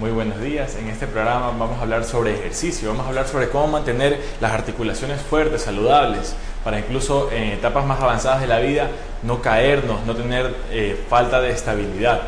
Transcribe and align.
Muy 0.00 0.12
buenos 0.12 0.40
días. 0.40 0.76
En 0.76 0.88
este 0.88 1.06
programa 1.06 1.48
vamos 1.48 1.78
a 1.78 1.82
hablar 1.82 2.04
sobre 2.04 2.32
ejercicio, 2.32 2.88
vamos 2.88 3.04
a 3.04 3.10
hablar 3.10 3.28
sobre 3.28 3.50
cómo 3.50 3.66
mantener 3.66 4.18
las 4.40 4.50
articulaciones 4.52 5.20
fuertes, 5.20 5.60
saludables, 5.60 6.34
para 6.64 6.78
incluso 6.78 7.30
en 7.30 7.50
etapas 7.50 7.84
más 7.84 8.00
avanzadas 8.00 8.40
de 8.40 8.46
la 8.46 8.60
vida 8.60 8.88
no 9.22 9.42
caernos, 9.42 10.06
no 10.06 10.16
tener 10.16 10.54
eh, 10.70 10.98
falta 11.10 11.42
de 11.42 11.50
estabilidad. 11.50 12.18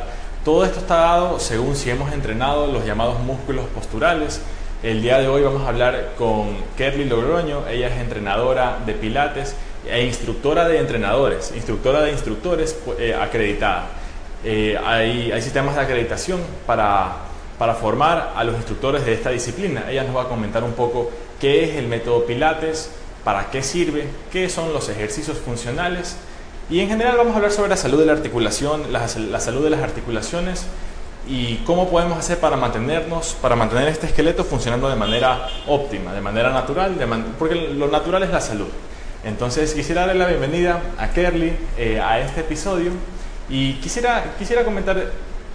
Todo 0.44 0.66
esto 0.66 0.80
está 0.80 0.96
dado 0.96 1.40
según 1.40 1.74
si 1.74 1.88
hemos 1.88 2.12
entrenado 2.12 2.66
los 2.66 2.84
llamados 2.84 3.18
músculos 3.20 3.64
posturales. 3.74 4.42
El 4.82 5.00
día 5.00 5.18
de 5.18 5.28
hoy 5.28 5.40
vamos 5.40 5.62
a 5.62 5.68
hablar 5.68 6.10
con 6.18 6.54
Kerly 6.76 7.06
Logroño, 7.06 7.66
ella 7.68 7.88
es 7.88 7.98
entrenadora 8.02 8.80
de 8.84 8.92
pilates 8.92 9.56
e 9.90 10.04
instructora 10.04 10.68
de 10.68 10.78
entrenadores, 10.78 11.54
instructora 11.56 12.02
de 12.02 12.12
instructores 12.12 12.78
eh, 12.98 13.14
acreditada. 13.18 13.86
Eh, 14.44 14.78
hay, 14.84 15.32
hay 15.32 15.40
sistemas 15.40 15.74
de 15.74 15.80
acreditación 15.80 16.38
para 16.66 17.31
para 17.62 17.76
formar 17.76 18.32
a 18.34 18.42
los 18.42 18.56
instructores 18.56 19.06
de 19.06 19.12
esta 19.12 19.30
disciplina. 19.30 19.84
Ella 19.88 20.02
nos 20.02 20.16
va 20.16 20.22
a 20.22 20.28
comentar 20.28 20.64
un 20.64 20.72
poco 20.72 21.12
qué 21.40 21.62
es 21.62 21.76
el 21.76 21.86
método 21.86 22.26
Pilates, 22.26 22.90
para 23.22 23.52
qué 23.52 23.62
sirve, 23.62 24.08
qué 24.32 24.48
son 24.48 24.72
los 24.72 24.88
ejercicios 24.88 25.38
funcionales 25.38 26.16
y 26.68 26.80
en 26.80 26.88
general 26.88 27.18
vamos 27.18 27.34
a 27.34 27.36
hablar 27.36 27.52
sobre 27.52 27.68
la 27.68 27.76
salud 27.76 28.00
de 28.00 28.06
la 28.06 28.14
articulación, 28.14 28.92
la, 28.92 29.06
salud 29.06 29.62
de 29.62 29.70
las 29.70 29.80
articulaciones 29.80 30.66
y 31.28 31.58
cómo 31.58 31.88
podemos 31.88 32.18
hacer 32.18 32.38
para 32.38 32.56
mantenernos, 32.56 33.36
para 33.40 33.54
mantener 33.54 33.86
este 33.86 34.08
esqueleto 34.08 34.42
funcionando 34.42 34.88
de 34.88 34.96
manera 34.96 35.46
óptima, 35.68 36.12
de 36.12 36.20
manera 36.20 36.50
natural, 36.50 36.96
porque 37.38 37.54
lo 37.54 37.86
natural 37.86 38.24
es 38.24 38.30
la 38.30 38.40
salud. 38.40 38.70
Entonces 39.22 39.72
quisiera 39.72 40.04
darle 40.04 40.16
la 40.16 40.26
bienvenida 40.26 40.82
a 40.98 41.10
Kerly 41.10 41.52
eh, 41.78 42.00
a 42.00 42.18
este 42.18 42.40
episodio 42.40 42.90
y 43.48 43.74
quisiera, 43.74 44.34
quisiera 44.36 44.64
comentar 44.64 45.12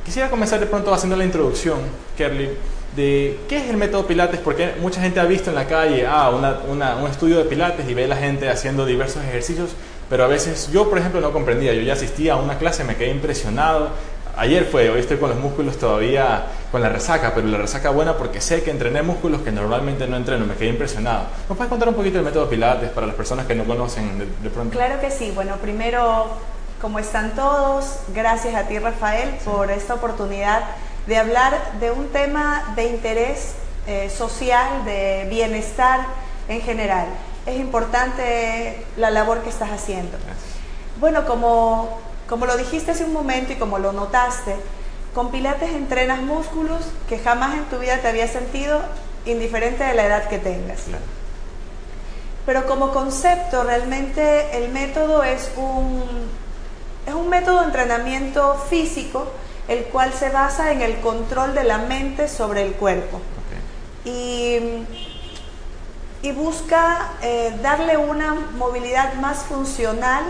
Quisiera 0.08 0.30
comenzar 0.30 0.62
de 0.62 0.68
pronto 0.68 0.94
haciendo 0.94 1.18
la 1.18 1.26
introducción, 1.26 1.80
Kerly, 2.16 2.52
de 2.96 3.38
qué 3.50 3.58
es 3.58 3.70
el 3.70 3.76
método 3.76 4.08
Pilates, 4.08 4.40
porque 4.40 4.76
mucha 4.80 5.02
gente 5.02 5.20
ha 5.20 5.26
visto 5.26 5.50
en 5.50 5.58
la 5.58 5.68
calle 5.68 6.08
ah, 6.08 6.30
un 6.30 7.08
estudio 7.10 7.40
de 7.40 7.44
Pilates 7.44 7.90
y 7.90 7.94
ve 7.94 8.06
a 8.06 8.08
la 8.08 8.16
gente 8.16 8.48
haciendo 8.48 8.86
diversos 8.86 9.22
ejercicios, 9.26 9.72
pero 10.10 10.24
a 10.24 10.28
veces 10.28 10.70
yo, 10.72 10.90
por 10.90 10.98
ejemplo, 10.98 11.20
no 11.20 11.34
comprendía. 11.34 11.74
Yo 11.74 11.82
ya 11.82 11.92
asistía 11.92 12.36
a 12.36 12.36
una 12.38 12.58
clase, 12.58 12.86
me 12.86 12.96
quedé 12.96 13.10
impresionado. 13.10 13.90
Ayer 14.38 14.64
fue, 14.64 14.90
hoy 14.90 15.02
estoy 15.02 15.18
con 15.18 15.30
los 15.30 15.40
músculos 15.40 15.78
todavía 15.78 16.46
con 16.72 16.82
la 16.82 16.88
resaca, 16.88 17.34
pero 17.36 17.46
la 17.48 17.58
resaca 17.58 17.90
buena 17.90 18.16
porque 18.16 18.40
sé 18.40 18.64
que 18.64 18.72
entrené 18.72 19.02
músculos 19.02 19.42
que 19.42 19.52
normalmente 19.52 20.08
no 20.08 20.16
entreno, 20.16 20.46
me 20.46 20.54
quedé 20.54 20.70
impresionado. 20.70 21.24
¿Nos 21.50 21.58
puedes 21.58 21.70
contar 21.70 21.90
un 21.90 21.96
poquito 21.96 22.16
del 22.16 22.24
método 22.24 22.48
Pilates 22.50 22.92
para 22.92 23.08
las 23.08 23.16
personas 23.18 23.46
que 23.46 23.56
no 23.56 23.66
conocen 23.66 24.20
de 24.20 24.50
pronto? 24.50 24.72
Claro 24.78 25.02
que 25.02 25.12
sí. 25.12 25.34
Bueno, 25.36 25.58
primero 25.58 26.28
¿Cómo 26.82 27.00
están 27.00 27.34
todos? 27.34 28.02
Gracias 28.14 28.54
a 28.54 28.68
ti, 28.68 28.78
Rafael, 28.78 29.32
por 29.44 29.72
esta 29.72 29.96
oportunidad 29.96 30.62
de 31.08 31.18
hablar 31.18 31.80
de 31.80 31.90
un 31.90 32.10
tema 32.10 32.74
de 32.76 32.86
interés 32.86 33.56
eh, 33.88 34.12
social, 34.12 34.86
de 34.86 35.26
bienestar 35.28 36.02
en 36.48 36.62
general. 36.62 37.08
Es 37.48 37.60
importante 37.60 38.86
la 38.96 39.10
labor 39.10 39.42
que 39.42 39.50
estás 39.50 39.72
haciendo. 39.72 40.20
Bueno, 41.00 41.26
como, 41.26 41.98
como 42.30 42.46
lo 42.46 42.56
dijiste 42.56 42.92
hace 42.92 43.06
un 43.06 43.14
momento 43.14 43.54
y 43.54 43.56
como 43.56 43.80
lo 43.80 43.92
notaste, 43.92 44.56
con 45.16 45.32
Pilates 45.32 45.72
entrenas 45.72 46.22
músculos 46.22 46.82
que 47.10 47.18
jamás 47.18 47.56
en 47.56 47.66
tu 47.66 47.80
vida 47.80 47.98
te 48.04 48.08
había 48.08 48.28
sentido, 48.28 48.82
indiferente 49.26 49.84
de 49.84 49.96
la 49.96 50.06
edad 50.06 50.30
que 50.30 50.38
tengas. 50.38 50.84
Pero 52.46 52.68
como 52.68 52.92
concepto, 52.92 53.64
realmente 53.64 54.56
el 54.56 54.70
método 54.70 55.24
es 55.24 55.52
un 55.58 56.06
es 57.08 57.14
un 57.14 57.30
método 57.30 57.62
de 57.62 57.68
entrenamiento 57.68 58.56
físico 58.70 59.28
el 59.70 59.86
cual 59.86 60.14
se 60.14 60.30
basa 60.30 60.72
en 60.72 60.82
el 60.82 60.98
control 60.98 61.56
de 61.56 61.64
la 61.64 61.78
mente 61.78 62.28
sobre 62.28 62.66
el 62.66 62.74
cuerpo. 62.74 63.22
Y, 64.06 64.60
busca 66.36 67.14
eh, 67.22 67.54
darle 67.64 67.96
una 67.96 68.34
movilidad 68.34 69.14
más 69.14 69.46
funcional 69.46 70.26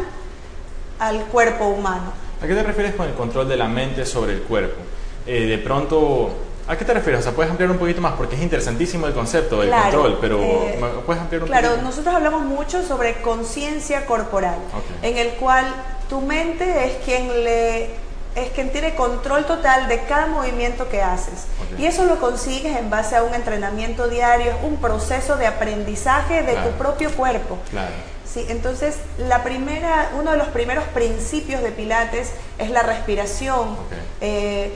al 0.99 1.25
cuerpo 1.25 1.65
humano. 1.65 2.13
¿A 2.39 2.45
qué 2.45 2.53
te 2.53 2.61
refieres 2.61 2.93
con 2.93 3.07
el 3.07 3.15
control 3.15 3.49
de 3.49 3.57
la 3.57 3.67
mente 3.67 4.05
sobre 4.05 4.33
el 4.33 4.41
cuerpo? 4.43 4.79
Eh, 5.25 5.47
de 5.47 5.57
pronto, 5.57 6.29
¿a 6.67 6.77
qué 6.77 6.85
te 6.85 6.93
refieres? 6.93 7.21
O 7.21 7.23
sea, 7.23 7.31
puedes 7.31 7.49
ampliar 7.49 7.71
un 7.71 7.77
poquito 7.77 8.01
más 8.01 8.13
porque 8.13 8.35
es 8.35 8.41
interesantísimo 8.41 9.07
el 9.07 9.13
concepto 9.13 9.61
del 9.61 9.71
control, 9.71 10.17
pero 10.19 10.39
eh, 10.41 10.79
puedes 11.05 11.21
ampliar 11.21 11.43
un 11.43 11.47
Claro, 11.47 11.77
nosotros 11.77 12.13
hablamos 12.13 12.43
mucho 12.43 12.83
sobre 12.83 13.21
conciencia 13.21 14.05
corporal, 14.05 14.57
en 15.01 15.17
el 15.17 15.29
cual 15.31 15.65
tu 16.09 16.21
mente 16.21 16.85
es 16.85 17.03
quien 17.03 17.27
le 17.43 18.07
es 18.35 18.51
quien 18.51 18.71
tiene 18.71 18.93
control 18.93 19.45
total 19.45 19.87
de 19.87 20.01
cada 20.01 20.27
movimiento 20.27 20.87
que 20.89 21.01
haces. 21.01 21.45
Y 21.79 21.85
eso 21.85 22.05
lo 22.05 22.19
consigues 22.19 22.77
en 22.77 22.91
base 22.91 23.15
a 23.15 23.23
un 23.23 23.33
entrenamiento 23.33 24.07
diario, 24.07 24.53
un 24.61 24.77
proceso 24.77 25.37
de 25.37 25.47
aprendizaje 25.47 26.43
de 26.43 26.53
tu 26.53 26.69
propio 26.77 27.11
cuerpo. 27.11 27.57
Claro. 27.71 27.93
Sí, 28.31 28.45
entonces, 28.49 28.97
la 29.17 29.43
primera, 29.43 30.11
uno 30.19 30.31
de 30.31 30.37
los 30.37 30.47
primeros 30.49 30.83
principios 30.85 31.63
de 31.63 31.71
Pilates 31.71 32.31
es 32.59 32.69
la 32.69 32.83
respiración. 32.83 33.75
Eh, 34.21 34.75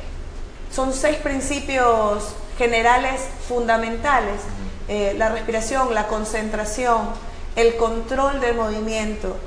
son 0.74 0.94
seis 0.94 1.18
principios 1.18 2.36
generales 2.58 3.22
fundamentales. 3.48 4.42
Eh, 4.88 5.14
la 5.18 5.30
respiración, 5.30 5.94
la 5.94 6.08
concentración, 6.08 7.10
el 7.56 7.76
control 7.78 8.40
del 8.42 8.56
movimiento, 8.56 9.38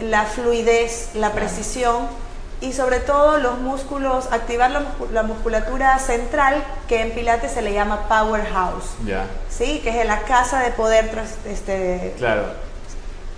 la 0.00 0.24
fluidez, 0.24 1.10
la 1.14 1.32
precisión 1.32 2.08
y 2.60 2.72
sobre 2.72 3.00
todo 3.00 3.38
los 3.38 3.58
músculos, 3.58 4.26
activar 4.30 4.70
la, 5.12 5.22
musculatura 5.22 5.98
central 5.98 6.62
que 6.88 7.00
en 7.02 7.12
Pilates 7.12 7.52
se 7.52 7.62
le 7.62 7.72
llama 7.72 8.08
powerhouse. 8.08 8.84
Ya. 9.06 9.26
Sí, 9.48 9.80
que 9.82 10.00
es 10.00 10.06
la 10.06 10.20
casa 10.20 10.60
de 10.60 10.70
poder. 10.72 11.10
Este, 11.46 12.14
claro. 12.18 12.44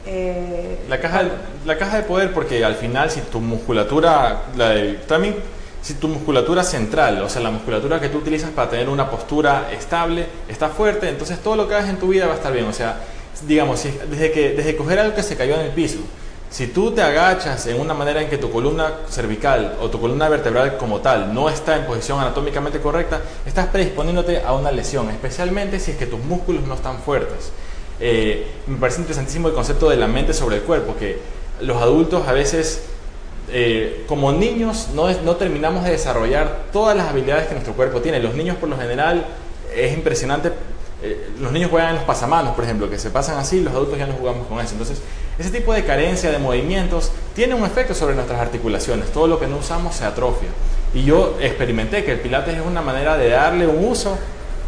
Eh, 0.04 0.84
la, 0.88 1.00
caja, 1.00 1.22
la 1.64 1.78
caja 1.78 1.98
de 1.98 2.02
poder 2.02 2.34
porque 2.34 2.64
al 2.64 2.74
final 2.74 3.08
si 3.10 3.20
tu 3.20 3.40
musculatura, 3.40 4.42
la 4.56 4.74
también 5.06 5.36
si 5.82 5.94
tu 5.94 6.08
musculatura 6.08 6.62
central, 6.64 7.20
o 7.22 7.28
sea, 7.28 7.42
la 7.42 7.50
musculatura 7.50 8.00
que 8.00 8.08
tú 8.08 8.18
utilizas 8.18 8.50
para 8.50 8.70
tener 8.70 8.88
una 8.88 9.10
postura 9.10 9.70
estable, 9.72 10.26
está 10.48 10.68
fuerte, 10.68 11.08
entonces 11.08 11.40
todo 11.40 11.56
lo 11.56 11.68
que 11.68 11.74
hagas 11.74 11.90
en 11.90 11.98
tu 11.98 12.08
vida 12.08 12.26
va 12.26 12.32
a 12.32 12.36
estar 12.36 12.52
bien. 12.52 12.66
O 12.66 12.72
sea, 12.72 13.00
digamos, 13.46 13.82
desde 14.08 14.30
que 14.32 14.50
desde 14.50 14.76
coger 14.76 15.00
algo 15.00 15.14
que 15.14 15.22
se 15.22 15.36
cayó 15.36 15.54
en 15.54 15.62
el 15.62 15.70
piso, 15.70 15.98
si 16.52 16.66
tú 16.66 16.92
te 16.92 17.00
agachas 17.00 17.66
en 17.66 17.80
una 17.80 17.94
manera 17.94 18.20
en 18.20 18.28
que 18.28 18.36
tu 18.36 18.50
columna 18.50 18.92
cervical 19.08 19.76
o 19.80 19.88
tu 19.88 19.98
columna 19.98 20.28
vertebral 20.28 20.76
como 20.76 21.00
tal 21.00 21.32
no 21.32 21.48
está 21.48 21.76
en 21.76 21.86
posición 21.86 22.20
anatómicamente 22.20 22.78
correcta, 22.78 23.22
estás 23.46 23.68
predisponiéndote 23.68 24.42
a 24.42 24.52
una 24.52 24.70
lesión, 24.70 25.08
especialmente 25.08 25.80
si 25.80 25.92
es 25.92 25.96
que 25.96 26.04
tus 26.06 26.20
músculos 26.20 26.64
no 26.64 26.74
están 26.74 26.98
fuertes. 26.98 27.52
Eh, 27.98 28.46
me 28.66 28.76
parece 28.76 29.00
interesantísimo 29.00 29.48
el 29.48 29.54
concepto 29.54 29.88
de 29.88 29.96
la 29.96 30.06
mente 30.06 30.34
sobre 30.34 30.56
el 30.56 30.62
cuerpo, 30.62 30.94
que 30.94 31.20
los 31.62 31.80
adultos 31.80 32.28
a 32.28 32.32
veces, 32.32 32.82
eh, 33.50 34.04
como 34.06 34.32
niños, 34.32 34.88
no, 34.94 35.10
no 35.22 35.36
terminamos 35.36 35.84
de 35.84 35.90
desarrollar 35.90 36.64
todas 36.72 36.96
las 36.96 37.08
habilidades 37.08 37.46
que 37.46 37.52
nuestro 37.52 37.74
cuerpo 37.74 38.00
tiene. 38.00 38.20
Los 38.20 38.34
niños 38.34 38.56
por 38.56 38.68
lo 38.68 38.76
general 38.76 39.26
es 39.74 39.92
impresionante 39.92 40.52
eh, 41.04 41.30
los 41.40 41.50
niños 41.50 41.68
juegan 41.68 41.90
en 41.90 41.96
los 41.96 42.04
pasamanos, 42.04 42.54
por 42.54 42.62
ejemplo, 42.62 42.88
que 42.88 42.96
se 42.96 43.10
pasan 43.10 43.36
así, 43.36 43.60
los 43.60 43.74
adultos 43.74 43.98
ya 43.98 44.06
no 44.06 44.14
jugamos 44.14 44.46
con 44.46 44.60
eso. 44.60 44.72
Entonces, 44.72 45.02
ese 45.36 45.50
tipo 45.50 45.74
de 45.74 45.84
carencia 45.84 46.30
de 46.30 46.38
movimientos 46.38 47.10
tiene 47.34 47.54
un 47.54 47.64
efecto 47.64 47.92
sobre 47.94 48.14
nuestras 48.14 48.40
articulaciones. 48.40 49.10
Todo 49.10 49.26
lo 49.26 49.40
que 49.40 49.48
no 49.48 49.56
usamos 49.56 49.96
se 49.96 50.04
atrofia. 50.04 50.48
Y 50.94 51.02
yo 51.02 51.36
experimenté 51.40 52.04
que 52.04 52.12
el 52.12 52.20
pilates 52.20 52.54
es 52.54 52.64
una 52.64 52.82
manera 52.82 53.16
de 53.16 53.30
darle 53.30 53.66
un 53.66 53.84
uso 53.84 54.16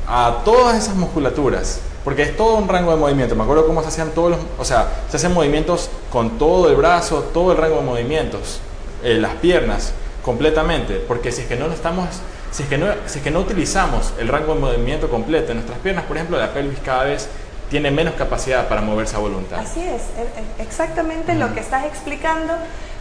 a 0.07 0.43
todas 0.45 0.77
esas 0.77 0.95
musculaturas, 0.97 1.81
porque 2.05 2.23
es 2.23 2.37
todo 2.37 2.57
un 2.57 2.69
rango 2.69 2.91
de 2.91 2.97
movimiento. 2.97 3.35
Me 3.35 3.43
acuerdo 3.43 3.67
cómo 3.67 3.83
se 3.83 3.89
hacían 3.89 4.11
todos 4.11 4.33
los, 4.33 4.41
o 4.59 4.65
sea, 4.65 5.05
se 5.09 5.17
hacen 5.17 5.33
movimientos 5.33 5.91
con 6.11 6.39
todo 6.39 6.69
el 6.69 6.77
brazo, 6.77 7.31
todo 7.33 7.53
el 7.53 7.59
rango 7.59 7.77
de 7.77 7.83
movimientos, 7.83 8.61
eh, 9.03 9.19
las 9.19 9.35
piernas, 9.37 9.93
completamente, 10.25 10.97
porque 11.07 11.33
si 11.33 11.43
es 11.43 11.47
que 11.47 11.57
no 11.57 11.69
lo 11.69 11.75
estamos 11.75 12.09
si 12.55 12.63
es, 12.63 12.69
que 12.69 12.79
no, 12.79 12.87
si 13.07 13.19
es 13.19 13.25
que 13.25 13.33
no 13.33 13.41
utilizamos 13.41 14.13
el 14.17 14.29
rango 14.29 14.55
de 14.55 14.61
movimiento 14.61 15.09
completo 15.09 15.49
de 15.49 15.55
nuestras 15.55 15.77
piernas, 15.81 16.05
por 16.05 16.17
ejemplo, 16.17 16.39
la 16.39 16.55
pelvis 16.55 16.79
cada 16.85 17.03
vez 17.03 17.29
tiene 17.75 17.91
menos 17.91 18.15
capacidad 18.15 18.69
para 18.69 18.83
moverse 18.83 19.17
a 19.17 19.19
voluntad. 19.19 19.59
Así 19.59 19.81
es, 19.81 20.03
e, 20.17 20.23
e, 20.23 20.63
exactamente 20.63 21.35
lo 21.35 21.53
que 21.55 21.59
estás 21.59 21.87
explicando. 21.87 22.55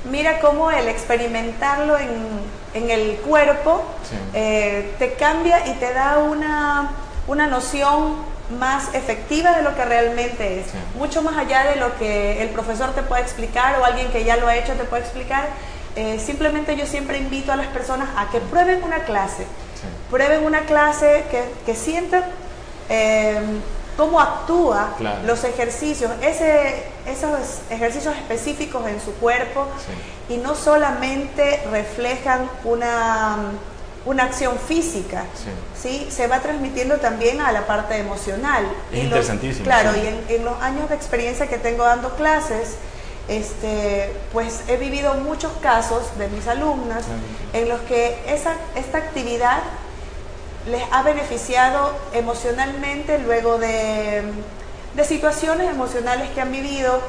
Mira 0.09 0.39
cómo 0.39 0.71
el 0.71 0.87
experimentarlo 0.87 1.95
en, 1.99 2.09
en 2.73 2.89
el 2.89 3.17
cuerpo 3.17 3.83
eh, 4.33 4.95
te 4.97 5.13
cambia 5.13 5.67
y 5.67 5.73
te 5.73 5.93
da 5.93 6.17
una, 6.17 6.89
una, 7.27 7.45
noción 7.45 8.15
más 8.57 8.95
efectiva 8.95 9.55
de 9.55 9.61
lo 9.61 9.75
que 9.75 9.85
realmente 9.85 10.61
es. 10.61 10.65
Mucho 10.97 11.21
más 11.21 11.37
allá 11.37 11.65
de 11.65 11.75
lo 11.75 11.95
que 11.99 12.41
el 12.41 12.49
profesor 12.49 12.95
te 12.95 13.03
puede 13.03 13.21
explicar 13.21 13.79
o 13.79 13.85
alguien 13.85 14.07
que 14.07 14.23
ya 14.23 14.37
lo 14.37 14.47
ha 14.47 14.55
hecho 14.55 14.73
te 14.73 14.85
puede 14.85 15.03
explicar. 15.03 15.49
Eh, 15.95 16.17
simplemente 16.17 16.75
yo 16.75 16.87
siempre 16.87 17.19
invito 17.19 17.51
a 17.51 17.57
las 17.57 17.67
personas 17.67 18.09
a 18.17 18.31
que 18.31 18.39
prueben 18.39 18.81
una 18.83 19.03
clase, 19.03 19.45
prueben 20.09 20.43
una 20.43 20.61
clase 20.61 21.25
que, 21.29 21.43
que 21.63 21.75
sientan 21.75 22.23
eh, 22.89 23.39
cómo 23.97 24.19
actúa 24.19 24.95
los 25.25 25.43
ejercicios, 25.43 26.11
ese, 26.21 26.83
esos 27.05 27.61
ejercicios 27.69 28.15
específicos 28.15 28.87
en 28.87 28.99
su 28.99 29.13
cuerpo 29.15 29.67
y 30.29 30.37
no 30.37 30.55
solamente 30.55 31.61
reflejan 31.71 32.49
una 32.63 33.37
una 34.05 34.23
acción 34.23 34.57
física, 34.57 35.23
sí. 35.81 36.07
se 36.09 36.27
va 36.27 36.41
transmitiendo 36.41 36.97
también 36.97 37.39
a 37.39 37.53
la 37.53 37.65
parte 37.65 37.97
emocional. 37.97 38.65
Es 38.91 39.05
interesantísimo. 39.05 39.63
claro, 39.63 39.91
y 39.95 40.05
en, 40.05 40.25
en, 40.27 40.43
los 40.43 40.61
años 40.61 40.89
de 40.89 40.95
experiencia 40.95 41.47
que 41.47 41.57
tengo 41.57 41.85
dando 41.85 42.09
clases, 42.15 42.75
este, 43.27 44.11
pues 44.33 44.63
he 44.67 44.77
vivido 44.77 45.13
muchos 45.15 45.51
casos 45.61 46.17
de 46.17 46.27
mis 46.27 46.47
alumnas 46.47 47.05
en 47.53 47.69
los 47.69 47.79
que 47.81 48.21
esa, 48.27 48.55
esta 48.75 48.97
actividad 48.97 49.59
les 50.69 50.81
ha 50.91 51.03
beneficiado 51.03 51.91
emocionalmente 52.13 53.19
luego 53.19 53.57
de, 53.57 54.21
de 54.95 55.03
situaciones 55.03 55.69
emocionales 55.69 56.29
que 56.31 56.41
han 56.41 56.51
vivido 56.51 57.01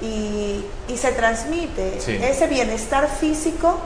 y, 0.00 0.64
y 0.88 0.96
se 0.96 1.12
transmite 1.12 1.98
ese 1.98 2.46
bienestar 2.46 3.08
físico 3.08 3.78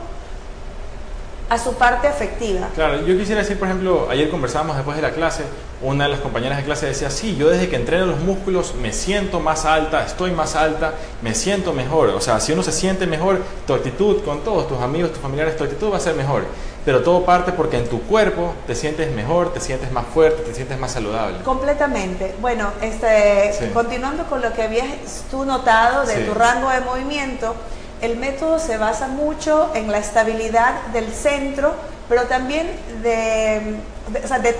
a 1.49 1.57
su 1.57 1.75
parte 1.75 2.07
afectiva. 2.07 2.67
Claro, 2.75 3.05
yo 3.05 3.17
quisiera 3.17 3.41
decir, 3.41 3.57
por 3.57 3.69
ejemplo, 3.69 4.07
ayer 4.09 4.29
conversábamos 4.29 4.75
después 4.75 4.97
de 4.97 5.03
la 5.03 5.11
clase, 5.11 5.43
una 5.81 6.05
de 6.05 6.09
las 6.09 6.19
compañeras 6.19 6.57
de 6.57 6.65
clase 6.65 6.87
decía, 6.87 7.09
sí, 7.09 7.37
yo 7.37 7.49
desde 7.49 7.69
que 7.69 7.77
entreno 7.77 8.05
los 8.05 8.19
músculos 8.19 8.73
me 8.75 8.91
siento 8.91 9.39
más 9.39 9.63
alta, 9.63 10.03
estoy 10.03 10.31
más 10.31 10.55
alta, 10.55 10.95
me 11.21 11.35
siento 11.35 11.71
mejor. 11.71 12.09
O 12.09 12.19
sea, 12.19 12.39
si 12.41 12.51
uno 12.51 12.63
se 12.63 12.73
siente 12.73 13.07
mejor, 13.07 13.41
tu 13.65 13.73
actitud 13.73 14.23
con 14.25 14.41
todos 14.41 14.67
tus 14.67 14.81
amigos, 14.81 15.13
tus 15.13 15.21
familiares, 15.21 15.55
tu 15.55 15.63
actitud 15.63 15.91
va 15.91 15.97
a 15.97 16.01
ser 16.01 16.15
mejor. 16.15 16.43
Pero 16.87 17.01
todo 17.01 17.25
parte 17.25 17.51
porque 17.51 17.75
en 17.75 17.89
tu 17.89 18.01
cuerpo 18.03 18.53
te 18.65 18.73
sientes 18.73 19.11
mejor, 19.11 19.51
te 19.51 19.59
sientes 19.59 19.91
más 19.91 20.05
fuerte, 20.05 20.41
te 20.43 20.55
sientes 20.55 20.79
más 20.79 20.93
saludable. 20.93 21.39
Completamente. 21.43 22.33
Bueno, 22.39 22.71
este, 22.81 23.71
continuando 23.73 24.23
con 24.27 24.41
lo 24.41 24.53
que 24.53 24.63
habías 24.63 24.87
tú 25.29 25.43
notado 25.43 26.05
de 26.05 26.19
tu 26.19 26.33
rango 26.33 26.69
de 26.69 26.79
movimiento, 26.79 27.55
el 27.99 28.15
método 28.15 28.57
se 28.57 28.77
basa 28.77 29.09
mucho 29.09 29.69
en 29.75 29.91
la 29.91 29.97
estabilidad 29.97 30.81
del 30.93 31.11
centro, 31.11 31.73
pero 32.07 32.23
también 32.23 32.71
de, 33.03 33.81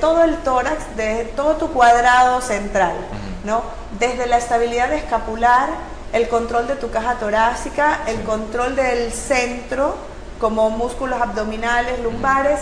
todo 0.02 0.26
el 0.26 0.36
tórax, 0.40 0.98
de 0.98 1.32
todo 1.34 1.56
tu 1.56 1.70
cuadrado 1.70 2.42
central, 2.42 2.98
¿no? 3.46 3.62
Desde 4.02 4.26
la 4.26 4.38
estabilidad 4.38 4.92
escapular, 4.92 5.70
el 6.12 6.28
control 6.28 6.68
de 6.68 6.76
tu 6.76 6.90
caja 6.92 7.14
torácica, 7.14 8.02
el 8.06 8.20
control 8.24 8.76
del 8.76 9.14
centro, 9.14 9.96
como 10.40 10.70
músculos 10.70 11.22
abdominales, 11.22 12.00
lumbares, 12.02 12.60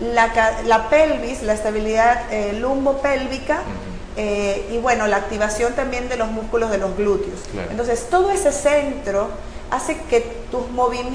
la, 0.00 0.88
pelvis, 0.90 1.42
la 1.42 1.54
estabilidad 1.54 2.32
eh, 2.32 2.52
lumbopélvica, 2.54 3.60
eh, 4.16 4.68
y 4.70 4.78
bueno, 4.78 5.06
la 5.06 5.16
activación 5.16 5.72
también 5.74 6.08
de 6.08 6.16
los 6.16 6.30
músculos 6.30 6.70
de 6.70 6.78
los 6.78 6.96
glúteos. 6.96 7.40
Entonces, 7.70 8.08
todo 8.08 8.30
ese 8.30 8.52
centro 8.52 9.28
hace 9.70 9.96
que 10.08 10.20
tus 10.50 10.62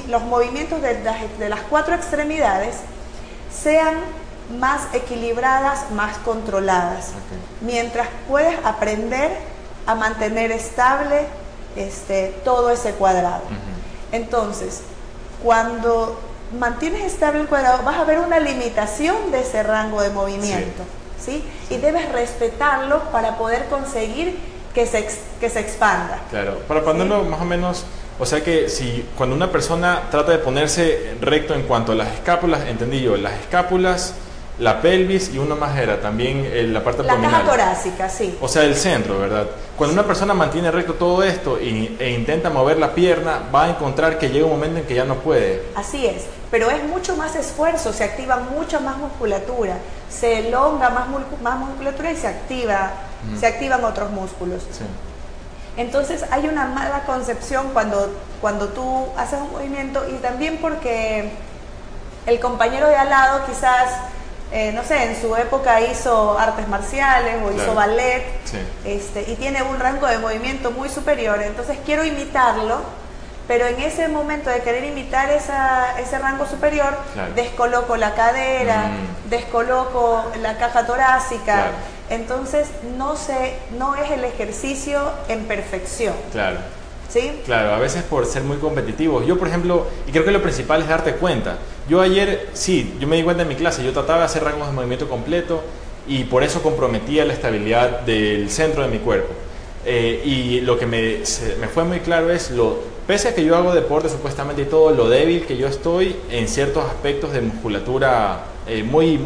los 0.07 0.23
movimientos 0.23 0.81
de, 0.81 1.49
las 1.49 1.61
cuatro 1.69 1.95
extremidades 1.95 2.75
sean 3.51 3.95
más 4.59 4.93
equilibradas, 4.93 5.91
más 5.91 6.17
controladas, 6.19 7.11
mientras 7.61 8.07
puedes 8.27 8.57
aprender 8.65 9.31
a 9.85 9.95
mantener 9.95 10.51
estable 10.51 11.25
este, 11.75 12.35
todo 12.43 12.69
ese 12.71 12.91
cuadrado. 12.93 13.43
Entonces, 14.11 14.81
cuando 15.43 16.19
mantienes 16.57 17.03
estable 17.03 17.41
el 17.41 17.47
cuadrado, 17.47 17.83
vas 17.83 17.97
a 17.97 18.03
ver 18.03 18.19
una 18.19 18.39
limitación 18.39 19.31
de 19.31 19.41
ese 19.41 19.63
rango 19.63 20.01
de 20.01 20.09
movimiento, 20.09 20.83
¿sí? 21.19 21.43
Y 21.69 21.77
debes 21.77 22.11
respetarlo 22.11 23.03
para 23.11 23.37
poder 23.37 23.65
conseguir 23.65 24.37
que 24.73 24.85
se, 24.85 25.07
que 25.39 25.49
se 25.49 25.59
expanda. 25.59 26.19
Claro, 26.29 26.59
para 26.67 26.83
ponerlo 26.83 27.23
más 27.23 27.41
o 27.41 27.45
menos 27.45 27.85
o 28.19 28.25
sea 28.25 28.43
que 28.43 28.67
si 28.67 29.05
cuando 29.17 29.33
una 29.33 29.49
persona 29.49 30.03
trata 30.11 30.33
de 30.33 30.39
ponerse 30.39 31.15
recto 31.21 31.53
en 31.53 31.63
cuanto 31.63 31.93
a 31.93 31.95
las 31.95 32.13
escápulas, 32.13 32.67
entendí 32.67 33.01
yo, 33.01 33.15
las 33.15 33.39
escápulas, 33.39 34.13
la 34.59 34.81
pelvis 34.81 35.33
y 35.33 35.37
uno 35.37 35.55
más 35.55 35.77
era 35.77 36.01
también 36.01 36.45
eh, 36.45 36.63
la 36.63 36.83
parte 36.83 37.01
abdominal. 37.01 37.31
La 37.31 37.37
caja 37.39 37.51
torácica, 37.51 38.09
sí. 38.09 38.37
O 38.41 38.47
sea, 38.47 38.63
el 38.63 38.75
centro, 38.75 39.19
¿verdad? 39.19 39.47
Cuando 39.77 39.93
una 39.93 40.03
persona 40.03 40.33
mantiene 40.33 40.69
recto 40.69 40.95
todo 40.95 41.23
esto 41.23 41.57
e 41.57 42.11
intenta 42.11 42.49
mover 42.49 42.77
la 42.77 42.93
pierna, 42.93 43.39
va 43.53 43.65
a 43.65 43.69
encontrar 43.69 44.17
que 44.17 44.29
llega 44.29 44.45
un 44.45 44.51
momento 44.51 44.79
en 44.79 44.85
que 44.85 44.95
ya 44.95 45.05
no 45.05 45.15
puede. 45.15 45.63
Así 45.75 46.05
es, 46.05 46.25
pero 46.51 46.69
es 46.69 46.83
mucho 46.83 47.15
más 47.15 47.35
esfuerzo, 47.35 47.93
se 47.93 48.03
activa 48.03 48.37
mucha 48.37 48.79
más 48.79 48.97
musculatura, 48.97 49.77
se 50.09 50.47
elonga 50.47 50.89
más, 50.89 51.07
más 51.41 51.59
musculatura 51.59 52.11
y 52.11 52.17
se 52.17 52.27
activa, 52.27 52.91
se 53.39 53.47
activan 53.47 53.83
otros 53.85 54.11
músculos. 54.11 54.63
Sí. 54.71 54.83
Entonces 55.77 56.25
hay 56.29 56.45
una 56.45 56.65
mala 56.65 57.05
concepción 57.05 57.69
cuando, 57.71 58.13
cuando 58.41 58.67
tú 58.67 59.05
haces 59.15 59.39
un 59.39 59.51
movimiento 59.53 60.03
y 60.09 60.15
también 60.15 60.57
porque 60.57 61.31
el 62.25 62.39
compañero 62.41 62.87
de 62.87 62.95
al 62.95 63.09
lado 63.09 63.45
quizás, 63.45 63.89
eh, 64.51 64.71
no 64.73 64.83
sé, 64.83 65.03
en 65.03 65.21
su 65.21 65.35
época 65.35 65.79
hizo 65.81 66.37
artes 66.37 66.67
marciales 66.67 67.35
o 67.43 67.51
hizo 67.51 67.75
ballet 67.75 68.23
este, 68.83 69.31
y 69.31 69.35
tiene 69.35 69.61
un 69.61 69.79
rango 69.79 70.07
de 70.07 70.17
movimiento 70.17 70.71
muy 70.71 70.89
superior, 70.89 71.41
entonces 71.41 71.77
quiero 71.85 72.03
imitarlo, 72.03 72.79
pero 73.47 73.67
en 73.67 73.79
ese 73.79 74.07
momento 74.07 74.49
de 74.49 74.61
querer 74.61 74.83
imitar 74.85 75.29
ese 75.31 76.19
rango 76.19 76.47
superior, 76.47 76.95
descoloco 77.35 77.97
la 77.97 78.13
cadera, 78.13 78.87
mm. 78.87 79.29
descoloco 79.29 80.23
la 80.41 80.57
caja 80.57 80.85
torácica. 80.85 81.71
Entonces 82.09 82.67
no, 82.97 83.15
se, 83.15 83.55
no 83.77 83.95
es 83.95 84.11
el 84.11 84.23
ejercicio 84.23 85.01
en 85.27 85.45
perfección. 85.45 86.13
Claro. 86.31 86.57
¿Sí? 87.09 87.41
Claro, 87.45 87.73
a 87.73 87.79
veces 87.79 88.03
por 88.03 88.27
ser 88.27 88.43
muy 88.43 88.57
competitivos. 88.57 89.25
Yo, 89.25 89.39
por 89.39 89.47
ejemplo, 89.47 89.87
y 90.05 90.11
creo 90.11 90.25
que 90.25 90.31
lo 90.31 90.43
principal 90.43 90.83
es 90.83 90.87
darte 90.87 91.15
cuenta. 91.15 91.57
Yo 91.89 92.01
ayer, 92.01 92.49
sí, 92.53 92.93
yo 92.99 93.07
me 93.07 93.15
di 93.15 93.23
cuenta 93.23 93.41
en 93.41 93.49
mi 93.49 93.55
clase, 93.55 93.83
yo 93.83 93.91
trataba 93.91 94.19
de 94.19 94.25
hacer 94.25 94.43
rangos 94.43 94.67
de 94.67 94.73
movimiento 94.73 95.09
completo 95.09 95.63
y 96.07 96.23
por 96.25 96.43
eso 96.43 96.61
comprometía 96.61 97.25
la 97.25 97.33
estabilidad 97.33 98.01
del 98.01 98.51
centro 98.51 98.83
de 98.83 98.89
mi 98.89 98.99
cuerpo. 98.99 99.33
Eh, 99.85 100.21
y 100.23 100.61
lo 100.61 100.77
que 100.77 100.85
me, 100.85 101.25
fue 101.73 101.83
muy 101.85 102.01
claro 102.01 102.29
es, 102.29 102.51
lo, 102.51 102.79
pese 103.07 103.29
a 103.29 103.35
que 103.35 103.43
yo 103.43 103.55
hago 103.55 103.73
deporte 103.73 104.07
supuestamente 104.07 104.61
y 104.61 104.65
todo, 104.65 104.91
lo 104.91 105.09
débil 105.09 105.47
que 105.47 105.57
yo 105.57 105.67
estoy 105.67 106.15
en 106.29 106.47
ciertos 106.47 106.85
aspectos 106.85 107.33
de 107.33 107.41
musculatura 107.41 108.43
eh, 108.67 108.83
muy, 108.83 109.19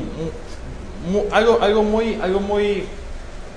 algo, 1.32 1.58
algo, 1.60 1.84
muy, 1.84 2.18
algo 2.22 2.40
muy, 2.40 2.86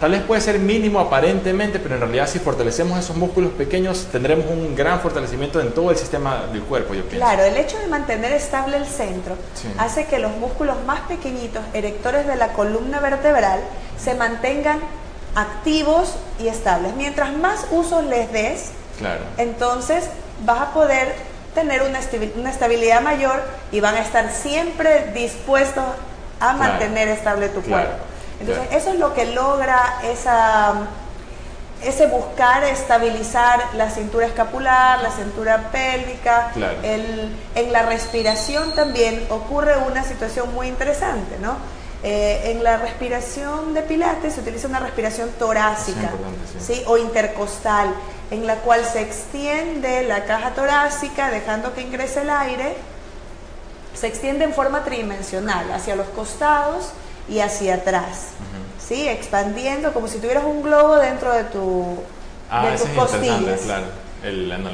tal 0.01 0.11
vez 0.11 0.23
puede 0.23 0.41
ser 0.41 0.59
mínimo 0.59 1.01
aparentemente, 1.01 1.79
pero 1.79 1.95
en 1.95 2.01
realidad 2.01 2.29
si 2.29 2.39
fortalecemos 2.39 2.99
esos 2.99 3.17
músculos 3.17 3.53
pequeños 3.53 4.09
tendremos 4.13 4.47
un 4.47 4.75
gran 4.75 5.01
fortalecimiento 5.01 5.61
en 5.61 5.73
todo 5.73 5.91
el 5.91 5.97
sistema 5.97 6.47
del 6.53 6.63
cuerpo, 6.63 6.95
yo 6.95 7.03
pienso. 7.05 7.27
Claro, 7.27 7.45
el 7.45 7.57
hecho 7.57 7.79
de 7.79 7.87
mantener 7.87 8.33
estable 8.33 8.77
el 8.77 8.87
centro 8.87 9.37
hace 9.79 10.07
que 10.07 10.19
los 10.19 10.37
músculos 10.37 10.77
más 10.87 11.01
pequeñitos, 11.01 11.63
erectores 11.73 12.27
de 12.27 12.37
la 12.37 12.49
columna 12.49 13.01
vertebral, 13.01 13.61
se 13.99 14.15
mantengan 14.15 14.81
activos 15.35 16.15
y 16.39 16.49
estables. 16.49 16.95
Mientras 16.95 17.33
más 17.37 17.67
usos 17.71 18.05
les 18.05 18.31
des, 18.33 18.71
claro. 18.99 19.21
entonces 19.39 20.05
vas 20.45 20.61
a 20.61 20.71
poder 20.73 21.15
tener 21.55 21.83
una, 21.83 22.01
una 22.37 22.51
estabilidad 22.51 23.01
mayor 23.01 23.43
y 23.73 23.81
van 23.81 23.95
a 23.95 24.01
estar 24.01 24.31
siempre 24.31 25.13
dispuestos 25.15 25.85
a 26.39 26.53
mantener 26.53 27.09
estable 27.09 27.49
tu 27.49 27.63
cuerpo. 27.63 27.95
Entonces, 28.41 28.67
eso 28.73 28.91
es 28.91 28.99
lo 28.99 29.15
que 29.15 29.27
logra 29.27 30.01
esa, 30.05 30.75
ese 31.83 32.07
buscar 32.07 32.65
estabilizar 32.65 33.75
la 33.75 33.91
cintura 33.91 34.27
escapular, 34.27 35.01
la 35.03 35.11
cintura 35.11 35.71
pélvica. 35.71 36.53
en 36.83 37.73
la 37.73 37.83
respiración 37.83 38.75
también 38.75 39.27
ocurre 39.31 39.77
una 39.79 40.05
situación 40.05 40.53
muy 40.55 40.69
interesante, 40.69 41.37
¿no? 41.41 41.57
Eh, 42.03 42.53
en 42.53 42.63
la 42.63 42.77
respiración 42.77 43.73
de 43.73 43.83
Pilates 43.83 44.35
se 44.35 44.41
utiliza 44.41 44.69
una 44.69 44.81
respiración 44.81 45.31
torácica 45.39 46.11
sí. 46.61 46.83
o 46.87 46.99
intercostal, 46.99 47.89
en 48.31 48.47
la 48.47 48.57
cual 48.57 48.85
se 48.85 49.01
extiende 49.01 50.05
la 50.05 50.25
caja 50.25 50.51
torácica 50.51 51.31
dejando 51.31 51.75
que 51.75 51.81
ingrese 51.81 52.21
el 52.21 52.31
aire 52.31 52.77
se 53.95 54.07
extiende 54.07 54.45
en 54.45 54.53
forma 54.53 54.85
tridimensional, 54.85 55.73
hacia 55.73 55.97
los 55.97 56.07
costados 56.09 56.91
y 57.29 57.41
hacia 57.41 57.77
atrás. 57.77 58.29
¿Sí? 58.79 59.09
Expandiendo 59.09 59.93
como 59.93 60.07
si 60.07 60.19
tuvieras 60.19 60.45
un 60.45 60.63
globo 60.63 60.97
dentro 60.97 61.33
de, 61.33 61.45
tu, 61.45 61.99
ah, 62.51 62.71
tus 62.79 62.89
costillas. 62.91 63.61
Claro, 63.63 63.87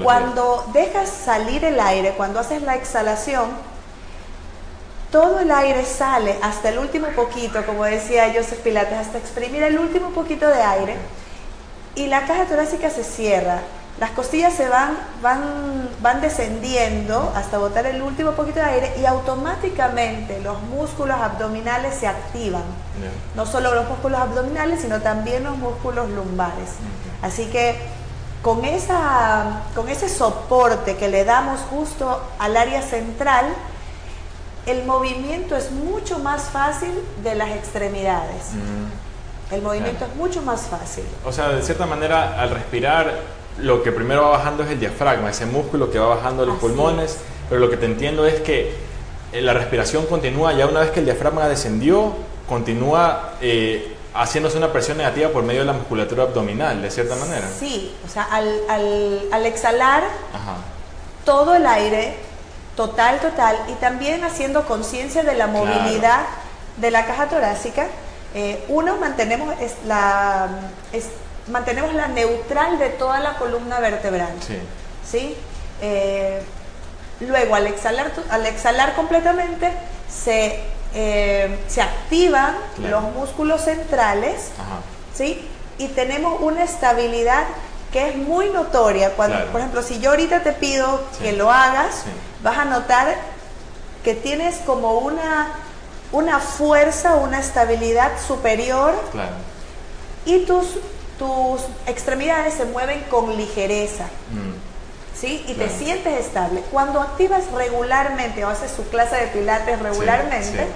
cuando 0.02 0.64
dejas 0.73 1.09
salir 1.09 1.64
el 1.64 1.80
aire, 1.80 2.12
cuando 2.16 2.40
haces 2.40 2.62
la 2.62 2.75
exhalación, 2.75 3.47
todo 5.11 5.40
el 5.40 5.50
aire 5.50 5.85
sale 5.85 6.37
hasta 6.42 6.71
el 6.71 6.78
último 6.78 7.09
poquito, 7.09 7.64
como 7.66 7.85
decía 7.85 8.32
Joseph 8.35 8.61
Pilates, 8.61 8.99
hasta 8.99 9.18
exprimir 9.18 9.62
el 9.62 9.78
último 9.78 10.11
poquito 10.11 10.47
de 10.49 10.62
aire 10.62 10.97
y 11.94 12.06
la 12.06 12.26
caja 12.26 12.47
torácica 12.47 12.88
se 12.88 13.04
cierra 13.04 13.61
las 14.00 14.11
costillas 14.12 14.52
se 14.54 14.68
van, 14.68 14.96
van, 15.22 15.88
van 16.00 16.20
descendiendo 16.20 17.32
hasta 17.37 17.58
botar 17.58 17.87
el 17.87 18.02
último 18.02 18.32
poquito 18.32 18.58
de 18.58 18.64
aire 18.64 18.94
y 19.00 19.04
automáticamente 19.06 20.40
los 20.40 20.61
músculos 20.62 21.16
abdominales 21.20 21.94
se 21.94 22.06
activan. 22.08 22.64
No 23.37 23.46
solo 23.46 23.75
los 23.75 23.88
músculos 23.88 24.20
abdominales, 24.20 24.80
sino 24.80 25.00
también 25.00 25.44
los 25.44 25.56
músculos 25.58 26.08
lumbares. 26.11 26.70
Así 27.22 27.46
que 27.46 27.76
con, 28.42 28.64
esa, 28.64 29.62
con 29.75 29.88
ese 29.88 30.08
soporte 30.08 30.96
que 30.96 31.08
le 31.08 31.25
damos 31.25 31.61
justo 31.70 32.20
al 32.40 32.56
área 32.56 32.82
central, 32.82 33.46
el 34.66 34.84
movimiento 34.84 35.56
es 35.56 35.70
mucho 35.70 36.18
más 36.18 36.44
fácil 36.44 36.92
de 37.22 37.34
las 37.34 37.50
extremidades. 37.50 38.52
Mm, 38.54 39.54
El 39.54 39.62
movimiento 39.62 39.99
Claro. 39.99 40.12
es 40.12 40.18
mucho 40.18 40.42
más 40.42 40.62
fácil. 40.62 41.04
O 41.25 41.32
sea, 41.32 41.50
de 41.50 41.62
cierta 41.62 41.84
manera, 41.87 42.40
al 42.40 42.50
respirar, 42.50 43.12
lo 43.59 43.82
que 43.82 43.92
primero 43.92 44.23
va 44.23 44.28
bajando 44.30 44.62
es 44.64 44.71
el 44.71 44.80
diafragma, 44.80 45.30
ese 45.30 45.47
músculo 45.47 45.90
que 45.90 45.99
va 45.99 46.06
bajando 46.14 46.44
los 46.47 46.56
Así 46.56 46.66
pulmones, 46.66 47.18
pero 47.49 47.61
lo 47.61 47.71
que 47.71 47.76
te 47.76 47.87
entiendo 47.87 48.26
es 48.26 48.40
que 48.40 48.75
eh, 49.32 49.40
la 49.42 49.52
respiración 49.52 50.06
continúa, 50.06 50.52
ya 50.52 50.66
una 50.66 50.80
vez 50.80 50.90
que 50.90 51.00
el 51.00 51.06
diafragma 51.06 51.49
descendió, 51.49 52.12
continúa 52.49 53.35
eh, 53.40 53.94
haciéndose 54.14 54.59
una 54.59 54.73
presión 54.73 54.99
negativa 54.99 55.30
por 55.30 55.42
medio 55.42 55.61
de 55.61 55.66
la 55.66 55.73
musculatura 55.73 56.25
abdominal, 56.25 56.82
de 56.82 56.90
cierta 56.90 57.16
manera. 57.16 57.49
Sí, 57.59 57.94
o 58.06 58.09
sea, 58.09 58.25
al, 58.25 58.61
al- 58.68 59.23
al 59.32 59.47
exhalar 59.47 60.02
Ajá. 60.35 60.56
todo 61.25 61.54
el 61.54 61.66
aire, 61.66 62.14
total, 62.76 63.21
total, 63.21 63.56
y 63.68 63.73
también 63.75 64.25
haciendo 64.25 64.66
conciencia 64.66 65.23
de 65.23 65.35
la 65.35 65.47
Claro. 65.50 65.64
movilidad 65.66 66.21
de 66.76 66.90
la 66.90 67.06
caja 67.06 67.28
torácica, 67.28 67.87
eh, 68.35 68.64
uno, 68.68 68.97
mantenemos 68.97 69.54
es 69.61 69.75
la, 69.87 70.49
es- 70.92 71.09
mantenemos 71.52 71.94
la 71.94 72.09
neutral 72.09 72.78
de 72.78 72.88
toda 72.90 73.21
la 73.21 73.35
columna 73.37 73.78
vertebral. 73.78 74.32
Sí. 74.47 74.59
¿sí? 75.09 75.37
Eh, 75.80 76.42
luego, 77.21 77.54
al 77.54 77.66
exhalar, 77.66 78.11
al 78.30 78.47
exhalar 78.47 78.94
completamente, 78.94 79.71
se, 80.09 80.61
eh, 80.94 81.59
se 81.68 81.82
activan 81.82 82.56
Claro. 82.76 83.00
los 83.02 83.14
músculos 83.14 83.62
centrales, 83.62 84.50
Ajá. 84.59 84.80
¿sí? 85.14 85.49
Y 85.78 85.88
tenemos 85.88 86.40
una 86.40 86.64
estabilidad 86.64 87.44
que 87.92 88.09
es 88.09 88.16
muy 88.16 88.49
notoria. 88.50 89.11
Cuando, 89.11 89.37
Claro. 89.37 89.52
Por 89.52 89.61
ejemplo, 89.61 89.82
si 89.82 90.00
yo 90.00 90.11
ahorita 90.11 90.42
te 90.42 90.52
pido 90.52 91.02
Sí. 91.18 91.25
que 91.25 91.32
lo 91.32 91.50
hagas, 91.52 91.94
Sí. 92.04 92.11
vas 92.42 92.59
a 92.59 92.64
notar 92.64 93.14
que 94.02 94.14
tienes 94.14 94.56
como 94.66 94.99
una, 94.99 95.49
una 96.11 96.38
fuerza, 96.40 97.14
una 97.16 97.38
estabilidad 97.38 98.11
superior 98.26 98.94
Claro. 99.12 99.32
y 100.25 100.44
tus, 100.47 100.78
tus 101.19 101.62
extremidades 101.87 102.54
se 102.54 102.64
mueven 102.64 103.00
con 103.11 103.37
ligereza. 103.37 104.04
Mm, 104.31 105.19
¿sí? 105.19 105.45
Y 105.47 105.54
Claro. 105.54 105.71
te 105.71 105.78
sientes 105.78 106.21
estable. 106.26 106.62
Cuando 106.73 107.00
activas 107.00 107.42
regularmente 107.54 108.45
o 108.45 108.49
haces 108.49 108.71
su 108.73 108.85
clase 108.88 109.16
de 109.16 109.26
pilates 109.28 109.78
regularmente, 109.81 110.64
sí. 110.64 110.73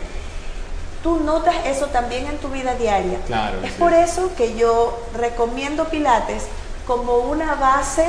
tú 1.02 1.20
notas 1.20 1.54
eso 1.66 1.86
también 1.86 2.26
en 2.26 2.38
tu 2.38 2.48
vida 2.48 2.74
diaria. 2.74 3.18
Claro, 3.26 3.58
es 3.64 3.72
por 3.72 3.92
eso 3.92 4.30
que 4.36 4.54
yo 4.56 4.98
recomiendo 5.16 5.84
pilates 5.88 6.44
como 6.86 7.16
una 7.18 7.54
base 7.56 8.04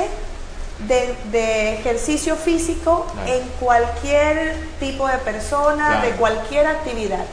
de, 0.86 1.16
de 1.32 1.74
ejercicio 1.74 2.36
físico 2.36 3.06
Claro. 3.12 3.32
en 3.32 3.48
cualquier 3.60 4.56
tipo 4.78 5.08
de 5.08 5.18
persona, 5.18 5.88
Claro. 5.88 6.06
de 6.06 6.12
cualquier 6.16 6.66
actividad. 6.66 7.24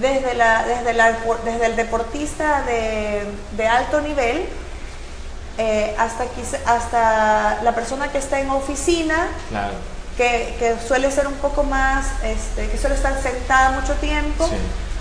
Desde, 0.00 0.34
la, 0.34 0.64
desde, 0.64 0.92
la- 0.92 1.12
desde 1.44 1.66
el 1.66 1.76
deportista 1.76 2.62
de, 2.62 3.22
de 3.52 3.66
alto 3.68 4.00
nivel 4.02 4.46
eh, 5.58 5.94
hasta, 5.98 6.24
hasta 6.66 7.62
la 7.62 7.74
persona 7.74 8.08
que 8.12 8.18
está 8.18 8.40
en 8.40 8.50
oficina, 8.50 9.28
Claro. 9.48 9.72
que, 10.18 10.54
que 10.58 10.76
suele 10.86 11.10
ser 11.10 11.26
un 11.26 11.34
poco 11.34 11.62
más, 11.62 12.06
este, 12.22 12.68
que 12.68 12.76
suele 12.76 12.94
estar 12.96 13.20
sentada 13.22 13.70
mucho 13.70 13.94
tiempo, 13.94 14.46
Sí. 14.46 14.56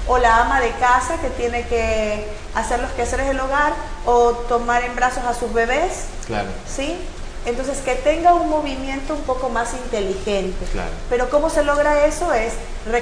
o 0.08 0.18
la 0.18 0.38
ama 0.38 0.62
de 0.62 0.72
casa 0.80 1.18
que 1.18 1.30
tiene 1.32 1.64
que 1.68 2.25
hacer 2.54 2.80
los 2.80 2.92
quehaceres 2.92 3.28
del 3.28 3.40
hogar, 3.42 3.74
o 4.06 4.32
tomar 4.48 4.84
en 4.86 4.96
brazos 4.96 5.25
a 5.25 5.34
sus 5.34 5.52
bebés, 5.54 6.06
Claro. 6.28 6.48
¿sí? 6.74 6.98
Entonces, 7.46 7.78
que 7.80 7.94
tenga 7.96 8.34
un 8.34 8.50
movimiento 8.50 9.14
un 9.14 9.22
poco 9.22 9.50
más 9.50 9.74
inteligente. 9.74 10.66
Claro. 10.72 10.90
Pero 11.10 11.30
¿cómo 11.30 11.50
se 11.50 11.64
logra 11.64 12.06
eso? 12.06 12.34
Es 12.34 12.54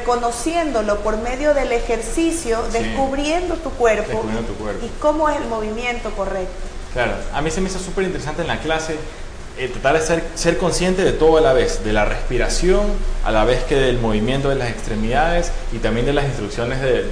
reconociéndolo 0.08 1.00
por 1.00 1.18
medio 1.18 1.54
del 1.54 1.72
ejercicio, 1.72 2.60
Sí. 2.72 2.80
descubriendo 2.80 3.56
tu 3.56 3.70
cuerpo, 3.72 4.10
Descubriendo 4.10 4.48
tu 4.48 4.56
cuerpo. 4.56 4.86
y 4.86 4.90
cómo 5.00 5.30
es 5.30 5.38
el 5.38 5.46
movimiento 5.48 6.12
correcto. 6.12 6.54
Claro, 6.94 7.14
a 7.34 7.42
mí 7.42 7.50
se 7.50 7.62
me 7.62 7.70
hizo 7.70 7.80
súper 7.80 8.04
interesante 8.04 8.42
en 8.42 8.48
la 8.50 8.60
clase 8.60 8.98
eh, 9.58 9.68
tratar 9.68 10.00
de 10.00 10.06
ser, 10.06 10.24
ser 10.34 10.58
consciente 10.58 11.04
de 11.04 11.12
todo 11.12 11.38
a 11.38 11.42
la 11.42 11.54
vez, 11.54 11.84
de 11.84 11.94
la 11.94 12.06
respiración, 12.06 12.82
a 13.24 13.32
la 13.32 13.46
vez 13.46 13.64
que 13.66 13.76
del 13.76 14.00
movimiento 14.00 14.50
de 14.50 14.56
las 14.56 14.70
extremidades 14.70 15.52
y 15.72 15.78
también 15.78 16.08
de 16.08 16.14
las 16.14 16.26
instrucciones 16.26 16.82
de, 16.82 17.04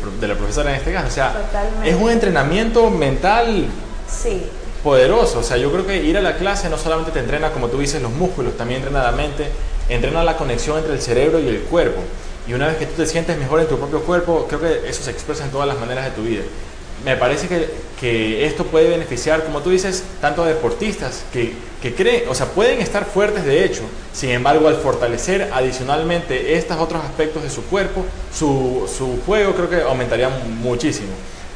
pro- 0.00 0.10
de 0.20 0.28
la 0.28 0.34
profesora 0.34 0.70
en 0.70 0.76
este 0.76 0.92
caso. 0.92 1.08
O 1.08 1.10
sea, 1.10 1.32
Totalmente. 1.32 1.88
es 1.88 1.96
un 1.96 2.10
entrenamiento 2.10 2.90
mental 2.90 3.66
Sí, 4.08 4.46
poderoso. 4.86 5.40
O 5.40 5.42
sea, 5.42 5.56
yo 5.56 5.72
creo 5.72 5.84
que 5.84 5.96
ir 5.96 6.16
a 6.16 6.20
la 6.20 6.36
clase 6.36 6.70
no 6.70 6.78
solamente 6.78 7.10
te 7.10 7.18
entrena, 7.18 7.50
como 7.50 7.66
tú 7.66 7.80
dices, 7.80 8.00
los 8.00 8.12
músculos, 8.12 8.56
también 8.56 8.78
entrena 8.78 9.02
la 9.02 9.10
mente, 9.10 9.48
entrena 9.88 10.22
la 10.22 10.36
conexión 10.36 10.78
entre 10.78 10.92
el 10.92 11.00
cerebro 11.00 11.40
y 11.40 11.48
el 11.48 11.62
cuerpo. 11.62 12.00
Y 12.46 12.52
una 12.52 12.68
vez 12.68 12.76
que 12.76 12.86
tú 12.86 12.92
te 12.94 13.04
sientes 13.04 13.36
mejor 13.36 13.58
en 13.58 13.66
tu 13.66 13.76
propio 13.78 14.00
cuerpo, 14.02 14.46
creo 14.48 14.60
que 14.60 14.88
eso 14.88 15.02
se 15.02 15.10
expresa 15.10 15.42
en 15.42 15.50
todas 15.50 15.66
las 15.66 15.76
maneras 15.80 16.04
de 16.04 16.12
tu 16.12 16.22
vida. 16.22 16.44
Me 17.04 17.16
parece 17.16 17.48
que, 17.48 17.68
que 18.00 18.46
esto 18.46 18.64
puede 18.64 18.88
beneficiar, 18.88 19.42
como 19.42 19.60
tú 19.60 19.70
dices, 19.70 20.04
tanto 20.20 20.44
a 20.44 20.46
deportistas 20.46 21.24
que, 21.32 21.52
que 21.82 21.92
creen, 21.92 22.28
o 22.28 22.34
sea, 22.36 22.46
pueden 22.46 22.80
estar 22.80 23.06
fuertes 23.06 23.44
de 23.44 23.64
hecho, 23.64 23.82
sin 24.12 24.30
embargo, 24.30 24.68
al 24.68 24.76
fortalecer 24.76 25.50
adicionalmente 25.52 26.56
estos 26.56 26.76
otros 26.78 27.04
aspectos 27.04 27.42
de 27.42 27.50
su 27.50 27.64
cuerpo, 27.64 28.04
su, 28.32 28.88
su 28.96 29.20
juego 29.26 29.52
creo 29.56 29.68
que 29.68 29.80
aumentaría 29.82 30.28
muchísimo. 30.28 31.10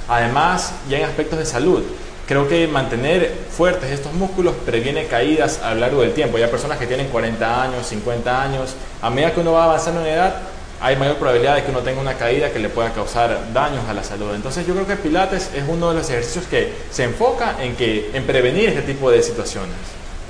Además, 0.08 0.72
ya 0.88 0.98
en 0.98 1.04
aspectos 1.04 1.38
de 1.38 1.46
salud, 1.46 1.84
creo 2.30 2.46
que 2.46 2.68
mantener 2.68 3.34
fuertes 3.50 3.90
estos 3.90 4.12
músculos 4.12 4.54
previene 4.64 5.06
caídas 5.08 5.58
a 5.64 5.74
lo 5.74 5.80
largo 5.80 6.02
del 6.02 6.12
tiempo. 6.14 6.38
Ya 6.38 6.48
personas 6.48 6.78
que 6.78 6.86
tienen 6.86 7.08
40 7.08 7.62
años, 7.64 7.84
50 7.88 8.42
años, 8.42 8.76
a 9.02 9.10
medida 9.10 9.34
que 9.34 9.40
uno 9.40 9.50
va 9.50 9.64
avanzando 9.64 10.00
en 10.02 10.06
edad, 10.12 10.36
hay 10.80 10.94
mayor 10.94 11.16
probabilidad 11.16 11.56
de 11.56 11.64
que 11.64 11.72
uno 11.72 11.80
tenga 11.80 12.00
una 12.00 12.14
caída 12.14 12.50
que 12.52 12.60
le 12.60 12.68
pueda 12.68 12.92
causar 12.92 13.52
daños 13.52 13.82
a 13.88 13.94
la 13.94 14.04
salud. 14.04 14.32
Entonces 14.32 14.64
yo 14.64 14.74
creo 14.74 14.86
que 14.86 14.94
Pilates 14.94 15.50
es 15.56 15.64
uno 15.66 15.88
de 15.88 15.96
los 15.96 16.08
ejercicios 16.08 16.44
que 16.46 16.72
se 16.92 17.02
enfoca 17.02 17.56
en, 17.60 17.74
que, 17.74 18.12
en 18.14 18.24
prevenir 18.24 18.68
este 18.68 18.82
tipo 18.82 19.10
de 19.10 19.24
situaciones. 19.24 19.74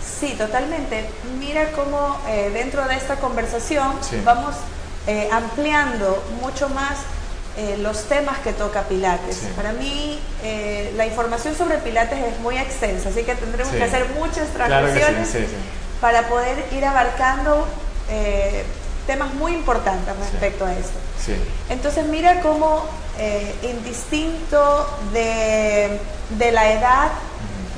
sí, 0.03 0.35
totalmente. 0.39 1.05
Mira 1.39 1.71
cómo 1.73 2.19
eh, 2.29 2.49
dentro 2.55 2.89
de 2.89 2.95
esta 2.95 3.17
conversación 3.17 3.93
Sí. 4.01 4.17
vamos 4.25 4.55
eh, 5.07 5.29
ampliando 5.31 6.23
mucho 6.41 6.71
más 6.71 6.97
eh, 7.57 7.77
los 7.79 8.05
temas 8.05 8.39
que 8.39 8.53
toca 8.53 8.83
Pilates. 8.83 9.37
Sí. 9.37 9.49
Para 9.57 9.73
mí 9.73 10.19
eh, 10.43 10.93
la 10.97 11.07
información 11.07 11.55
sobre 11.57 11.79
Pilates 11.79 12.19
es 12.19 12.39
muy 12.41 12.57
extensa, 12.59 13.09
así 13.11 13.23
que 13.25 13.35
tendremos 13.35 13.73
Sí. 13.73 13.79
que 13.79 13.85
hacer 13.85 14.07
muchas 14.19 14.49
transmisiones 14.51 15.29
sí. 15.29 15.45
para 16.01 16.29
poder 16.29 16.65
ir 16.73 16.85
abarcando 16.85 17.67
eh, 18.11 18.65
temas 19.07 19.35
muy 19.35 19.53
importantes 19.53 20.15
respecto 20.17 20.65
a 20.65 20.73
esto. 20.73 20.99
Entonces 21.69 22.07
mira 22.07 22.41
cómo 22.41 22.85
indistinto 23.63 24.89
de, 25.13 25.99
de 26.31 26.53
la 26.53 26.73
edad, 26.73 27.09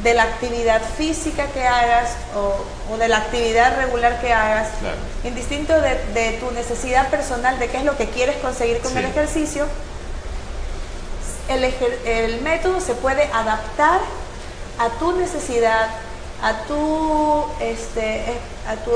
de 0.03 0.15
la 0.15 0.25
actividad 0.25 0.81
física 0.97 1.47
que 1.55 1.65
hagas 1.67 2.11
o, 2.37 2.93
o 2.93 2.97
de 2.99 3.07
la 3.09 3.19
actividad 3.19 3.77
regular 3.77 4.21
que 4.21 4.33
hagas, 4.33 4.69
claro. 4.81 4.97
indistinto 5.25 5.73
de, 5.81 5.95
de 6.13 6.39
tu 6.41 6.51
necesidad 6.51 7.09
personal, 7.09 7.59
de 7.59 7.69
qué 7.69 7.77
es 7.79 7.85
lo 7.85 7.97
que 7.97 8.07
quieres 8.09 8.37
conseguir 8.37 8.79
con 8.81 8.93
Sí. 8.93 8.99
el 8.99 9.05
ejercicio, 9.05 9.67
el, 11.49 11.65
ejer- 11.65 11.99
el 12.07 12.41
método 12.43 12.81
se 12.81 12.95
puede 12.95 13.25
adaptar 13.33 14.01
a 14.79 14.89
tu 14.99 15.13
necesidad, 15.13 15.89
a 16.43 16.65
tu, 16.67 17.45
este, 17.61 18.17
eh, 18.33 18.39
a 18.69 18.75
tu, 18.77 18.91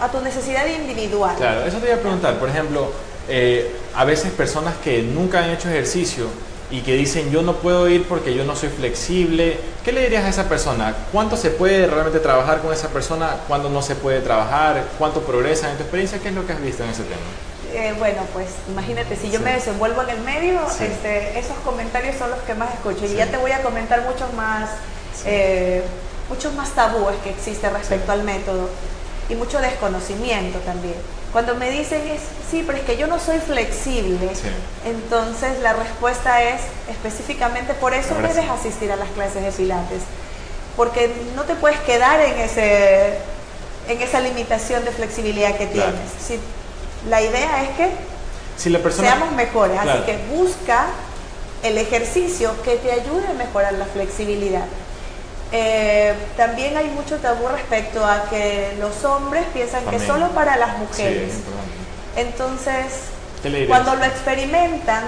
a 0.00 0.08
tu 0.10 0.20
necesidad 0.20 0.66
individual. 0.66 1.36
Claro, 1.36 1.64
eso 1.64 1.78
te 1.78 1.86
iba 1.86 1.96
a 1.96 2.00
preguntar. 2.00 2.34
Por 2.38 2.48
ejemplo, 2.48 2.90
eh, 3.28 3.76
a 3.94 4.04
veces 4.04 4.32
personas 4.32 4.74
que 4.82 5.02
nunca 5.02 5.40
han 5.44 5.50
hecho 5.50 5.68
ejercicio 5.68 6.26
y 6.70 6.80
que 6.82 6.94
dicen 6.94 7.30
yo 7.30 7.42
no 7.42 7.54
puedo 7.54 7.88
ir 7.88 8.04
porque 8.06 8.34
yo 8.34 8.44
no 8.44 8.54
soy 8.54 8.68
flexible, 8.68 9.58
¿qué 9.84 9.92
le 9.92 10.02
dirías 10.02 10.24
a 10.24 10.28
esa 10.28 10.48
persona? 10.48 10.94
¿Cuánto 11.12 11.36
se 11.36 11.50
puede 11.50 11.86
realmente 11.86 12.20
trabajar 12.20 12.60
con 12.60 12.72
esa 12.72 12.88
persona? 12.88 13.36
¿Cuándo 13.48 13.70
no 13.70 13.80
se 13.82 13.94
puede 13.94 14.20
trabajar? 14.20 14.84
¿Cuánto 14.98 15.22
progresan 15.22 15.70
en 15.70 15.76
tu 15.78 15.82
experiencia? 15.84 16.18
¿Qué 16.18 16.28
es 16.28 16.34
lo 16.34 16.46
que 16.46 16.52
has 16.52 16.60
visto 16.60 16.84
en 16.84 16.90
ese 16.90 17.02
tema? 17.04 17.20
Eh, 17.74 17.94
bueno, 17.98 18.22
pues 18.32 18.48
imagínate, 18.68 19.16
si 19.16 19.30
yo 19.30 19.38
Sí. 19.38 19.44
me 19.44 19.52
desenvuelvo 19.52 20.02
en 20.02 20.10
el 20.10 20.20
medio, 20.20 20.58
Sí. 20.70 20.84
este, 20.84 21.38
esos 21.38 21.56
comentarios 21.64 22.16
son 22.16 22.30
los 22.30 22.40
que 22.40 22.54
más 22.54 22.72
escucho. 22.74 23.04
Y 23.06 23.14
ya 23.16 23.26
te 23.26 23.36
voy 23.36 23.52
a 23.52 23.62
comentar 23.62 24.02
muchos 24.04 24.32
más, 24.34 24.70
eh, 25.26 25.82
muchos 26.28 26.54
más 26.54 26.70
tabúes 26.70 27.16
que 27.24 27.30
existe 27.30 27.68
respecto 27.70 28.12
al 28.12 28.22
método 28.24 28.68
y 29.28 29.34
mucho 29.34 29.60
desconocimiento 29.60 30.58
también. 30.60 30.94
Cuando 31.32 31.54
me 31.54 31.70
dicen 31.70 32.00
es, 32.08 32.20
sí, 32.50 32.64
pero 32.66 32.78
es 32.78 32.84
que 32.84 32.96
yo 32.96 33.06
no 33.06 33.18
soy 33.18 33.38
flexible, 33.38 34.34
Sí. 34.34 34.48
entonces 34.86 35.60
la 35.60 35.74
respuesta 35.74 36.42
es 36.42 36.60
específicamente 36.90 37.74
por 37.74 37.92
eso 37.92 38.14
Ahora 38.14 38.28
sí. 38.28 38.34
debes 38.36 38.50
asistir 38.50 38.90
a 38.90 38.96
las 38.96 39.08
clases 39.10 39.42
de 39.44 39.52
pilates, 39.52 40.00
porque 40.76 41.12
no 41.36 41.42
te 41.42 41.54
puedes 41.54 41.78
quedar 41.80 42.20
en 42.20 42.38
ese 42.38 43.18
en 43.88 44.02
esa 44.02 44.20
limitación 44.20 44.84
de 44.84 44.90
flexibilidad 44.90 45.56
que 45.56 45.66
Claro. 45.68 45.92
tienes. 45.92 46.10
Si- 46.22 46.40
la 47.08 47.22
idea 47.22 47.62
es 47.62 47.70
que 47.70 47.88
Si 48.58 48.68
la 48.68 48.80
persona... 48.80 49.08
seamos 49.08 49.32
mejores, 49.32 49.80
Claro. 49.80 50.02
así 50.02 50.12
que 50.12 50.18
busca 50.36 50.86
el 51.62 51.78
ejercicio 51.78 52.52
que 52.64 52.76
te 52.76 52.92
ayude 52.92 53.26
a 53.28 53.32
mejorar 53.32 53.72
la 53.74 53.86
flexibilidad. 53.86 54.64
Eh, 55.50 56.14
también 56.36 56.76
hay 56.76 56.88
mucho 56.88 57.16
tabú 57.16 57.48
respecto 57.48 58.04
a 58.04 58.24
que 58.28 58.76
los 58.78 59.04
hombres 59.04 59.46
piensan 59.54 59.84
que 59.86 59.98
solo 59.98 60.28
para 60.30 60.56
las 60.56 60.78
mujeres. 60.78 61.34
Entonces, 62.16 62.84
Cuando 63.68 63.94
lo 63.94 64.04
experimentan, 64.04 65.04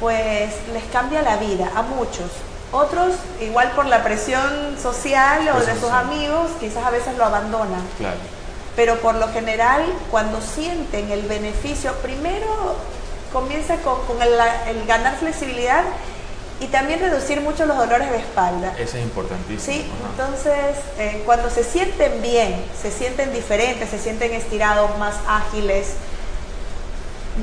pues 0.00 0.50
les 0.72 0.84
cambia 0.92 1.22
la 1.22 1.36
vida 1.36 1.70
a 1.74 1.82
muchos. 1.82 2.30
Otros, 2.72 3.14
igual 3.40 3.70
por 3.72 3.86
la 3.86 4.02
presión 4.04 4.76
social 4.80 5.48
o 5.48 5.52
Pues 5.54 5.66
de 5.66 5.72
sus 5.74 5.88
sí. 5.88 5.94
amigos, 5.94 6.50
quizás 6.60 6.84
a 6.84 6.90
veces 6.90 7.16
lo 7.16 7.24
abandonan. 7.24 7.82
Claro. 7.98 8.16
Pero 8.74 8.96
por 9.00 9.14
lo 9.16 9.28
general, 9.32 9.84
cuando 10.10 10.40
sienten 10.40 11.10
el 11.10 11.22
beneficio, 11.22 11.92
primero 12.02 12.76
comienza 13.32 13.76
con, 13.76 14.00
con 14.06 14.20
el, 14.22 14.32
el 14.68 14.86
ganar 14.86 15.16
flexibilidad 15.16 15.82
y 16.60 16.66
también 16.66 17.00
reducir 17.00 17.40
mucho 17.40 17.66
los 17.66 17.76
dolores 17.76 18.10
de 18.10 18.18
espalda. 18.18 18.74
Eso 18.78 18.96
es 18.96 19.04
importantísimo. 19.04 19.76
Sí, 19.76 19.84
Ajá. 19.84 20.10
entonces 20.10 20.76
eh, 20.98 21.22
cuando 21.26 21.50
se 21.50 21.62
sienten 21.62 22.22
bien, 22.22 22.64
se 22.80 22.90
sienten 22.90 23.32
diferentes, 23.32 23.90
se 23.90 23.98
sienten 23.98 24.32
estirados, 24.32 24.96
más 24.98 25.16
ágiles, 25.28 25.94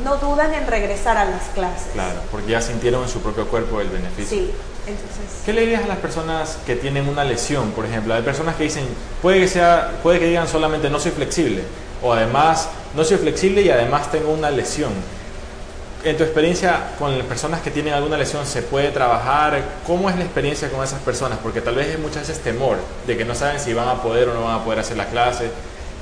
no 0.03 0.17
dudan 0.17 0.53
en 0.53 0.65
regresar 0.65 1.17
a 1.17 1.25
las 1.25 1.43
clases. 1.53 1.91
Claro, 1.93 2.19
porque 2.31 2.51
ya 2.51 2.61
sintieron 2.61 3.03
en 3.03 3.09
su 3.09 3.21
propio 3.21 3.47
cuerpo 3.47 3.79
el 3.79 3.89
beneficio. 3.89 4.37
Sí, 4.37 4.51
entonces... 4.87 5.43
¿Qué 5.45 5.53
le 5.53 5.61
dirías 5.61 5.83
a 5.83 5.87
las 5.87 5.99
personas 5.99 6.57
que 6.65 6.75
tienen 6.75 7.07
una 7.07 7.23
lesión, 7.23 7.71
por 7.71 7.85
ejemplo? 7.85 8.15
Hay 8.15 8.23
personas 8.23 8.55
que 8.55 8.63
dicen, 8.63 8.87
puede 9.21 9.39
que, 9.39 9.47
sea, 9.47 9.91
puede 10.01 10.19
que 10.19 10.25
digan 10.25 10.47
solamente 10.47 10.89
no 10.89 10.99
soy 10.99 11.11
flexible, 11.11 11.63
o 12.01 12.11
además 12.13 12.69
no 12.95 13.03
soy 13.03 13.17
flexible 13.17 13.61
y 13.61 13.69
además 13.69 14.11
tengo 14.11 14.31
una 14.31 14.49
lesión. 14.49 14.91
En 16.03 16.17
tu 16.17 16.23
experiencia 16.23 16.91
con 16.99 17.17
personas 17.21 17.61
que 17.61 17.71
tienen 17.71 17.93
alguna 17.93 18.17
lesión, 18.17 18.45
¿se 18.45 18.61
puede 18.61 18.91
trabajar? 18.91 19.63
¿Cómo 19.87 20.09
es 20.09 20.17
la 20.17 20.25
experiencia 20.25 20.69
con 20.69 20.83
esas 20.83 20.99
personas? 20.99 21.39
Porque 21.41 21.61
tal 21.61 21.75
vez 21.75 21.95
hay 21.95 21.97
muchas 22.01 22.27
veces 22.27 22.43
temor 22.43 22.77
de 23.07 23.15
que 23.15 23.23
no 23.23 23.33
saben 23.33 23.57
si 23.57 23.73
van 23.73 23.87
a 23.87 24.01
poder 24.01 24.27
o 24.27 24.33
no 24.33 24.43
van 24.43 24.59
a 24.59 24.63
poder 24.65 24.79
hacer 24.79 24.97
la 24.97 25.05
clase. 25.05 25.49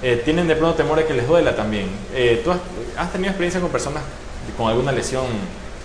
Eh, 0.01 0.19
tienen 0.25 0.47
de 0.47 0.55
pronto 0.55 0.75
temor 0.75 0.97
de 0.97 1.05
que 1.05 1.13
les 1.13 1.27
duela 1.27 1.55
también. 1.55 1.87
Eh, 2.15 2.41
¿Tú 2.43 2.49
has, 2.51 2.57
has 2.97 3.11
tenido 3.11 3.29
experiencia 3.29 3.61
con 3.61 3.69
personas 3.69 4.01
con 4.57 4.67
alguna 4.69 4.91
lesión 4.91 5.25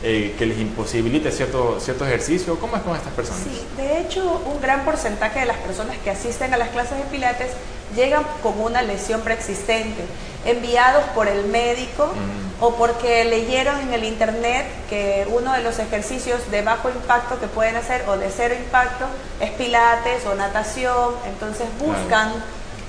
eh, 0.03 0.35
que 0.39 0.47
les 0.47 0.59
imposibilite 0.59 1.31
cierto, 1.31 1.79
cierto 1.79 2.07
ejercicio? 2.07 2.59
¿Cómo 2.59 2.77
es 2.77 2.83
con 2.83 2.97
estas 2.97 3.13
personas? 3.13 3.43
Sí, 3.45 3.67
de 3.77 4.01
hecho, 4.01 4.43
un 4.47 4.63
gran 4.63 4.87
porcentaje 4.87 5.41
de 5.41 5.47
las 5.47 5.59
personas 5.59 5.95
que 6.03 6.09
asisten 6.09 6.55
a 6.55 6.57
las 6.57 6.71
clases 6.71 6.97
de 6.97 7.05
pilates 7.05 7.51
llegan 7.95 8.23
con 8.43 8.59
una 8.63 8.81
lesión 8.81 9.21
preexistente, 9.21 10.03
enviados 10.47 11.05
por 11.15 11.29
el 11.29 11.45
médico 11.45 12.07
Mm. 12.07 12.46
O 12.61 12.75
porque 12.77 13.25
leyeron 13.25 13.79
en 13.81 13.93
el 13.93 14.05
internet 14.05 14.65
que 14.89 15.27
uno 15.31 15.53
de 15.53 15.63
los 15.63 15.79
ejercicios 15.79 16.51
de 16.51 16.63
bajo 16.63 16.89
impacto 16.89 17.39
que 17.39 17.47
pueden 17.49 17.77
hacer 17.77 18.05
o 18.09 18.17
de 18.17 18.31
cero 18.31 18.55
impacto 18.59 19.05
es 19.41 19.51
pilates 19.53 20.25
o 20.25 20.35
natación, 20.35 21.15
entonces 21.27 21.67
buscan 21.79 22.33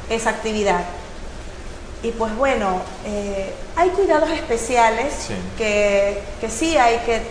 esa 0.09 0.29
actividad. 0.29 0.85
Y 2.03 2.11
pues 2.11 2.33
bueno, 2.37 2.81
eh, 3.05 3.53
hay 3.75 3.89
cuidados 3.89 4.29
especiales 4.29 5.13
Sí. 5.27 5.35
Que, 5.57 6.21
que 6.39 6.49
sí 6.49 6.77
hay 6.77 6.99
que, 6.99 7.21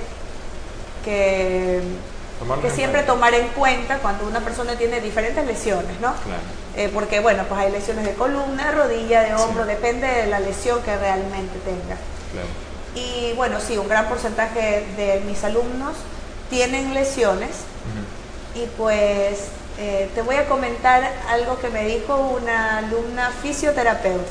siempre 2.75 3.03
cuenta. 3.03 3.07
tomar 3.07 3.33
en 3.35 3.47
cuenta 3.49 3.99
cuando 3.99 4.27
una 4.27 4.41
persona 4.41 4.75
tiene 4.77 5.01
diferentes 5.01 5.47
lesiones, 5.47 5.99
¿no? 6.01 6.13
Claro. 6.13 6.43
Eh, 6.77 6.91
porque 6.93 7.21
bueno, 7.21 7.45
pues 7.49 7.61
hay 7.61 7.73
lesiones 7.73 8.05
de 8.05 8.13
columna, 8.15 8.73
rodilla, 8.73 9.23
de 9.23 9.35
hombro, 9.35 9.63
Sí. 9.65 9.71
depende 9.71 10.07
de 10.07 10.27
la 10.27 10.41
lesión 10.41 10.83
que 10.83 10.95
realmente 10.97 11.59
tenga. 11.65 11.97
Claro. 12.37 12.49
Y 12.95 13.33
bueno, 13.35 13.61
sí, 13.61 13.77
un 13.77 13.89
gran 13.89 14.09
porcentaje 14.09 14.87
de 14.97 15.23
mis 15.27 15.43
alumnos 15.45 15.97
tienen 16.49 16.95
lesiones 16.95 17.51
y 18.55 18.67
pues 18.79 19.49
eh, 19.79 20.11
te 20.15 20.23
voy 20.23 20.37
a 20.37 20.49
comentar 20.49 21.13
algo 21.29 21.59
que 21.59 21.69
me 21.69 21.85
dijo 21.85 22.17
una 22.17 22.79
alumna 22.79 23.31
fisioterapeuta, 23.43 24.25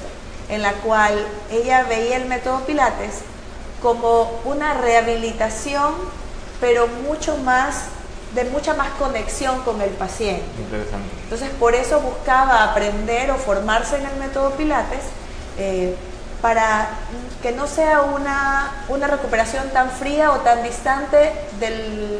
en 0.49 0.61
la 0.63 0.73
cual 0.73 1.13
ella 1.51 1.83
veía 1.83 2.17
el 2.17 2.25
método 2.25 2.61
Pilates 2.61 3.21
como 3.83 4.41
una 4.45 4.73
rehabilitación, 4.73 5.93
pero 6.59 6.87
mucho 6.87 7.37
más, 7.37 7.83
de 8.33 8.45
mucha 8.45 8.73
más 8.73 8.89
conexión 8.97 9.61
con 9.61 9.79
el 9.81 9.91
paciente. 9.91 10.43
Interesante. 10.59 11.07
Entonces, 11.23 11.49
por 11.59 11.75
eso 11.75 11.99
buscaba 11.99 12.63
aprender 12.63 13.29
o 13.29 13.35
formarse 13.35 13.97
en 13.97 14.07
el 14.07 14.15
método 14.15 14.51
Pilates 14.51 15.03
eh, 15.59 15.95
para 16.41 16.89
que 17.41 17.51
no 17.51 17.67
sea 17.67 18.01
una, 18.01 18.71
una 18.89 19.07
recuperación 19.07 19.69
tan 19.71 19.89
fría 19.91 20.31
o 20.31 20.37
tan 20.41 20.63
distante 20.63 21.31
del, 21.59 22.19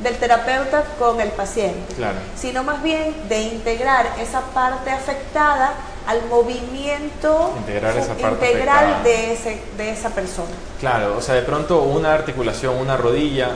del 0.00 0.16
terapeuta 0.16 0.84
con 0.98 1.20
el 1.20 1.28
paciente, 1.30 1.94
Claro. 1.94 2.18
sino 2.36 2.62
más 2.64 2.82
bien 2.82 3.14
de 3.28 3.42
integrar 3.42 4.06
esa 4.20 4.40
parte 4.52 4.90
afectada 4.90 5.74
al 6.06 6.24
movimiento 6.26 7.54
Integrar 7.58 7.96
esa 7.96 8.14
parte 8.14 8.50
integral 8.50 8.84
afectada. 8.94 9.02
de, 9.04 9.32
ese, 9.32 9.62
de 9.76 9.90
esa 9.90 10.10
persona. 10.10 10.50
Claro, 10.80 11.16
o 11.16 11.20
sea, 11.22 11.34
de 11.36 11.42
pronto 11.42 11.82
una 11.82 12.12
articulación, 12.14 12.76
una 12.76 12.96
rodilla 12.96 13.50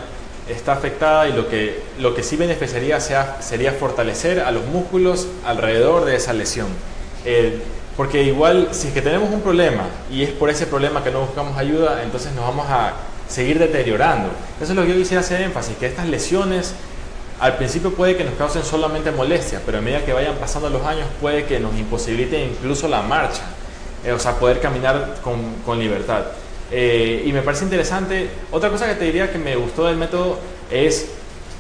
está 0.49 0.75
afectada 0.75 1.27
y 1.27 1.33
lo 1.33 1.49
que, 1.49 1.83
lo 1.99 2.15
que 2.15 2.23
sí 2.23 2.37
beneficiaría 2.37 3.01
sea, 3.01 3.39
sería 3.41 3.73
fortalecer 3.73 4.39
a 4.41 4.53
los 4.53 4.65
músculos 4.67 5.27
alrededor 5.45 6.05
de 6.05 6.15
esa 6.15 6.33
lesión. 6.33 6.69
Eh, 7.25 7.61
porque 7.97 8.23
igual, 8.23 8.69
si 8.73 8.89
es 8.89 8.95
que 8.95 9.03
tenemos 9.03 9.31
un 9.31 9.41
problema 9.41 9.85
y 10.11 10.23
es 10.23 10.31
por 10.31 10.51
ese 10.51 10.67
problema 10.67 11.03
que 11.03 11.11
no 11.11 11.21
buscamos 11.21 11.57
ayuda, 11.57 12.03
entonces 12.03 12.33
nos 12.35 12.45
vamos 12.45 12.67
a 12.69 12.93
seguir 13.29 13.59
deteriorando. 13.59 14.29
Eso 14.61 14.73
es 14.73 14.77
lo 14.77 14.83
que 14.83 14.91
yo 14.91 14.97
quisiera 14.97 15.21
hacer 15.21 15.41
énfasis, 15.41 15.77
que 15.77 15.87
estas 15.87 16.07
lesiones 16.07 16.75
al 17.41 17.57
principio 17.57 17.93
puede 17.95 18.17
que 18.17 18.25
nos 18.25 18.35
causen 18.35 18.63
solamente 18.65 19.11
molestias, 19.11 19.63
pero 19.65 19.79
a 19.79 19.81
medida 19.81 20.05
que 20.05 20.13
vayan 20.13 20.37
pasando 20.37 20.71
los 20.71 20.85
años 20.87 21.07
puede 21.21 21.45
que 21.45 21.59
nos 21.61 21.75
imposibiliten 21.77 22.51
incluso 22.51 22.87
la 22.89 23.03
marcha, 23.03 23.43
eh, 24.05 24.13
o 24.13 24.19
sea, 24.19 24.33
poder 24.39 24.61
caminar 24.61 25.17
con, 25.23 25.39
con 25.65 25.79
libertad. 25.79 26.23
Eh, 26.71 27.23
y 27.27 27.33
me 27.33 27.43
parece 27.43 27.65
interesante, 27.65 28.29
otra 28.53 28.71
cosa 28.71 28.87
que 28.87 28.95
te 28.95 29.05
diría 29.05 29.31
que 29.33 29.39
me 29.39 29.55
gustó 29.57 29.87
del 29.87 29.97
método 29.97 30.39
es 30.71 31.07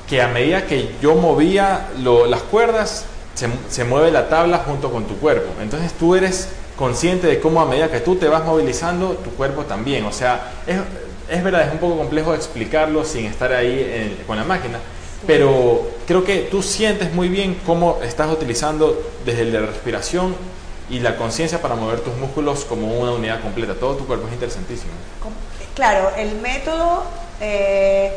que 0.08 0.22
a 0.22 0.28
medida 0.28 0.66
que 0.66 0.90
yo 1.02 1.14
movía 1.14 1.88
lo- 2.02 2.26
las 2.26 2.42
cuerdas, 2.42 3.04
se, 3.36 3.84
mueve 3.84 4.10
la 4.10 4.28
tabla 4.28 4.58
junto 4.58 4.90
con 4.90 5.04
tu 5.04 5.16
cuerpo. 5.18 5.52
Entonces 5.60 5.92
tú 5.92 6.14
eres 6.14 6.48
consciente 6.76 7.26
de 7.26 7.40
cómo 7.40 7.60
a 7.60 7.66
medida 7.66 7.90
que 7.90 8.00
tú 8.00 8.16
te 8.16 8.28
vas 8.28 8.44
movilizando, 8.44 9.10
tu 9.14 9.30
cuerpo 9.30 9.64
también. 9.64 10.04
O 10.06 10.12
sea, 10.12 10.52
es, 10.66 10.78
es 11.28 11.44
verdad, 11.44 11.66
es 11.66 11.72
un 11.72 11.78
poco 11.78 11.96
complejo 11.96 12.34
explicarlo 12.34 13.04
sin 13.04 13.26
estar 13.26 13.52
ahí 13.52 14.22
con 14.26 14.36
la 14.36 14.44
máquina, 14.44 14.78
pero 15.26 15.86
creo 16.06 16.24
que 16.24 16.48
tú 16.50 16.62
sientes 16.62 17.12
muy 17.12 17.28
bien 17.28 17.58
cómo 17.66 17.98
estás 18.02 18.30
utilizando 18.32 19.00
desde 19.24 19.44
la 19.44 19.60
respiración 19.60 20.34
y 20.88 21.00
la 21.00 21.16
conciencia 21.16 21.60
para 21.60 21.74
mover 21.74 22.00
tus 22.00 22.14
músculos 22.16 22.64
como 22.64 23.00
una 23.00 23.12
unidad 23.12 23.40
completa. 23.40 23.74
Todo 23.74 23.96
tu 23.96 24.06
cuerpo 24.06 24.28
es 24.28 24.34
interesantísimo. 24.34 24.92
Claro, 25.74 26.10
el 26.16 26.36
método 26.36 27.02
eh, 27.40 28.12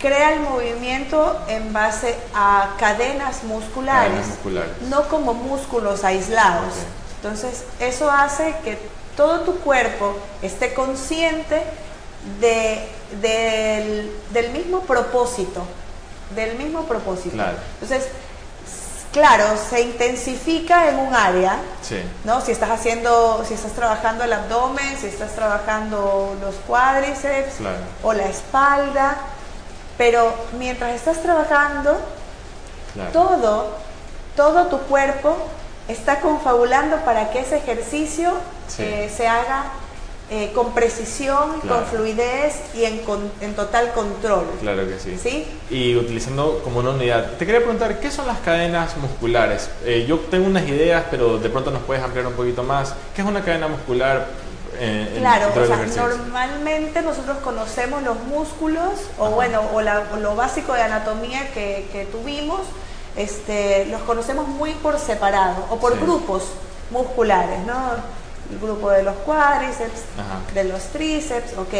crea 0.00 0.32
el 0.32 0.40
movimiento 0.40 1.38
en 1.48 1.72
base 1.72 2.16
a 2.34 2.70
cadenas 2.78 3.44
musculares, 3.44 4.08
Cadenas 4.10 4.26
musculares. 4.28 4.70
no 4.88 5.02
como 5.08 5.34
músculos 5.34 6.04
aislados. 6.04 6.72
Entonces, 7.16 7.64
eso 7.80 8.10
hace 8.10 8.54
que 8.64 8.78
todo 9.16 9.40
tu 9.40 9.56
cuerpo 9.60 10.16
esté 10.40 10.72
consciente 10.72 11.62
de- 12.40 12.88
del, 13.20 14.10
del 14.32 14.50
mismo 14.52 14.80
propósito, 14.80 15.62
del 16.34 16.56
mismo 16.56 16.84
propósito. 16.84 17.34
Claro. 17.34 17.58
Entonces, 17.80 18.08
claro, 19.12 19.44
se 19.68 19.80
intensifica 19.82 20.88
en 20.88 20.98
un 20.98 21.14
área, 21.14 21.58
Sí. 21.82 22.00
¿no? 22.24 22.40
Si 22.40 22.52
estás 22.52 22.70
haciendo, 22.70 23.44
si 23.46 23.54
estás 23.54 23.72
trabajando 23.72 24.24
el 24.24 24.32
abdomen, 24.32 24.96
si 24.98 25.08
estás 25.08 25.32
trabajando 25.34 26.36
los 26.40 26.54
cuádriceps 26.66 27.56
Claro. 27.58 27.78
o 28.02 28.12
la 28.12 28.24
espalda, 28.26 29.16
pero 30.00 30.32
mientras 30.58 30.94
estás 30.94 31.22
trabajando, 31.22 31.94
Claro. 32.94 33.10
todo, 33.12 33.68
todo 34.34 34.66
tu 34.68 34.78
cuerpo 34.86 35.36
está 35.88 36.20
confabulando 36.20 36.96
para 37.04 37.30
que 37.30 37.40
ese 37.40 37.58
ejercicio 37.58 38.30
Sí. 38.66 38.82
eh, 38.82 39.10
se 39.14 39.28
haga 39.28 39.64
eh, 40.30 40.52
con 40.54 40.72
precisión, 40.72 41.60
Claro. 41.60 41.76
con 41.80 41.84
fluidez 41.86 42.54
y 42.74 42.84
en, 42.84 43.00
con- 43.00 43.30
en 43.42 43.54
total 43.54 43.92
control. 43.92 44.46
Claro 44.62 44.86
que 44.88 44.98
sí. 44.98 45.18
¿Sí? 45.22 45.46
Y 45.68 45.96
utilizando 45.96 46.60
como 46.64 46.78
una 46.78 46.90
unidad. 46.90 47.32
Te 47.32 47.44
quería 47.44 47.60
preguntar, 47.60 47.98
¿qué 48.00 48.10
son 48.10 48.26
las 48.28 48.38
cadenas 48.38 48.96
musculares? 48.96 49.68
Eh, 49.84 50.06
yo 50.08 50.18
tengo 50.30 50.46
unas 50.46 50.66
ideas, 50.66 51.04
pero 51.10 51.36
de 51.38 51.50
pronto 51.50 51.70
nos 51.72 51.82
puedes 51.82 52.02
ampliar 52.02 52.26
un 52.28 52.34
poquito 52.34 52.62
más. 52.62 52.94
¿Qué 53.14 53.20
es 53.22 53.28
una 53.28 53.42
cadena 53.44 53.66
muscular? 53.68 54.28
Eh, 54.80 55.16
Claro, 55.18 55.48
o 55.54 55.66
sea, 55.66 55.76
normalmente 56.06 57.02
nosotros 57.02 57.38
conocemos 57.38 58.02
los 58.02 58.18
músculos, 58.24 58.92
o 59.18 59.26
Ajá. 59.26 59.34
bueno, 59.34 59.62
o, 59.74 59.80
la- 59.82 60.04
o 60.12 60.16
lo 60.16 60.34
básico 60.34 60.72
de 60.72 60.82
anatomía 60.82 61.52
que, 61.52 61.88
que 61.92 62.06
tuvimos, 62.06 62.60
este, 63.16 63.86
los 63.86 64.00
conocemos 64.02 64.48
muy 64.48 64.72
por 64.74 64.98
separado, 64.98 65.66
o 65.70 65.76
por 65.76 65.92
Sí. 65.94 65.98
grupos 66.00 66.44
musculares, 66.90 67.60
¿no? 67.66 67.74
El 68.50 68.58
grupo 68.58 68.90
de 68.90 69.02
los 69.02 69.14
cuádriceps, 69.16 70.00
Ajá. 70.18 70.40
de 70.54 70.64
los 70.64 70.82
tríceps, 70.84 71.56
ok. 71.58 71.74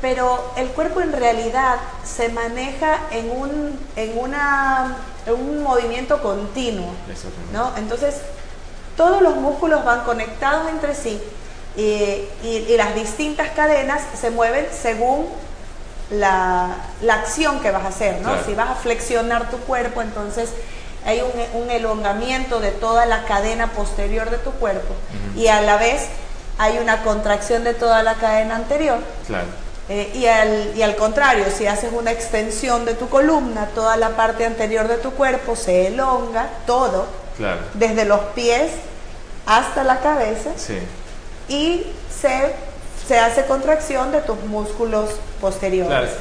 Pero 0.00 0.52
el 0.56 0.68
cuerpo 0.68 1.00
en 1.02 1.12
realidad 1.12 1.76
se 2.04 2.30
maneja 2.30 3.00
en 3.10 3.30
un, 3.30 3.78
en 3.96 4.18
una, 4.18 4.96
en 5.26 5.34
un 5.34 5.62
movimiento 5.62 6.22
continuo. 6.22 6.90
¿no? 7.52 7.72
Entonces, 7.76 8.16
todos 8.96 9.20
los 9.20 9.36
músculos 9.36 9.84
van 9.84 10.00
conectados 10.04 10.70
entre 10.70 10.94
sí 10.94 11.20
y, 11.76 12.26
y 12.42 12.74
las 12.76 12.94
distintas 12.94 13.50
cadenas 13.50 14.02
se 14.20 14.30
mueven 14.30 14.66
según 14.70 15.28
la, 16.10 16.76
la, 17.02 17.14
acción 17.14 17.60
que 17.60 17.70
vas 17.70 17.84
a 17.84 17.88
hacer, 17.88 18.20
¿no? 18.20 18.32
Si 18.44 18.54
vas 18.54 18.70
a 18.70 18.74
flexionar 18.74 19.50
tu 19.50 19.58
cuerpo, 19.58 20.02
entonces 20.02 20.50
hay 21.06 21.20
un, 21.20 21.62
un, 21.62 21.70
elongamiento 21.70 22.60
de 22.60 22.72
toda 22.72 23.06
la 23.06 23.24
cadena 23.24 23.68
posterior 23.68 24.28
de 24.28 24.38
tu 24.38 24.50
cuerpo 24.52 24.94
y 25.36 25.46
a 25.46 25.62
la 25.62 25.76
vez 25.76 26.08
hay 26.58 26.78
una 26.78 27.02
contracción 27.02 27.64
de 27.64 27.74
toda 27.74 28.02
la 28.02 28.14
cadena 28.14 28.56
anterior. 28.56 28.98
Claro. 29.26 29.46
Eh, 29.88 30.12
y, 30.14 30.26
al, 30.26 30.72
y 30.76 30.82
al 30.82 30.94
contrario, 30.94 31.46
si 31.56 31.66
haces 31.66 31.90
una 31.92 32.12
extensión 32.12 32.84
de 32.84 32.94
tu 32.94 33.08
columna, 33.08 33.66
toda 33.74 33.96
la 33.96 34.10
parte 34.10 34.44
anterior 34.44 34.86
de 34.86 34.96
tu 34.98 35.10
cuerpo 35.12 35.56
se 35.56 35.88
elonga, 35.88 36.48
todo, 36.64 37.06
claro. 37.36 37.60
desde 37.74 38.04
los 38.04 38.20
pies 38.36 38.70
hasta 39.46 39.82
la 39.82 39.98
cabeza, 40.00 40.50
sí. 40.56 40.78
Y 41.50 41.86
se 42.10 42.54
se 43.10 43.18
hace 43.18 43.44
contracción 43.46 44.12
de 44.12 44.20
tus 44.20 44.40
músculos 44.44 45.10
posteriores. 45.40 46.12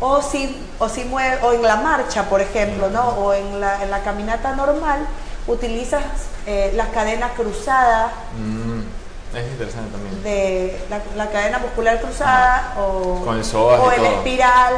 O 0.00 0.20
si, 0.20 0.60
o 0.80 0.88
si 0.88 1.04
mueve, 1.04 1.38
o 1.44 1.52
en 1.52 1.62
la 1.62 1.76
marcha, 1.76 2.24
por 2.28 2.40
ejemplo, 2.40 2.90
¿no? 2.90 3.10
o 3.10 3.32
en 3.32 3.60
la, 3.60 3.80
en 3.84 3.92
la 3.92 4.02
caminata 4.02 4.56
normal, 4.56 5.06
utilizas 5.46 6.02
eh, 6.48 6.72
la 6.74 6.88
cadena 6.88 7.28
cruzada. 7.34 8.10
Mm, 8.36 9.36
es 9.36 9.52
interesante 9.52 9.92
también. 9.92 10.22
De 10.24 10.76
la, 11.16 11.30
cadena 11.30 11.60
muscular 11.60 12.00
cruzada 12.00 12.74
o, 12.76 13.22
Con 13.24 13.38
el, 13.38 13.54
o 13.54 13.92
el 13.92 14.04
espiral. 14.06 14.74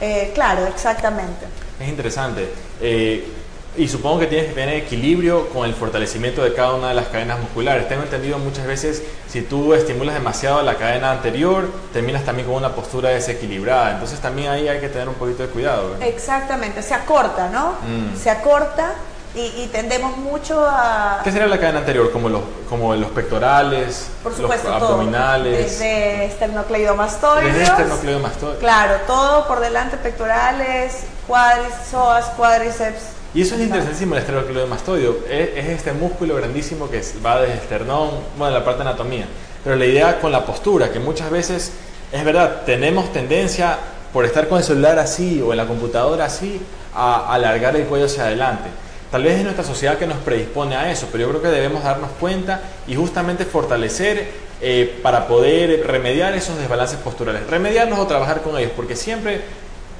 Eh, 0.00 0.32
claro, 0.34 0.66
exactamente. 0.66 1.44
Es 1.78 1.88
interesante. 1.88 2.48
Eh, 2.80 3.34
y 3.76 3.88
supongo 3.88 4.20
que 4.20 4.26
tienes 4.26 4.48
que 4.48 4.54
tener 4.54 4.76
equilibrio 4.76 5.48
con 5.50 5.66
el 5.66 5.74
fortalecimiento 5.74 6.42
de 6.42 6.54
cada 6.54 6.74
una 6.74 6.88
de 6.88 6.94
las 6.94 7.08
cadenas 7.08 7.38
musculares. 7.38 7.88
Tengo 7.88 8.02
entendido 8.02 8.38
muchas 8.38 8.66
veces, 8.66 9.02
si 9.28 9.42
tú 9.42 9.74
estimulas 9.74 10.14
demasiado 10.14 10.62
la 10.62 10.76
cadena 10.76 11.10
anterior, 11.10 11.70
terminas 11.92 12.24
también 12.24 12.48
con 12.48 12.56
una 12.56 12.74
postura 12.74 13.10
desequilibrada. 13.10 13.92
Entonces 13.92 14.20
también 14.20 14.50
ahí 14.50 14.68
hay 14.68 14.80
que 14.80 14.88
tener 14.88 15.08
un 15.08 15.14
poquito 15.14 15.42
de 15.42 15.48
cuidado. 15.50 15.96
Exactamente, 16.00 16.82
se 16.82 16.94
acorta, 16.94 17.48
¿no? 17.50 17.72
Mm. 17.86 18.16
Se 18.16 18.30
acorta 18.30 18.94
y, 19.34 19.66
tendemos 19.66 20.16
mucho 20.16 20.64
a... 20.66 21.20
¿Qué 21.22 21.30
sería 21.30 21.46
la 21.46 21.58
cadena 21.58 21.80
anterior? 21.80 22.10
Como 22.10 22.30
los, 22.30 22.40
como 22.70 22.94
los 22.96 23.10
pectorales, 23.10 24.08
Por 24.22 24.34
supuesto, 24.34 24.70
los 24.70 24.82
abdominales. 24.82 25.78
Desde 25.78 26.24
esternocleidomastoides. 26.24 27.52
Desde 27.52 27.64
esternocleidomastoides. 27.64 28.58
Claro, 28.60 28.94
todo 29.06 29.46
por 29.46 29.60
delante, 29.60 29.98
pectorales, 29.98 31.02
cuádriceps, 31.26 31.88
psoas, 31.90 32.24
cuádriceps 32.36 33.15
y 33.36 33.42
eso 33.42 33.54
es 33.54 33.60
interesantísimo 33.60 34.14
el 34.14 34.20
esternocleidomastoideo. 34.20 35.18
Es, 35.28 35.50
es 35.56 35.66
este 35.66 35.92
músculo 35.92 36.36
grandísimo 36.36 36.88
que 36.88 37.02
va 37.24 37.38
desde 37.42 37.56
esternón, 37.56 38.08
bueno, 38.38 38.54
la 38.54 38.64
parte 38.64 38.82
de 38.82 38.88
anatomía. 38.88 39.26
Pero 39.62 39.76
la 39.76 39.84
idea 39.84 40.20
con 40.20 40.32
la 40.32 40.46
postura, 40.46 40.90
que 40.90 41.00
muchas 41.00 41.30
veces, 41.30 41.72
es 42.12 42.24
verdad, 42.24 42.62
tenemos 42.64 43.12
tendencia 43.12 43.76
por 44.10 44.24
estar 44.24 44.48
con 44.48 44.56
el 44.56 44.64
celular 44.64 44.98
así 44.98 45.42
o 45.42 45.50
en 45.52 45.58
la 45.58 45.66
computadora 45.66 46.24
así, 46.24 46.62
a 46.94 47.30
alargar 47.30 47.76
el 47.76 47.84
cuello 47.84 48.06
hacia 48.06 48.22
adelante. 48.22 48.70
Tal 49.10 49.22
vez 49.22 49.36
es 49.36 49.44
nuestra 49.44 49.64
sociedad 49.64 49.98
que 49.98 50.06
nos 50.06 50.16
predispone 50.16 50.74
a 50.74 50.90
eso, 50.90 51.08
pero 51.12 51.24
yo 51.24 51.28
creo 51.28 51.42
que 51.42 51.48
debemos 51.48 51.84
darnos 51.84 52.12
cuenta 52.18 52.62
y 52.86 52.94
justamente 52.94 53.44
fortalecer 53.44 54.30
eh, 54.62 54.98
para 55.02 55.28
poder 55.28 55.86
remediar 55.86 56.34
esos 56.34 56.56
desbalances 56.56 56.98
posturales. 57.00 57.46
Remediarlos 57.46 57.98
o 57.98 58.06
trabajar 58.06 58.40
con 58.40 58.56
ellos, 58.56 58.72
porque 58.74 58.96
siempre 58.96 59.42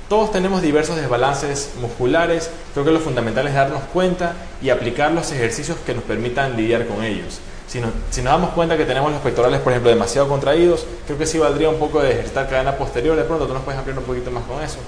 todos 0.08 0.30
tenemos 0.30 0.62
diversos 0.62 0.96
desbalances 0.96 1.70
musculares, 1.80 2.50
creo 2.72 2.84
que 2.84 2.92
lo 2.92 3.00
fundamental 3.00 3.46
es 3.48 3.54
darnos 3.54 3.82
cuenta 3.92 4.34
y 4.62 4.70
aplicar 4.70 5.10
los 5.10 5.32
ejercicios 5.32 5.78
que 5.84 5.94
nos 5.94 6.04
permitan 6.04 6.56
lidiar 6.56 6.86
con 6.86 7.02
ellos. 7.02 7.40
Si, 7.66 7.80
nos 7.80 7.92
damos 8.22 8.50
cuenta 8.50 8.76
que 8.76 8.84
tenemos 8.84 9.10
los 9.10 9.20
pectorales, 9.20 9.60
por 9.60 9.72
ejemplo, 9.72 9.90
demasiado 9.90 10.28
contraídos, 10.28 10.86
creo 11.06 11.18
que 11.18 11.26
sí 11.26 11.38
valdría 11.38 11.68
un 11.68 11.78
poco 11.78 12.00
de 12.00 12.12
ejercitar 12.12 12.48
cadena 12.48 12.76
posterior. 12.76 13.16
De 13.16 13.24
pronto 13.24 13.46
tú 13.46 13.54
nos 13.54 13.62
puedes 13.64 13.78
ampliar 13.78 13.98
un 13.98 14.04
poquito 14.04 14.30
más 14.30 14.44
con 14.44 14.62
eso. 14.62 14.78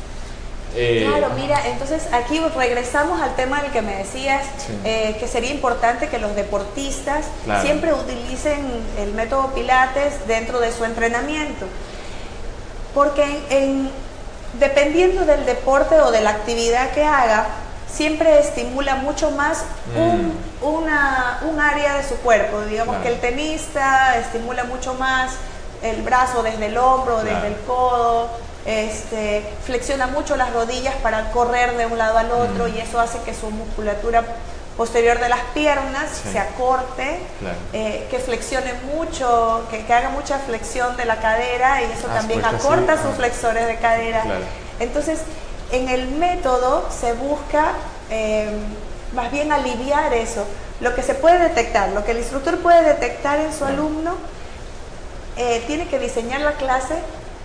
Eh, 0.76 1.07
claro, 1.09 1.35
mira, 1.35 1.66
entonces 1.66 2.07
aquí 2.12 2.40
regresamos 2.57 3.20
al 3.20 3.35
tema 3.35 3.62
del 3.62 3.72
que 3.72 3.83
me 3.83 3.96
decías, 3.96 4.46
eh, 4.85 5.16
que 5.18 5.26
sería 5.26 5.50
importante 5.50 6.09
que 6.09 6.18
los 6.18 6.37
deportistas 6.37 7.26
siempre 7.62 7.92
utilicen 7.92 8.64
el 8.98 9.12
método 9.12 9.48
Pilates 9.54 10.28
dentro 10.28 10.61
de 10.61 10.70
su 10.70 10.85
entrenamiento. 10.85 11.66
Porque 12.94 13.40
en 13.50 13.90
dependiendo 14.58 15.24
del 15.24 15.44
deporte 15.44 16.00
o 16.00 16.11
de 16.11 16.20
la 16.20 16.30
actividad 16.30 16.90
que 16.90 17.04
haga, 17.04 17.46
siempre 17.90 18.38
estimula 18.38 18.96
mucho 18.96 19.30
más 19.30 19.64
un, 19.96 20.28
mm. 20.28 20.64
una, 20.64 21.40
un 21.50 21.61
área 21.61 21.96
de 21.96 22.08
su 22.08 22.16
cuerpo. 22.16 22.61
Digamos 22.62 22.96
que 22.98 23.08
el 23.08 23.20
tenista 23.20 24.16
estimula 24.18 24.64
mucho 24.64 24.94
más 24.94 25.32
el 25.82 26.02
brazo 26.02 26.42
desde 26.42 26.66
el 26.66 26.76
hombro, 26.76 27.22
desde 27.22 27.48
el 27.48 27.56
codo, 27.66 28.30
este, 28.66 29.44
flexiona 29.64 30.08
mucho 30.08 30.37
las 30.37 30.52
rodillas 30.52 30.94
para 30.96 31.30
correr 31.30 31.76
de 31.76 31.87
un 31.87 31.96
lado 31.96 32.18
al 32.18 32.30
otro 32.30 32.68
mm. 32.68 32.76
y 32.76 32.80
eso 32.80 33.00
hace 33.00 33.18
que 33.20 33.34
su 33.34 33.50
musculatura 33.50 34.24
posterior 34.78 35.18
de 35.18 35.28
las 35.28 35.40
piernas 35.54 36.08
se 36.32 36.38
acorte, 36.38 37.18
eh, 37.72 38.06
que 38.08 38.18
flexione 38.20 38.72
mucho, 38.94 39.66
que, 39.70 39.92
haga 39.92 40.10
mucha 40.10 40.38
flexión 40.38 40.96
de 40.96 41.04
la 41.04 41.16
cadera 41.16 41.82
y 41.82 41.86
eso 41.86 42.06
ah, 42.08 42.14
también 42.14 42.44
acorta 42.44 43.02
sus 43.02 43.16
flexores 43.16 43.66
de 43.66 43.76
cadera. 43.78 44.22
Entonces, 44.78 45.18
en 45.72 45.88
el 45.88 46.06
método 46.12 46.88
se 46.96 47.12
busca 47.12 47.72
eh, 48.08 48.50
más 49.14 49.32
bien 49.32 49.50
aliviar 49.50 50.14
eso, 50.14 50.46
lo 50.80 50.94
que 50.94 51.02
se 51.02 51.14
puede 51.14 51.40
detectar, 51.40 51.88
lo 51.88 52.04
que 52.04 52.12
el 52.12 52.18
instructor 52.18 52.58
puede 52.58 52.84
detectar 52.84 53.40
en 53.40 53.52
su 53.52 53.64
alumno, 53.64 54.14
eh, 55.36 55.64
tiene 55.66 55.88
que 55.88 55.98
diseñar 55.98 56.40
la 56.42 56.52
clase 56.52 56.94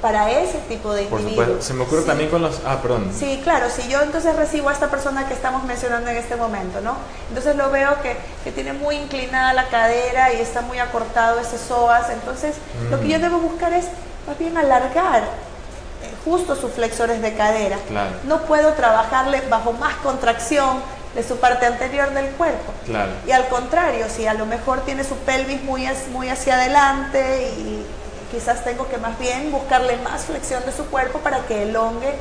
para 0.03 0.29
ese 0.29 0.57
tipo 0.67 0.93
de 0.93 1.03
individuos. 1.03 1.63
Se 1.63 1.73
me 1.73 1.83
ocurre 1.83 2.01
también 2.01 2.29
con 2.29 2.41
los... 2.41 2.59
Ah, 2.65 2.79
perdón. 2.81 3.09
Sí, 3.17 3.39
claro, 3.41 3.67
si 3.69 3.87
yo 3.87 4.01
entonces 4.01 4.35
recibo 4.35 4.67
a 4.67 4.73
esta 4.73 4.91
persona 4.91 5.29
que 5.29 5.33
estamos 5.33 5.63
mencionando 5.63 6.09
en 6.09 6.17
este 6.17 6.35
momento, 6.35 6.81
¿no? 6.81 6.97
Entonces 7.29 7.55
lo 7.55 7.71
veo 7.71 8.01
que, 8.01 8.17
que 8.43 8.51
tiene 8.51 8.73
muy 8.73 8.97
inclinada 8.97 9.53
la 9.53 9.69
cadera 9.69 10.33
y 10.33 10.41
está 10.41 10.59
muy 10.59 10.77
acortado 10.79 11.39
ese 11.39 11.57
psoas, 11.57 12.09
entonces 12.09 12.57
lo 12.91 12.99
que 12.99 13.07
yo 13.07 13.17
mm. 13.17 13.21
debo 13.21 13.37
buscar 13.37 13.71
es 13.71 13.85
más 14.27 14.37
bien 14.37 14.57
alargar 14.57 15.23
eh, 15.23 16.11
justo 16.25 16.57
sus 16.57 16.73
flexores 16.73 17.21
de 17.21 17.33
cadera. 17.35 17.77
Claro. 17.87 18.11
No 18.25 18.41
puedo 18.41 18.73
trabajarle 18.73 19.41
bajo 19.49 19.71
más 19.71 19.95
contracción 20.03 20.81
de 21.15 21.23
su 21.23 21.37
parte 21.37 21.65
anterior 21.65 22.09
del 22.09 22.25
cuerpo. 22.31 22.73
Claro. 22.85 23.13
Y 23.25 23.31
al 23.31 23.47
contrario, 23.47 24.07
si 24.09 24.27
a 24.27 24.33
lo 24.33 24.45
mejor 24.47 24.81
tiene 24.81 25.05
su 25.05 25.15
pelvis 25.19 25.63
muy, 25.63 25.87
muy 26.11 26.27
hacia 26.27 26.55
adelante 26.55 27.53
y 27.57 27.85
quizás 28.33 28.63
tengo 28.63 28.89
que 28.89 28.97
más 28.97 29.17
bien 29.19 29.51
buscarle 29.51 29.97
más 29.97 30.25
flexión 30.25 30.65
de 30.65 30.71
su 30.71 30.85
cuerpo 30.85 31.19
para 31.19 31.45
que 31.45 31.63
elongue 31.63 32.13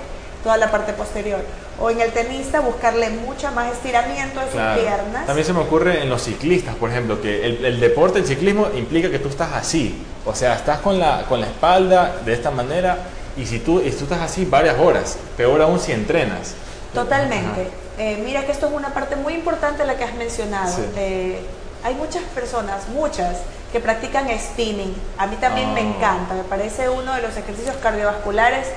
toda 0.44 0.58
la 0.58 0.70
parte 0.70 0.92
posterior. 0.92 1.40
O 1.80 1.90
en 1.90 2.00
el 2.00 2.12
tenista 2.12 2.60
buscarle 2.60 3.08
mucha 3.10 3.50
más 3.50 3.72
estiramiento 3.72 4.40
de 4.40 4.46
sus 4.46 4.60
piernas. 4.82 5.26
También 5.26 5.46
se 5.46 5.52
me 5.52 5.60
ocurre 5.60 6.02
en 6.02 6.10
los 6.10 6.22
ciclistas, 6.22 6.74
por 6.74 6.90
ejemplo, 6.90 7.20
que 7.22 7.46
el, 7.46 7.80
deporte, 7.80 8.18
el 8.18 8.26
ciclismo 8.26 8.68
implica 8.76 9.10
que 9.10 9.18
tú 9.18 9.28
estás 9.28 9.52
así. 9.52 10.04
O 10.26 10.34
sea, 10.34 10.54
estás 10.54 10.80
con 10.80 10.98
la, 10.98 11.24
con 11.28 11.40
la 11.40 11.46
espalda 11.46 12.16
de 12.24 12.34
esta 12.34 12.50
manera 12.50 12.98
y 13.36 13.46
si 13.46 13.60
tú, 13.60 13.80
tú 13.80 14.04
estás 14.04 14.20
así 14.20 14.44
varias 14.44 14.78
horas, 14.78 15.16
peor 15.36 15.62
aún 15.62 15.80
si 15.80 15.92
entrenas. 15.92 16.54
Totalmente. 16.92 17.68
Eh, 17.98 18.22
mira 18.24 18.44
que 18.44 18.52
esto 18.52 18.66
es 18.66 18.72
una 18.72 18.92
parte 18.92 19.16
muy 19.16 19.32
importante 19.34 19.84
la 19.86 19.96
que 19.96 20.04
has 20.04 20.14
mencionado. 20.14 20.76
Eh, 20.96 21.40
hay 21.84 21.94
muchas 21.94 22.22
personas, 22.34 22.88
muchas, 22.88 23.38
que 23.72 23.80
practican 23.80 24.28
spinning. 24.38 24.94
A 25.18 25.26
mí 25.26 25.36
también 25.36 25.72
me 25.74 25.80
ah. 25.80 25.84
encanta, 25.84 26.34
me 26.34 26.44
parece 26.44 26.88
uno 26.88 27.14
de 27.14 27.22
los 27.22 27.36
ejercicios 27.36 27.74
cardiovasculares 27.76 28.68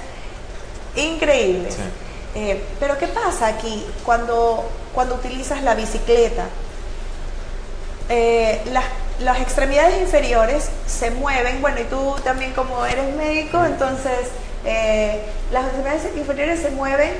increíbles. 0.95 1.75
Eh, 2.33 2.63
pero 2.79 2.97
¿qué 2.97 3.07
pasa 3.07 3.47
aquí 3.47 3.85
cuando, 4.03 4.69
cuando 4.93 5.15
utilizas 5.15 5.61
la 5.63 5.75
bicicleta? 5.75 6.45
Eh, 8.09 8.61
las, 9.19 9.39
extremidades 9.39 10.01
inferiores 10.01 10.69
se 10.85 11.11
mueven, 11.11 11.61
bueno, 11.61 11.79
y 11.79 11.85
tú 11.85 12.15
también 12.23 12.53
como 12.53 12.85
eres 12.85 13.15
médico, 13.15 13.63
entonces 13.63 14.29
eh, 14.65 15.21
las 15.51 15.65
extremidades 15.65 16.17
inferiores 16.17 16.61
se 16.61 16.71
mueven 16.71 17.11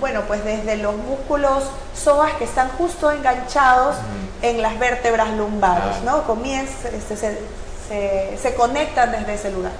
bueno, 0.00 0.22
pues 0.26 0.44
desde 0.44 0.76
los 0.76 0.96
músculos 0.96 1.64
psoas 1.94 2.34
que 2.34 2.44
están 2.44 2.68
justo 2.70 3.10
enganchados 3.10 3.96
en 4.44 4.60
las 4.60 4.78
vértebras 4.78 5.30
lumbares, 5.30 6.02
¿no? 6.04 6.24
Comienza, 6.24 6.90
este, 6.90 7.16
se, 7.16 8.54
conectan 8.54 9.10
desde 9.10 9.34
ese 9.34 9.50
lugar. 9.50 9.72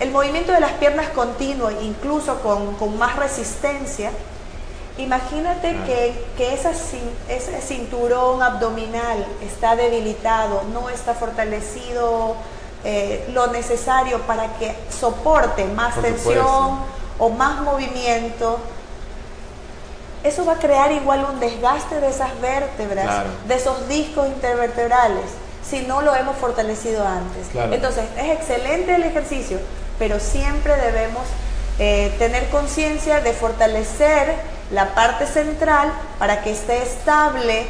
El 0.00 0.10
movimiento 0.10 0.52
de 0.52 0.60
las 0.60 0.72
piernas 0.72 1.08
continuo, 1.08 1.70
incluso 1.80 2.40
con, 2.40 2.98
más 2.98 3.16
resistencia, 3.16 4.10
imagínate 4.98 5.76
que, 5.86 6.26
que 6.36 6.52
ese 6.52 7.60
cinturón 7.62 8.42
abdominal 8.42 9.24
está 9.40 9.76
debilitado, 9.76 10.62
no 10.74 10.90
está 10.90 11.14
fortalecido 11.14 12.36
eh, 12.84 13.30
lo 13.32 13.46
necesario 13.46 14.20
para 14.22 14.58
que 14.58 14.76
soporte 14.90 15.64
más 15.64 15.94
tensión 16.02 16.80
o 17.18 17.30
más 17.30 17.62
movimiento 17.62 18.58
eso 20.24 20.44
va 20.44 20.54
a 20.54 20.58
crear 20.58 20.90
igual 20.90 21.26
un 21.30 21.38
desgaste 21.38 22.00
de 22.00 22.08
esas 22.08 22.40
vértebras, 22.40 23.24
de 23.46 23.54
esos 23.54 23.88
discos 23.88 24.26
intervertebrales. 24.26 25.24
si 25.64 25.80
no 25.80 26.02
lo 26.02 26.14
hemos 26.14 26.36
fortalecido 26.36 27.06
antes. 27.06 27.46
Entonces, 27.72 28.04
es 28.18 28.30
excelente 28.32 28.94
el 28.94 29.02
ejercicio, 29.02 29.58
pero 29.98 30.20
siempre 30.20 30.76
debemos 30.76 31.22
eh, 31.78 32.14
tener 32.18 32.48
conciencia 32.50 33.20
de 33.22 33.32
fortalecer 33.32 34.34
la 34.70 34.94
parte 34.94 35.26
central 35.26 35.90
para 36.18 36.42
que 36.42 36.52
esté 36.52 36.82
estable 36.82 37.66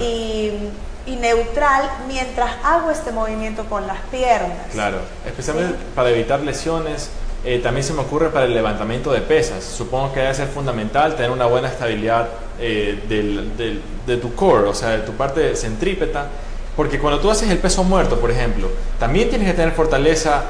y, 0.00 0.72
neutral 1.06 1.88
mientras 2.08 2.50
hago 2.64 2.90
este 2.90 3.12
movimiento 3.12 3.64
con 3.66 3.86
las 3.86 3.98
piernas. 4.10 4.58
Claro, 4.72 4.98
especialmente 5.24 5.78
para 5.94 6.10
evitar 6.10 6.40
lesiones. 6.40 7.10
Eh, 7.46 7.60
también 7.60 7.84
se 7.84 7.92
me 7.94 8.00
ocurre 8.00 8.30
para 8.30 8.46
el 8.46 8.54
levantamiento 8.54 9.12
de 9.12 9.20
pesas. 9.20 9.62
Supongo 9.62 10.12
que 10.12 10.18
debe 10.18 10.34
ser 10.34 10.48
fundamental 10.48 11.14
tener 11.14 11.30
una 11.30 11.46
buena 11.46 11.68
estabilidad 11.68 12.26
eh, 12.58 13.80
de 14.04 14.16
tu 14.16 14.34
core, 14.34 14.68
o 14.68 14.74
sea, 14.74 14.90
de 14.90 14.98
tu 14.98 15.12
parte 15.12 15.54
centrípeta, 15.54 16.26
porque 16.74 16.98
cuando 16.98 17.20
tú 17.20 17.30
haces 17.30 17.48
el 17.48 17.58
peso 17.58 17.84
muerto, 17.84 18.18
por 18.18 18.32
ejemplo, 18.32 18.68
también 18.98 19.28
tienes 19.28 19.46
que 19.48 19.54
tener 19.54 19.72
fortaleza 19.74 20.42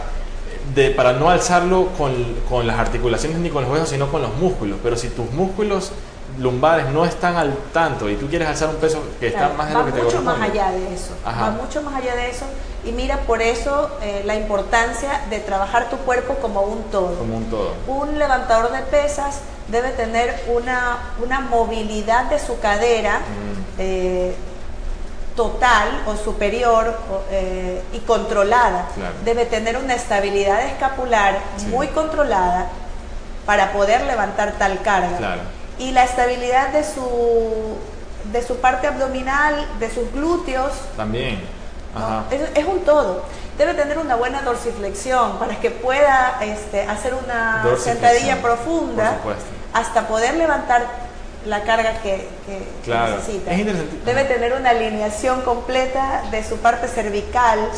de, 0.75 0.91
para 0.91 1.13
no 1.13 1.29
alzarlo 1.29 1.89
con, 1.99 2.15
con, 2.49 2.67
las 2.67 2.79
articulaciones 2.79 3.41
ni 3.41 3.51
con 3.51 3.65
los 3.65 3.71
huesos, 3.71 3.91
sino 3.91 4.11
con 4.11 4.23
los 4.23 4.35
músculos. 4.37 4.79
Pero 4.83 4.97
si 4.97 5.09
tus 5.09 5.31
músculos 5.33 5.93
lumbares 6.39 6.89
no 6.89 7.05
están 7.05 7.37
al 7.37 7.55
tanto 7.73 8.09
y 8.11 8.17
tú 8.17 8.27
quieres 8.27 8.49
alzar 8.49 8.71
un 8.71 8.77
peso 8.77 9.03
que 9.21 9.29
está 9.29 9.51
más 9.51 9.69
de 9.69 9.75
lo 9.75 9.87
que 9.87 9.93
te 9.93 10.03
mucho 10.03 10.23
más 10.23 10.41
allá 10.41 10.71
de 10.71 10.95
eso. 10.95 11.13
Va 11.27 11.51
mucho 11.51 11.83
más 11.83 11.95
allá 11.95 12.17
de 12.17 12.31
eso. 12.31 12.47
Y 12.87 12.93
mira, 12.93 13.19
por 13.27 13.43
eso 13.43 13.91
eh, 14.01 14.23
la 14.25 14.37
importancia 14.37 15.23
de 15.29 15.41
trabajar 15.41 15.91
tu 15.91 15.97
cuerpo 15.99 16.37
como 16.37 16.63
un 16.63 16.85
todo. 16.85 17.19
Como 17.19 17.37
un 17.37 17.51
todo. 17.51 17.75
Un 17.89 18.19
levantador 18.19 18.71
de 18.71 18.83
pesas 18.83 19.41
debe 19.69 19.91
tener 19.91 20.45
una, 20.49 20.99
una 21.23 21.41
movilidad 21.41 22.25
de 22.31 22.39
su 22.39 22.59
cadera. 22.61 23.19
Mm. 23.19 23.81
Eh, 23.81 24.35
total 25.37 26.03
o 26.07 26.17
superior 26.17 26.99
eh, 27.31 27.83
y 27.93 27.99
controlada. 28.01 28.87
Debe 29.25 29.45
tener 29.45 29.77
una 29.77 29.95
estabilidad 29.95 30.65
escapular 30.67 31.39
muy 31.69 31.89
controlada 31.89 32.69
para 33.45 33.73
poder 33.73 34.03
levantar 34.07 34.55
tal 34.59 34.81
carga. 34.81 35.37
Y 35.79 35.93
la 35.93 36.05
estabilidad 36.05 36.71
de 36.71 36.83
su, 36.83 37.77
de 38.33 38.43
su 38.43 38.57
parte 38.57 38.87
abdominal, 38.87 39.55
de 39.79 39.91
sus 39.91 40.11
glúteos. 40.11 40.73
También. 40.97 41.56
Es, 42.55 42.65
un 42.65 42.81
todo. 42.81 43.23
Debe 43.59 43.75
tener 43.75 43.99
una 43.99 44.17
buena 44.17 44.43
dorsiflexión 44.43 45.39
para 45.39 45.59
que 45.59 45.71
pueda 45.71 46.39
este, 46.43 46.83
hacer 46.83 47.15
una 47.15 47.65
sentadilla 47.79 48.43
profunda 48.43 49.19
hasta 49.73 50.07
poder 50.07 50.35
levantar 50.35 51.07
la 51.47 51.63
carga 51.63 51.95
que, 52.03 52.29
necesita. 52.87 53.51
Debe 54.05 54.25
tener 54.25 54.53
una 54.53 54.71
alineación 54.71 55.43
completa 55.43 56.25
de 56.31 56.43
su 56.45 56.57
parte 56.57 56.89
cervical, 56.89 57.71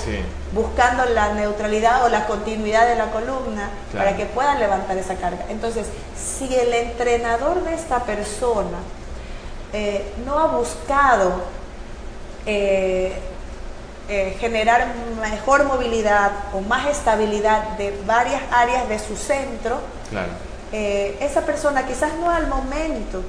buscando 0.52 1.04
la 1.06 1.34
neutralidad 1.34 2.04
o 2.04 2.08
la 2.08 2.26
continuidad 2.26 2.88
de 2.88 2.96
la 2.96 3.10
columna 3.10 3.70
para 3.96 4.16
que 4.16 4.26
pueda 4.26 4.54
levantar 4.56 4.96
esa 4.96 5.14
carga. 5.16 5.44
Entonces, 5.48 5.86
si 6.16 6.54
el 6.54 6.72
entrenador 6.72 7.62
de 7.62 7.74
esta 7.74 8.00
persona 8.00 8.78
eh, 9.72 10.12
no 10.24 10.38
ha 10.38 10.46
buscado 10.46 11.42
eh, 12.46 13.12
eh, 14.08 14.36
generar 14.40 14.86
mejor 15.20 15.64
movilidad 15.64 16.32
o 16.52 16.60
más 16.60 16.86
estabilidad 16.88 17.76
de 17.76 17.98
varias 18.06 18.42
áreas 18.50 18.88
de 18.88 18.98
su 18.98 19.16
centro, 19.16 19.80
esa 20.72 21.42
persona 21.46 21.86
quizás 21.86 22.12
no 22.20 22.30
al 22.30 22.46
momento, 22.46 23.22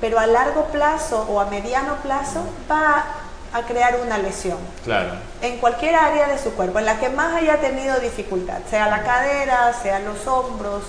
pero 0.00 0.18
a 0.18 0.26
largo 0.26 0.66
plazo 0.66 1.26
o 1.30 1.40
a 1.40 1.46
mediano 1.46 1.96
plazo 2.02 2.44
va 2.70 3.04
a 3.52 3.62
crear 3.62 3.98
una 4.04 4.18
lesión. 4.18 4.58
Claro. 4.84 5.12
En 5.40 5.58
cualquier 5.58 5.94
área 5.94 6.28
de 6.28 6.38
su 6.38 6.52
cuerpo, 6.52 6.78
en 6.78 6.86
la 6.86 6.98
que 6.98 7.08
más 7.08 7.34
haya 7.34 7.58
tenido 7.60 7.98
dificultad, 8.00 8.58
sea 8.68 8.88
la 8.88 9.02
cadera, 9.02 9.72
sea 9.72 10.00
los 10.00 10.26
hombros, 10.26 10.84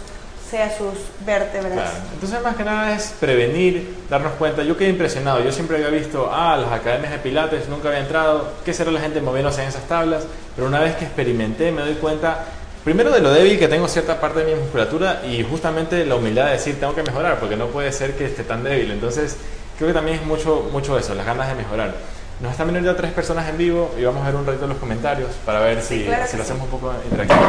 sea 0.50 0.76
sus 0.76 0.94
vértebras. 1.26 1.74
Claro. 1.74 1.98
Entonces, 2.14 2.42
más 2.42 2.56
que 2.56 2.64
nada 2.64 2.96
es 2.96 3.14
prevenir, 3.20 3.96
darnos 4.10 4.34
cuenta. 4.34 4.64
Yo 4.64 4.78
quedé 4.78 4.90
impresionado. 4.90 5.44
Yo 5.44 5.52
siempre 5.52 5.78
había 5.78 5.90
visto, 5.90 6.30
ah, 6.32 6.58
las 6.58 6.72
academias 6.72 7.12
de 7.12 7.20
Pilates, 7.20 7.70
nunca 7.70 7.90
había 7.90 8.02
entrado. 8.02 8.54
¿Qué 8.66 8.74
será 8.74 8.92
la 8.92 9.00
gente 9.00 9.22
moviéndose 9.22 9.62
en 9.62 9.70
esas 9.70 9.84
tablas? 9.88 10.24
Pero 10.56 10.68
una 10.68 10.80
vez 10.80 10.96
que 10.96 11.06
experimenté, 11.06 11.72
me 11.72 11.82
doy 11.82 11.96
cuenta 11.96 12.46
Primero 12.84 13.12
de 13.12 13.20
lo 13.20 13.32
débil 13.32 13.60
que 13.60 13.68
tengo 13.68 13.90
cierta 13.90 14.22
parte 14.22 14.40
de 14.40 14.56
mi 14.56 14.62
musculatura 14.62 15.22
y 15.26 15.44
justamente 15.44 16.06
la 16.06 16.16
humildad 16.16 16.46
de 16.46 16.54
decir 16.54 16.80
tengo 16.80 16.96
que 16.96 17.04
mejorar 17.04 17.38
porque 17.38 17.58
no 17.58 17.68
puede 17.68 17.92
ser 17.92 18.16
que 18.16 18.26
esté 18.26 18.44
tan 18.44 18.64
débil. 18.64 18.92
Entonces 18.92 19.36
creo 19.78 19.90
que 19.90 19.94
también 19.94 20.18
es 20.18 20.26
mucho, 20.26 20.70
mucho 20.72 20.98
eso, 20.98 21.14
las 21.14 21.26
ganas 21.26 21.50
de 21.50 21.56
mejorar. 21.56 21.94
Nos 22.40 22.54
están 22.54 22.72
viendo 22.72 22.90
ya 22.90 22.96
tres 22.96 23.12
personas 23.12 23.50
en 23.50 23.58
vivo 23.58 23.94
y 24.00 24.06
vamos 24.06 24.24
a 24.24 24.28
ver 24.28 24.36
un 24.36 24.46
ratito 24.46 24.66
los 24.66 24.78
comentarios 24.78 25.30
para 25.46 25.60
ver 25.60 25.82
si, 25.82 26.08
si 26.28 26.38
lo 26.38 26.44
hacemos 26.44 26.64
un 26.64 26.70
poco 26.70 26.94
interactivo. 27.04 27.42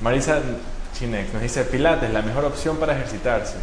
Marisa 0.00 0.40
Chinex 0.98 1.32
nos 1.32 1.42
dice 1.42 1.64
Pilates, 1.64 2.12
la 2.12 2.22
mejor 2.22 2.44
opción 2.44 2.76
para 2.76 2.94
ejercitarse. 2.94 3.54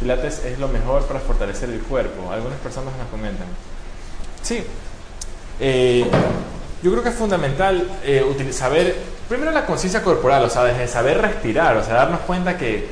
Pilates 0.00 0.44
es 0.44 0.58
lo 0.58 0.68
mejor 0.68 1.04
para 1.06 1.20
fortalecer 1.20 1.68
el 1.70 1.80
cuerpo. 1.80 2.30
Algunas 2.32 2.58
personas 2.58 2.94
nos 2.96 3.08
comentan. 3.08 3.46
Sí. 4.42 4.64
Eh, 5.58 6.06
yo 6.82 6.90
creo 6.90 7.02
que 7.02 7.10
es 7.10 7.14
fundamental 7.14 7.86
eh, 8.02 8.24
saber, 8.52 8.96
primero 9.28 9.50
la 9.50 9.66
conciencia 9.66 10.02
corporal, 10.02 10.42
o 10.44 10.48
sea, 10.48 10.64
desde 10.64 10.88
saber 10.88 11.20
respirar, 11.20 11.76
o 11.76 11.84
sea, 11.84 11.94
darnos 11.94 12.20
cuenta 12.20 12.56
que 12.56 12.88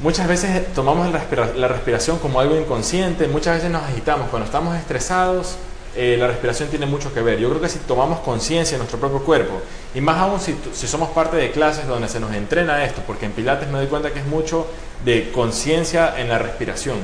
muchas 0.00 0.26
veces 0.26 0.72
tomamos 0.72 1.12
la 1.12 1.68
respiración 1.68 2.18
como 2.18 2.40
algo 2.40 2.56
inconsciente, 2.56 3.28
muchas 3.28 3.56
veces 3.56 3.70
nos 3.70 3.82
agitamos, 3.82 4.30
cuando 4.30 4.46
estamos 4.46 4.74
estresados, 4.76 5.56
eh, 5.96 6.16
la 6.18 6.26
respiración 6.26 6.68
tiene 6.68 6.86
mucho 6.86 7.12
que 7.14 7.22
ver. 7.22 7.38
Yo 7.38 7.48
creo 7.48 7.60
que 7.60 7.68
si 7.68 7.78
tomamos 7.80 8.20
conciencia 8.20 8.72
de 8.76 8.78
nuestro 8.78 8.98
propio 8.98 9.24
cuerpo, 9.24 9.60
y 9.94 10.00
más 10.00 10.18
aún 10.18 10.40
si, 10.40 10.54
si, 10.72 10.86
somos 10.86 11.10
parte 11.10 11.36
de 11.36 11.50
clases 11.50 11.86
donde 11.86 12.08
se 12.08 12.20
nos 12.20 12.34
entrena 12.34 12.84
esto, 12.84 13.02
porque 13.06 13.26
en 13.26 13.32
Pilates 13.32 13.68
me 13.68 13.78
doy 13.78 13.86
cuenta 13.86 14.12
que 14.12 14.20
es 14.20 14.26
mucho 14.26 14.66
de 15.04 15.30
conciencia 15.32 16.14
en 16.18 16.28
la 16.28 16.38
respiración 16.38 16.98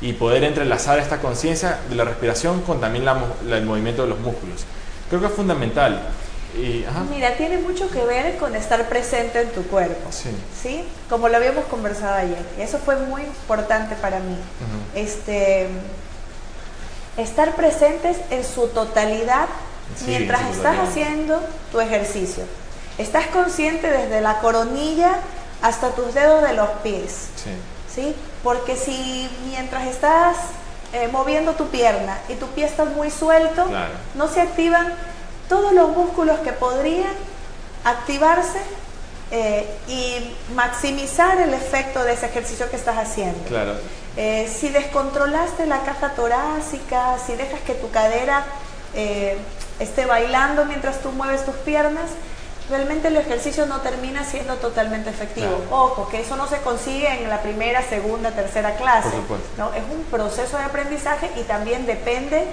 y 0.00 0.12
poder 0.12 0.44
entrelazar 0.44 0.98
esta 0.98 1.18
conciencia 1.18 1.80
de 1.88 1.96
la 1.96 2.04
respiración 2.04 2.62
con 2.62 2.80
también 2.80 3.04
el 3.50 3.64
movimiento 3.64 4.02
de 4.02 4.08
los 4.08 4.20
músculos. 4.20 4.64
Creo 5.08 5.20
que 5.20 5.26
es 5.26 5.32
fundamental. 5.32 6.00
Y, 6.56 6.84
Mira, 7.10 7.36
tiene 7.36 7.58
mucho 7.58 7.90
que 7.90 8.04
ver 8.04 8.36
con 8.38 8.54
estar 8.54 8.88
presente 8.88 9.42
en 9.42 9.50
tu 9.50 9.62
cuerpo. 9.64 10.10
Sí. 10.10 10.30
¿sí? 10.60 10.84
Como 11.10 11.28
lo 11.28 11.36
habíamos 11.36 11.64
conversado 11.66 12.14
ayer. 12.14 12.42
Y 12.58 12.62
eso 12.62 12.78
fue 12.78 12.96
muy 12.96 13.22
importante 13.22 13.94
para 13.96 14.20
mí. 14.20 14.36
este, 14.94 15.68
estar 17.18 17.54
presentes 17.54 18.16
en 18.30 18.44
su 18.44 18.68
totalidad 18.68 19.48
mientras 20.06 20.40
estás 20.50 20.76
haciendo 20.78 21.40
tu 21.70 21.80
ejercicio. 21.80 22.44
Estás 22.96 23.26
consciente 23.26 23.90
desde 23.90 24.20
la 24.20 24.38
coronilla 24.38 25.16
hasta 25.60 25.90
tus 25.90 26.14
dedos 26.14 26.42
de 26.42 26.54
los 26.54 26.68
pies. 26.82 27.28
Sí. 27.36 27.50
¿sí? 27.94 28.14
Porque 28.42 28.76
si 28.76 29.28
mientras 29.46 29.86
estás 29.86 30.36
eh, 30.92 31.08
moviendo 31.08 31.52
tu 31.52 31.66
pierna 31.68 32.18
y 32.28 32.34
tu 32.34 32.46
pie 32.48 32.64
está 32.64 32.84
muy 32.84 33.10
suelto, 33.10 33.66
no 34.14 34.28
se 34.28 34.40
activan 34.40 34.92
todos 35.48 35.72
los 35.72 35.90
músculos 35.90 36.38
que 36.40 36.52
podrían 36.52 37.12
activarse 37.84 38.60
eh, 39.30 39.66
y 39.88 40.34
maximizar 40.54 41.40
el 41.40 41.54
efecto 41.54 42.02
de 42.04 42.12
ese 42.12 42.26
ejercicio 42.26 42.70
que 42.70 42.76
estás 42.76 42.96
haciendo. 42.96 43.38
Eh, 44.16 44.50
si 44.52 44.68
descontrolaste 44.70 45.66
la 45.66 45.82
caja 45.82 46.10
torácica, 46.10 47.18
si 47.24 47.34
dejas 47.36 47.60
que 47.60 47.74
tu 47.74 47.90
cadera 47.90 48.44
esté 49.78 50.06
bailando 50.06 50.64
mientras 50.64 51.00
tú 51.00 51.10
mueves 51.12 51.44
tus 51.44 51.54
piernas, 51.56 52.10
realmente 52.68 53.08
el 53.08 53.16
ejercicio 53.16 53.66
no 53.66 53.80
termina 53.80 54.24
siendo 54.24 54.56
totalmente 54.56 55.10
efectivo. 55.10 55.64
Ojo, 55.70 56.08
que 56.08 56.20
eso 56.20 56.36
no 56.36 56.46
se 56.46 56.58
consigue 56.58 57.08
en 57.22 57.28
la 57.28 57.40
primera, 57.40 57.82
segunda, 57.82 58.32
tercera 58.32 58.76
clase. 58.76 59.08
¿no? 59.56 59.72
Es 59.74 59.82
un 59.90 60.04
proceso 60.04 60.58
de 60.58 60.64
aprendizaje 60.64 61.30
y 61.36 61.42
también 61.42 61.86
depende 61.86 62.44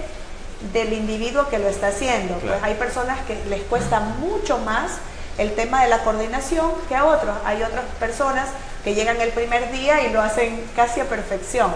del 0.73 0.93
individuo 0.93 1.49
que 1.49 1.59
lo 1.59 1.67
está 1.67 1.87
haciendo. 1.87 2.35
Pues 2.35 2.61
hay 2.63 2.75
personas 2.75 3.19
que 3.25 3.35
les 3.49 3.61
cuesta 3.63 3.99
mucho 3.99 4.57
más 4.59 4.91
el 5.37 5.53
tema 5.53 5.83
de 5.83 5.89
la 5.89 6.03
coordinación 6.03 6.71
que 6.87 6.95
a 6.95 7.05
otros. 7.05 7.35
Hay 7.45 7.61
otras 7.63 7.83
personas 7.99 8.49
que 8.83 8.93
llegan 8.93 9.19
el 9.19 9.29
primer 9.29 9.71
día 9.71 10.03
y 10.03 10.11
lo 10.11 10.21
hacen 10.21 10.63
casi 10.75 11.01
a 11.01 11.05
perfección. 11.05 11.73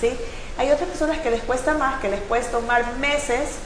¿sí? 0.00 0.16
Hay 0.58 0.70
otras 0.70 0.88
personas 0.88 1.18
que 1.18 1.30
les 1.30 1.42
cuesta 1.42 1.74
más, 1.74 2.00
que 2.00 2.08
les 2.08 2.20
puede 2.20 2.42
tomar 2.44 2.94
meses 2.94 3.56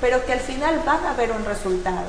pero 0.00 0.24
que 0.24 0.32
al 0.32 0.40
final 0.40 0.80
van 0.86 1.04
a 1.06 1.14
ver 1.14 1.32
un 1.32 1.44
resultado. 1.44 2.06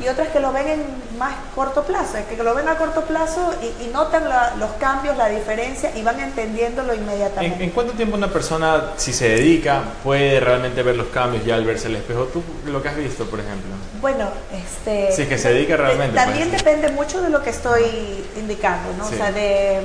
Y 0.00 0.06
otras 0.06 0.28
que 0.28 0.38
lo 0.38 0.52
ven 0.52 0.68
en 0.68 1.18
más 1.18 1.34
corto 1.52 1.82
plazo, 1.82 2.18
que 2.28 2.40
lo 2.40 2.54
ven 2.54 2.68
a 2.68 2.76
corto 2.76 3.02
plazo 3.02 3.52
y, 3.80 3.88
notan 3.88 4.22
los 4.58 4.70
cambios, 4.78 5.16
la 5.16 5.28
diferencia 5.28 5.90
y 5.96 6.02
van 6.02 6.20
entendiéndolo 6.20 6.94
inmediatamente. 6.94 7.56
¿En, 7.56 7.62
¿En, 7.62 7.70
cuánto 7.70 7.92
tiempo 7.94 8.16
una 8.16 8.32
persona, 8.32 8.92
si 8.96 9.12
se 9.12 9.30
dedica, 9.30 9.82
puede 10.04 10.38
realmente 10.38 10.80
ver 10.84 10.94
los 10.94 11.08
cambios 11.08 11.44
ya 11.44 11.56
al 11.56 11.64
verse 11.64 11.88
el 11.88 11.96
espejo? 11.96 12.24
¿Tú 12.26 12.42
lo 12.66 12.80
que 12.82 12.88
has 12.88 12.96
visto, 12.96 13.24
por 13.26 13.40
ejemplo? 13.40 13.72
Bueno, 14.00 14.28
este... 14.52 15.10
Sí, 15.10 15.26
que 15.26 15.38
se 15.38 15.52
dedica 15.52 15.76
realmente. 15.76 16.14
También 16.14 16.52
depende 16.52 16.90
mucho 16.90 17.20
de 17.20 17.30
lo 17.30 17.42
que 17.42 17.50
estoy 17.50 18.24
indicando, 18.36 18.92
¿no? 18.96 19.06
O 19.06 19.10
sea, 19.10 19.32
de 19.32 19.80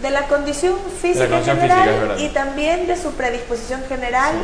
De 0.00 0.10
la 0.10 0.28
condición 0.28 0.76
física 1.02 1.42
general 1.42 2.16
y 2.18 2.28
también 2.30 2.86
de 2.86 2.96
su 2.96 3.12
predisposición 3.12 3.82
general 3.86 4.34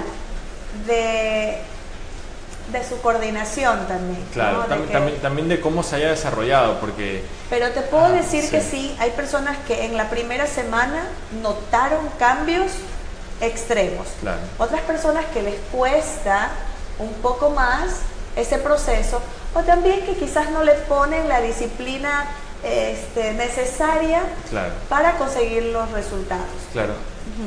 de, 0.87 1.58
de 2.72 2.85
su 2.88 3.00
coordinación 3.00 3.87
también. 3.87 4.24
Claro, 4.32 4.64
también, 5.20 5.48
de 5.48 5.61
cómo 5.61 5.82
se 5.82 5.96
haya 5.96 6.08
desarrollado, 6.08 6.80
porque... 6.80 7.24
Pero 7.50 7.70
te 7.70 7.82
puedo 7.82 8.11
decir 8.12 8.48
que 8.50 8.61
sí, 8.61 8.96
hay 8.98 9.11
personas 9.11 9.58
que 9.66 9.85
en 9.85 9.96
la 9.96 10.08
primera 10.11 10.46
semana 10.46 11.04
notaron 11.42 12.08
cambios 12.18 12.72
extremos. 13.40 14.06
Otras 14.58 14.80
personas 14.82 15.24
que 15.26 15.42
les 15.42 15.56
cuesta 15.72 16.50
un 16.98 17.12
poco 17.14 17.50
más 17.50 17.96
ese 18.37 18.58
proceso, 18.58 19.20
o 19.54 19.61
también 19.61 20.06
que 20.06 20.14
quizás 20.14 20.50
no 20.50 20.62
le 20.62 20.72
ponen 20.72 21.28
la 21.28 21.40
disciplina 21.40 22.24
este, 22.64 23.35
necesaria 23.35 24.22
para 24.88 25.16
conseguir 25.18 25.64
los 25.64 25.90
resultados. 25.90 26.46
Claro. 26.72 26.94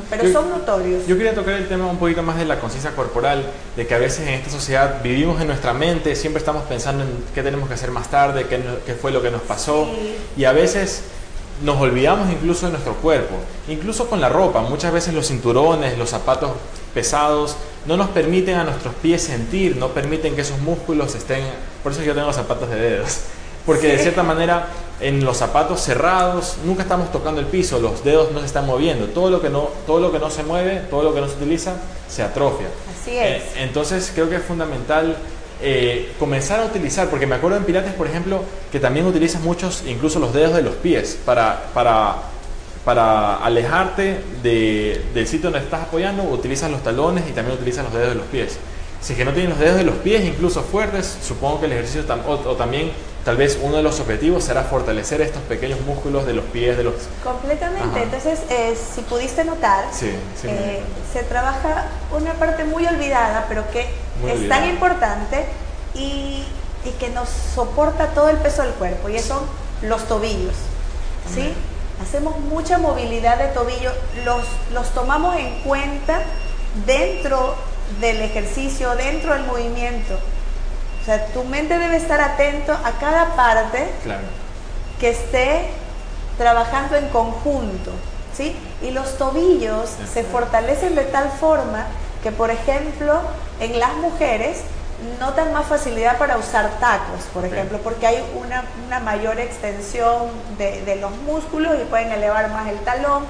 Pero 0.10 0.32
son 0.32 0.49
notorios. 0.49 1.06
Yo 1.06 1.17
quería 1.17 1.36
tocar 1.36 1.54
el 1.56 1.67
tema 1.67 1.86
un 1.88 1.97
poquito 1.97 2.23
más 2.23 2.38
de 2.38 2.45
la 2.45 2.60
conciencia 2.60 2.91
corporal, 2.91 3.43
de 3.75 3.86
que 3.86 3.93
a 3.93 3.97
veces 3.97 4.28
en 4.28 4.34
esta 4.34 4.49
sociedad 4.49 5.01
vivimos 5.04 5.39
en 5.41 5.47
nuestra 5.47 5.73
mente, 5.73 6.15
siempre 6.15 6.39
estamos 6.39 6.63
pensando 6.63 7.04
en 7.04 7.10
qué 7.34 7.43
tenemos 7.43 7.67
que 7.67 7.75
hacer 7.75 7.91
más 7.91 8.10
tarde, 8.10 8.47
qué, 8.47 8.62
qué 8.86 8.93
fue 8.93 9.12
lo 9.12 9.21
que 9.21 9.32
nos 9.32 9.41
pasó, 9.41 9.88
y 10.36 10.45
a 10.45 10.54
veces 10.54 11.04
nos 11.63 11.80
olvidamos 11.80 12.32
incluso 12.32 12.65
de 12.65 12.73
nuestro 12.73 12.95
cuerpo, 12.95 13.36
incluso 13.67 14.10
con 14.10 14.19
la 14.19 14.30
ropa. 14.30 14.62
Muchas 14.62 14.91
veces 14.91 15.13
los 15.13 15.28
cinturones, 15.28 15.97
los 15.97 16.10
zapatos 16.10 16.51
pesados 16.93 17.56
no 17.86 17.97
nos 17.97 18.10
permiten 18.10 18.56
a 18.56 18.63
nuestros 18.63 18.95
pies 18.95 19.23
sentir, 19.23 19.78
no 19.78 19.89
permiten 19.89 20.36
que 20.36 20.41
esos 20.41 20.60
músculos 20.60 21.15
estén... 21.15 21.43
Por 21.84 21.91
eso 21.91 22.01
yo 22.01 22.15
tengo 22.15 22.34
zapatos 22.34 22.69
de 22.69 22.75
dedos 22.78 23.19
porque 23.65 23.88
de 23.88 23.97
cierta 23.97 24.23
manera 24.23 24.67
en 25.01 25.25
los 25.25 25.38
zapatos 25.38 25.82
cerrados 25.82 26.56
nunca 26.63 26.84
estamos 26.84 27.12
tocando 27.12 27.41
el 27.41 27.47
piso, 27.47 27.80
los 27.80 28.04
dedos 28.04 28.32
no 28.32 28.39
se 28.39 28.45
están 28.45 28.65
moviendo, 28.65 29.08
todo 29.08 29.30
lo 29.30 29.41
que 29.41 29.49
no, 29.49 29.69
todo 29.86 29.99
lo 29.99 30.12
que 30.12 30.19
no 30.19 30.30
se 30.30 30.43
mueve, 30.43 30.84
todo 30.89 31.04
lo 31.04 31.13
que 31.13 31.21
no 31.21 31.28
se 31.28 31.36
utiliza, 31.36 31.75
se 32.08 32.23
atrofia. 32.23 32.67
Así 32.99 33.17
es. 33.17 33.41
Eh, 33.43 33.43
entonces 33.58 34.12
creo 34.13 34.30
que 34.30 34.38
es 34.38 34.43
fundamental 34.43 35.17
eh, 35.62 36.13
comenzar 36.19 36.60
a 36.60 36.65
utilizar, 36.65 37.10
porque 37.10 37.28
me 37.28 37.36
acuerdo 37.36 37.58
en 37.58 37.63
Pilates, 37.63 37.93
por 37.93 38.08
ejemplo, 38.08 38.43
que 38.71 38.80
también 38.80 39.06
utilizas 39.06 39.41
muchos, 39.41 39.84
incluso 39.86 40.19
los 40.19 40.34
dedos 40.34 40.54
de 40.54 40.62
los 40.62 40.75
pies, 40.75 41.17
para, 41.25 41.65
para, 41.73 42.15
para 42.84 43.38
alejarte 43.38 44.19
del 44.43 45.28
sitio 45.28 45.49
donde 45.49 45.60
estás 45.60 45.84
apoyando, 45.84 46.23
utilizas 46.23 46.71
los 46.71 46.84
talones 46.84 47.25
y 47.30 47.32
también 47.32 47.58
utilizas 47.58 47.84
los 47.86 47.93
dedos 47.93 48.10
de 48.10 48.15
los 48.15 48.28
pies. 48.28 48.58
Si 49.01 49.13
es 49.13 49.19
que 49.19 49.25
no 49.25 49.34
tienes 49.34 49.51
los 49.51 49.60
dedos 49.60 49.78
de 49.78 49.84
los 49.84 49.95
pies 49.97 50.25
incluso 50.25 50.62
fuertes, 50.63 51.17
supongo 51.21 51.60
que 51.60 51.65
el 51.67 51.73
ejercicio 51.73 52.04
o 52.25 52.56
también 52.56 52.91
Tal 53.25 53.38
vez 53.38 53.57
uno 53.59 53.77
de 53.77 53.81
los 53.81 53.99
objetivos 53.99 54.43
será 54.43 54.61
fortalecer 54.65 55.19
estos 55.19 55.41
pequeños 55.41 55.81
músculos 55.81 56.27
de 56.27 56.33
los 56.33 56.45
pies, 56.45 56.77
de 56.77 56.83
los... 56.83 56.93
Completamente. 57.23 58.03
Entonces, 58.03 58.41
eh, 58.51 58.77
si 58.77 59.01
pudiste 59.01 59.43
notar, 59.43 59.85
eh, 60.43 60.83
se 61.11 61.23
trabaja 61.23 61.88
una 62.15 62.33
parte 62.33 62.65
muy 62.65 62.85
olvidada, 62.85 63.47
pero 63.49 63.63
que 63.71 63.88
es 64.31 64.47
tan 64.47 64.69
importante 64.69 65.43
y, 65.95 66.45
que 66.99 67.09
nos 67.09 67.27
soporta 67.55 68.09
todo 68.09 68.29
el 68.29 68.38
peso 68.38 68.61
del 68.61 68.73
cuerpo, 68.73 69.09
y 69.09 69.17
son 69.17 69.39
los 69.81 70.07
tobillos. 70.07 70.53
¿sí? 71.33 71.51
Hacemos 71.99 72.39
mucha 72.41 72.77
movilidad 72.77 73.39
de 73.39 73.47
tobillo, 73.47 73.91
los, 74.23 74.43
los 74.71 74.93
tomamos 74.93 75.35
en 75.35 75.61
cuenta 75.61 76.21
dentro 76.85 77.55
del 77.99 78.21
ejercicio, 78.21 78.95
dentro 78.95 79.33
del 79.33 79.45
movimiento. 79.45 80.19
O 81.05 81.07
sea, 81.07 81.23
tu 81.27 81.43
mente 81.43 81.77
debe 81.77 81.97
estar 81.97 82.19
atento 82.19 82.73
a 82.73 82.93
cada 82.99 83.35
parte 83.35 83.85
que 84.99 85.09
esté 85.09 85.67
trabajando 86.35 86.95
en 86.95 87.09
conjunto, 87.09 87.91
¿sí? 88.35 88.55
Y 88.81 88.89
los 88.89 89.15
tobillos 89.19 89.87
se 90.11 90.23
fortalecen 90.23 90.95
de 90.95 91.03
tal 91.03 91.29
forma 91.29 91.85
que, 92.23 92.31
por 92.31 92.49
ejemplo, 92.49 93.21
en 93.59 93.79
las 93.79 93.93
mujeres 93.97 94.61
notan 95.19 95.53
más 95.53 95.67
facilidad 95.67 96.17
para 96.17 96.39
usar 96.39 96.71
tacos, 96.79 97.25
por 97.31 97.45
ejemplo, 97.45 97.77
porque 97.83 98.07
hay 98.07 98.23
una, 98.35 98.99
mayor 99.01 99.39
extensión 99.39 100.31
de, 100.57 100.97
los 100.99 101.11
músculos 101.17 101.75
y 101.79 101.85
pueden 101.85 102.11
elevar 102.13 102.49
más 102.49 102.67
el 102.67 102.79
talón. 102.79 103.25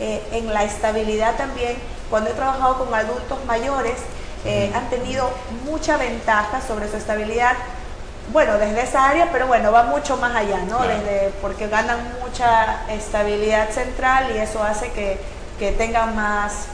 Eh, 0.00 0.22
en 0.32 0.54
la 0.54 0.64
estabilidad 0.64 1.36
también, 1.36 1.76
cuando 2.08 2.30
he 2.30 2.32
trabajado 2.32 2.78
con 2.78 2.94
adultos 2.94 3.44
mayores, 3.46 3.96
eh, 4.48 4.72
han 4.74 4.88
tenido 4.88 5.30
mucha 5.66 5.98
ventaja 5.98 6.62
sobre 6.66 6.88
su 6.88 6.96
estabilidad. 6.96 7.52
Bueno, 8.32 8.58
desde 8.58 8.82
esa 8.82 9.08
área, 9.08 9.28
pero 9.30 9.46
bueno, 9.46 9.70
va 9.72 9.82
mucho 9.84 10.16
más 10.16 10.34
allá, 10.34 10.60
¿no? 10.68 10.80
Desde, 10.80 11.32
porque 11.42 11.68
ganan 11.68 11.98
mucha 12.22 12.82
estabilidad 12.90 13.68
central 13.70 14.32
y 14.34 14.38
eso 14.38 14.62
hace 14.62 14.90
que, 14.92 15.18
que 15.58 15.72
tengan 15.72 16.16
más, 16.16 16.66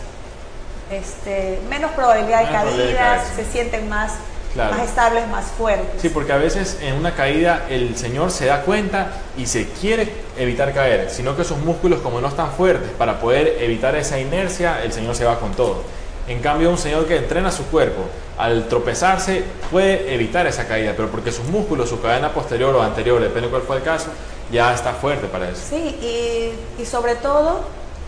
este, 0.90 1.60
menos 1.68 1.90
probabilidad 1.92 2.44
de 2.44 2.52
caídas, 2.52 3.26
se 3.34 3.44
sienten 3.44 3.88
más, 3.88 4.12
más 4.54 4.80
estables, 4.80 5.26
más 5.28 5.46
fuertes. 5.46 6.00
Sí, 6.00 6.10
porque 6.10 6.32
a 6.32 6.38
veces 6.38 6.78
en 6.80 6.94
una 6.94 7.14
caída 7.14 7.66
el 7.68 7.96
señor 7.96 8.30
se 8.30 8.46
da 8.46 8.62
cuenta 8.62 9.08
y 9.36 9.46
se 9.46 9.68
quiere 9.68 10.12
evitar 10.36 10.72
caer, 10.72 11.10
sino 11.10 11.36
que 11.36 11.42
sus 11.42 11.58
músculos 11.58 12.00
como 12.00 12.20
no 12.20 12.28
están 12.28 12.52
fuertes 12.52 12.90
para 12.98 13.18
poder 13.18 13.56
evitar 13.60 13.96
esa 13.96 14.20
inercia, 14.20 14.80
el 14.84 14.92
señor 14.92 15.16
se 15.16 15.24
va 15.24 15.40
con 15.40 15.52
todo. 15.52 15.82
En 16.26 16.40
cambio, 16.40 16.70
un 16.70 16.78
señor 16.78 17.06
que 17.06 17.16
entrena 17.16 17.50
su 17.50 17.64
cuerpo, 17.66 18.02
al 18.38 18.66
tropezarse, 18.68 19.44
puede 19.70 20.14
evitar 20.14 20.46
esa 20.46 20.66
caída, 20.66 20.94
pero 20.96 21.10
porque 21.10 21.30
sus 21.30 21.44
músculos, 21.46 21.88
su 21.88 22.00
cadena 22.00 22.32
posterior 22.32 22.74
o 22.74 22.82
anterior, 22.82 23.20
depende 23.20 23.42
de 23.42 23.50
cuál 23.50 23.62
fue 23.62 23.76
el 23.76 23.82
caso, 23.82 24.06
ya 24.50 24.72
está 24.72 24.94
fuerte 24.94 25.26
para 25.26 25.50
eso. 25.50 25.60
Sí, 25.68 26.56
y, 26.78 26.84
sobre 26.86 27.14
todo 27.16 27.60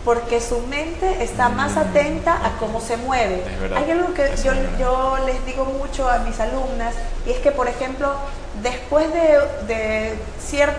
porque 0.03 0.39
su 0.39 0.59
mente 0.61 1.21
está 1.21 1.49
más 1.49 1.75
mm. 1.75 1.79
atenta 1.79 2.33
a 2.33 2.57
cómo 2.59 2.79
se 2.79 2.95
mueve. 2.97 3.43
Hay 3.75 3.91
algo 3.91 4.13
que 4.13 4.29
yo, 4.43 4.53
yo, 4.79 5.17
les 5.25 5.45
digo 5.45 5.65
mucho 5.65 6.09
a 6.09 6.19
mis 6.19 6.39
alumnas, 6.39 6.95
y 7.25 7.31
es 7.31 7.39
que, 7.39 7.51
por 7.51 7.67
ejemplo, 7.67 8.13
después 8.63 9.11
de, 9.13 9.39
de, 9.67 10.17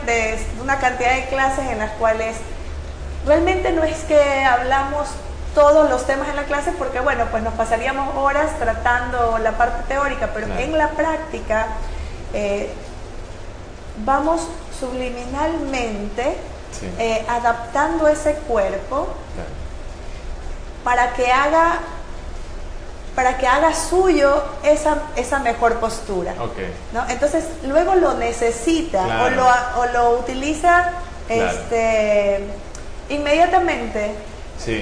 de 0.06 0.38
una 0.62 0.78
cantidad 0.78 1.14
de 1.14 1.26
clases 1.26 1.70
en 1.70 1.78
las 1.78 1.92
cuales 1.92 2.36
realmente 3.26 3.72
no 3.72 3.84
es 3.84 3.98
que 4.04 4.20
hablamos 4.44 5.08
todos 5.58 5.90
los 5.90 6.06
temas 6.06 6.28
en 6.28 6.36
la 6.36 6.44
clase 6.44 6.70
porque, 6.78 7.00
bueno, 7.00 7.24
pues 7.32 7.42
nos 7.42 7.52
pasaríamos 7.54 8.14
horas 8.16 8.56
tratando 8.60 9.38
la 9.38 9.58
parte 9.58 9.92
teórica, 9.92 10.30
pero 10.32 10.46
en 10.56 10.78
la 10.78 10.90
práctica 10.90 11.66
eh, 12.32 12.72
vamos 14.04 14.46
subliminalmente 14.78 16.36
eh, 17.00 17.26
adaptando 17.28 18.06
ese 18.06 18.34
cuerpo 18.34 19.08
para 20.84 21.12
que 21.14 21.32
haga 21.32 21.80
para 23.16 23.36
que 23.36 23.48
haga 23.48 23.74
suyo 23.74 24.40
esa, 24.62 25.02
esa 25.16 25.40
mejor 25.40 25.80
postura. 25.80 26.34
¿no? 26.92 27.04
Entonces, 27.08 27.46
luego 27.64 27.96
lo 27.96 28.14
necesita 28.14 29.24
o, 29.24 29.30
lo, 29.30 29.44
o, 29.80 29.86
lo, 29.86 30.18
utiliza 30.20 30.92
este, 31.28 32.44
inmediatamente 33.08 34.14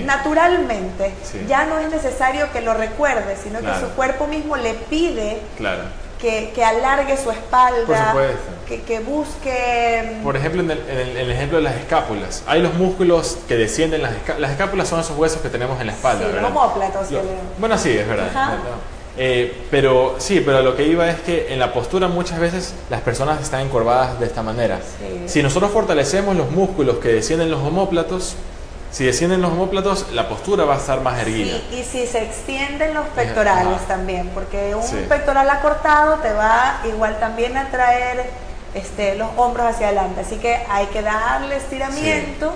naturalmente. 0.05 1.13
Ya 1.49 1.67
no 1.67 1.79
es 1.79 1.91
necesario 1.91 2.51
que 2.53 2.61
lo 2.61 2.75
recuerde, 2.75 3.37
sino 3.43 3.61
que 3.61 3.75
su 3.81 3.89
cuerpo 3.91 4.27
mismo 4.27 4.57
le 4.57 4.75
pide 4.75 5.41
que, 6.19 6.65
alargue 6.65 7.17
su 7.17 7.31
espalda, 7.31 8.15
que, 8.67 9.01
busque... 9.01 10.19
Mm, 10.21 10.25
Por 10.25 10.37
ejemplo, 10.37 10.63
en 10.63 10.71
el, 10.71 11.31
ejemplo 11.31 11.59
de 11.59 11.65
las 11.65 11.77
escápulas, 11.77 12.43
hay 12.47 12.63
los 12.63 12.75
músculos 12.75 13.39
que 13.47 13.57
descienden, 13.57 14.03
las, 14.03 14.13
escápulas, 14.13 14.41
las 14.41 14.51
escápulas 14.53 14.89
son 14.89 15.01
esos 15.01 15.17
huesos 15.17 15.41
que 15.41 15.49
tenemos 15.49 15.81
en 15.81 15.89
la 15.89 15.93
espalda. 15.93 16.27
Sí, 16.27 16.33
Bueno, 17.59 17.79
sí, 17.79 17.91
es 17.91 18.09
verdad. 18.09 18.59
Eh, 19.19 19.65
pero 19.71 20.17
sí, 20.19 20.43
pero 20.45 20.61
lo 20.61 20.77
que 20.77 20.87
iba 20.87 21.09
es 21.09 21.19
que 21.21 21.53
en 21.53 21.59
la 21.59 21.73
postura 21.73 22.07
muchas 22.07 22.39
veces 22.39 22.75
las 22.91 23.01
personas 23.01 23.41
están 23.41 23.63
encorvadas 23.63 24.21
de 24.21 24.27
esta 24.27 24.43
manera. 24.43 24.81
Si 25.27 25.43
nosotros 25.43 25.71
fortalecemos 25.71 26.37
los 26.37 26.51
músculos 26.51 26.99
que 26.99 27.09
descienden 27.09 27.51
los 27.51 27.63
homóplatos, 27.63 28.37
si 28.97 29.05
descienden 29.05 29.43
los 29.43 29.53
homóplatos, 29.53 30.07
la 30.13 30.27
postura 30.27 30.65
va 30.65 30.77
a 30.77 30.79
estar 30.79 31.03
más 31.03 31.21
erguida. 31.21 31.59
y 31.71 31.83
si 31.83 32.07
se 32.07 32.23
extienden 32.23 32.95
los 32.95 33.07
pectorales 33.09 33.87
también, 33.87 34.31
porque 34.31 34.75
un 34.75 35.03
pectoral 35.07 35.51
acortado 35.51 36.15
te 36.21 36.33
va 36.33 36.81
igual 36.89 37.21
también 37.21 37.59
a 37.59 37.69
traer 37.69 38.25
este, 38.73 39.17
los 39.17 39.29
hombros 39.37 39.67
hacia 39.67 39.89
adelante. 39.89 40.23
Así 40.23 40.37
que 40.37 40.63
hay 40.71 40.87
que 40.87 41.03
darle 41.03 41.57
estiramiento. 41.57 42.55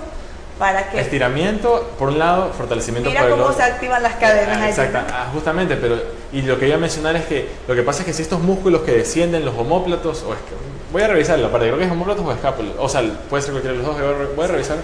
Para 0.57 0.89
que 0.89 0.99
estiramiento 0.99 1.91
por 1.97 2.09
un 2.09 2.19
lado 2.19 2.51
fortalecimiento 2.53 3.09
mira 3.09 3.21
por 3.21 3.31
el 3.31 3.37
cómo 3.37 3.53
se 3.53 3.63
activan 3.63 4.03
las 4.03 4.13
cadenas 4.15 4.57
ah, 4.61 4.69
exacto 4.69 4.99
ah, 5.11 5.27
justamente 5.33 5.75
pero 5.75 5.97
y 6.31 6.43
lo 6.43 6.59
que 6.59 6.67
iba 6.67 6.75
a 6.75 6.79
mencionar 6.79 7.15
es 7.15 7.25
que 7.25 7.49
lo 7.67 7.73
que 7.73 7.81
pasa 7.81 8.01
es 8.01 8.05
que 8.05 8.13
si 8.13 8.21
estos 8.21 8.41
músculos 8.41 8.81
que 8.81 8.91
descienden 8.91 9.43
los 9.43 9.57
homóplatos 9.57 10.21
o 10.21 10.33
es 10.33 10.39
que 10.41 10.53
voy 10.91 11.01
a 11.01 11.07
revisar 11.07 11.39
la 11.39 11.49
parte 11.49 11.65
creo 11.65 11.79
que 11.79 11.85
es 11.85 11.91
homóplatos 11.91 12.23
o 12.23 12.31
escápulas 12.31 12.73
o 12.77 12.87
sea 12.87 13.01
puede 13.27 13.41
ser 13.41 13.53
cualquiera 13.53 13.75
de 13.75 13.83
los 13.83 13.87
dos 13.87 14.35
voy 14.35 14.45
a 14.45 14.47
revisar 14.49 14.77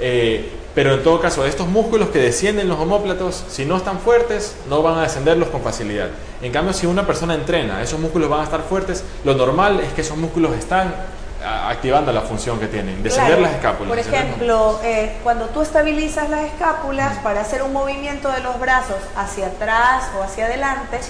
eh, 0.00 0.50
pero 0.76 0.92
en 0.92 1.02
todo 1.02 1.18
caso, 1.22 1.46
estos 1.46 1.66
músculos 1.68 2.10
que 2.10 2.18
descienden 2.18 2.68
los 2.68 2.78
homóplatos, 2.78 3.46
si 3.48 3.64
no 3.64 3.78
están 3.78 3.98
fuertes, 3.98 4.54
no 4.68 4.82
van 4.82 4.98
a 4.98 5.02
descenderlos 5.04 5.48
con 5.48 5.62
facilidad. 5.62 6.10
En 6.42 6.52
cambio, 6.52 6.74
si 6.74 6.84
una 6.84 7.06
persona 7.06 7.34
entrena, 7.34 7.80
esos 7.80 7.98
músculos 7.98 8.28
van 8.28 8.40
a 8.40 8.44
estar 8.44 8.60
fuertes, 8.60 9.02
lo 9.24 9.32
normal 9.32 9.80
es 9.80 9.90
que 9.94 10.02
esos 10.02 10.18
músculos 10.18 10.54
están 10.54 10.94
activando 11.42 12.12
la 12.12 12.20
función 12.20 12.60
que 12.60 12.66
tienen, 12.66 13.02
descender 13.02 13.38
las 13.38 13.52
escápulas. 13.54 13.88
Por 13.88 13.98
ejemplo, 13.98 14.78
eh, 14.84 15.16
cuando 15.22 15.46
tú 15.46 15.62
estabilizas 15.62 16.28
las 16.28 16.44
escápulas 16.44 17.16
para 17.20 17.40
hacer 17.40 17.62
un 17.62 17.72
movimiento 17.72 18.30
de 18.30 18.40
los 18.40 18.60
brazos 18.60 18.98
hacia 19.16 19.46
atrás 19.46 20.10
o 20.18 20.22
hacia 20.22 20.44
adelante, 20.44 21.00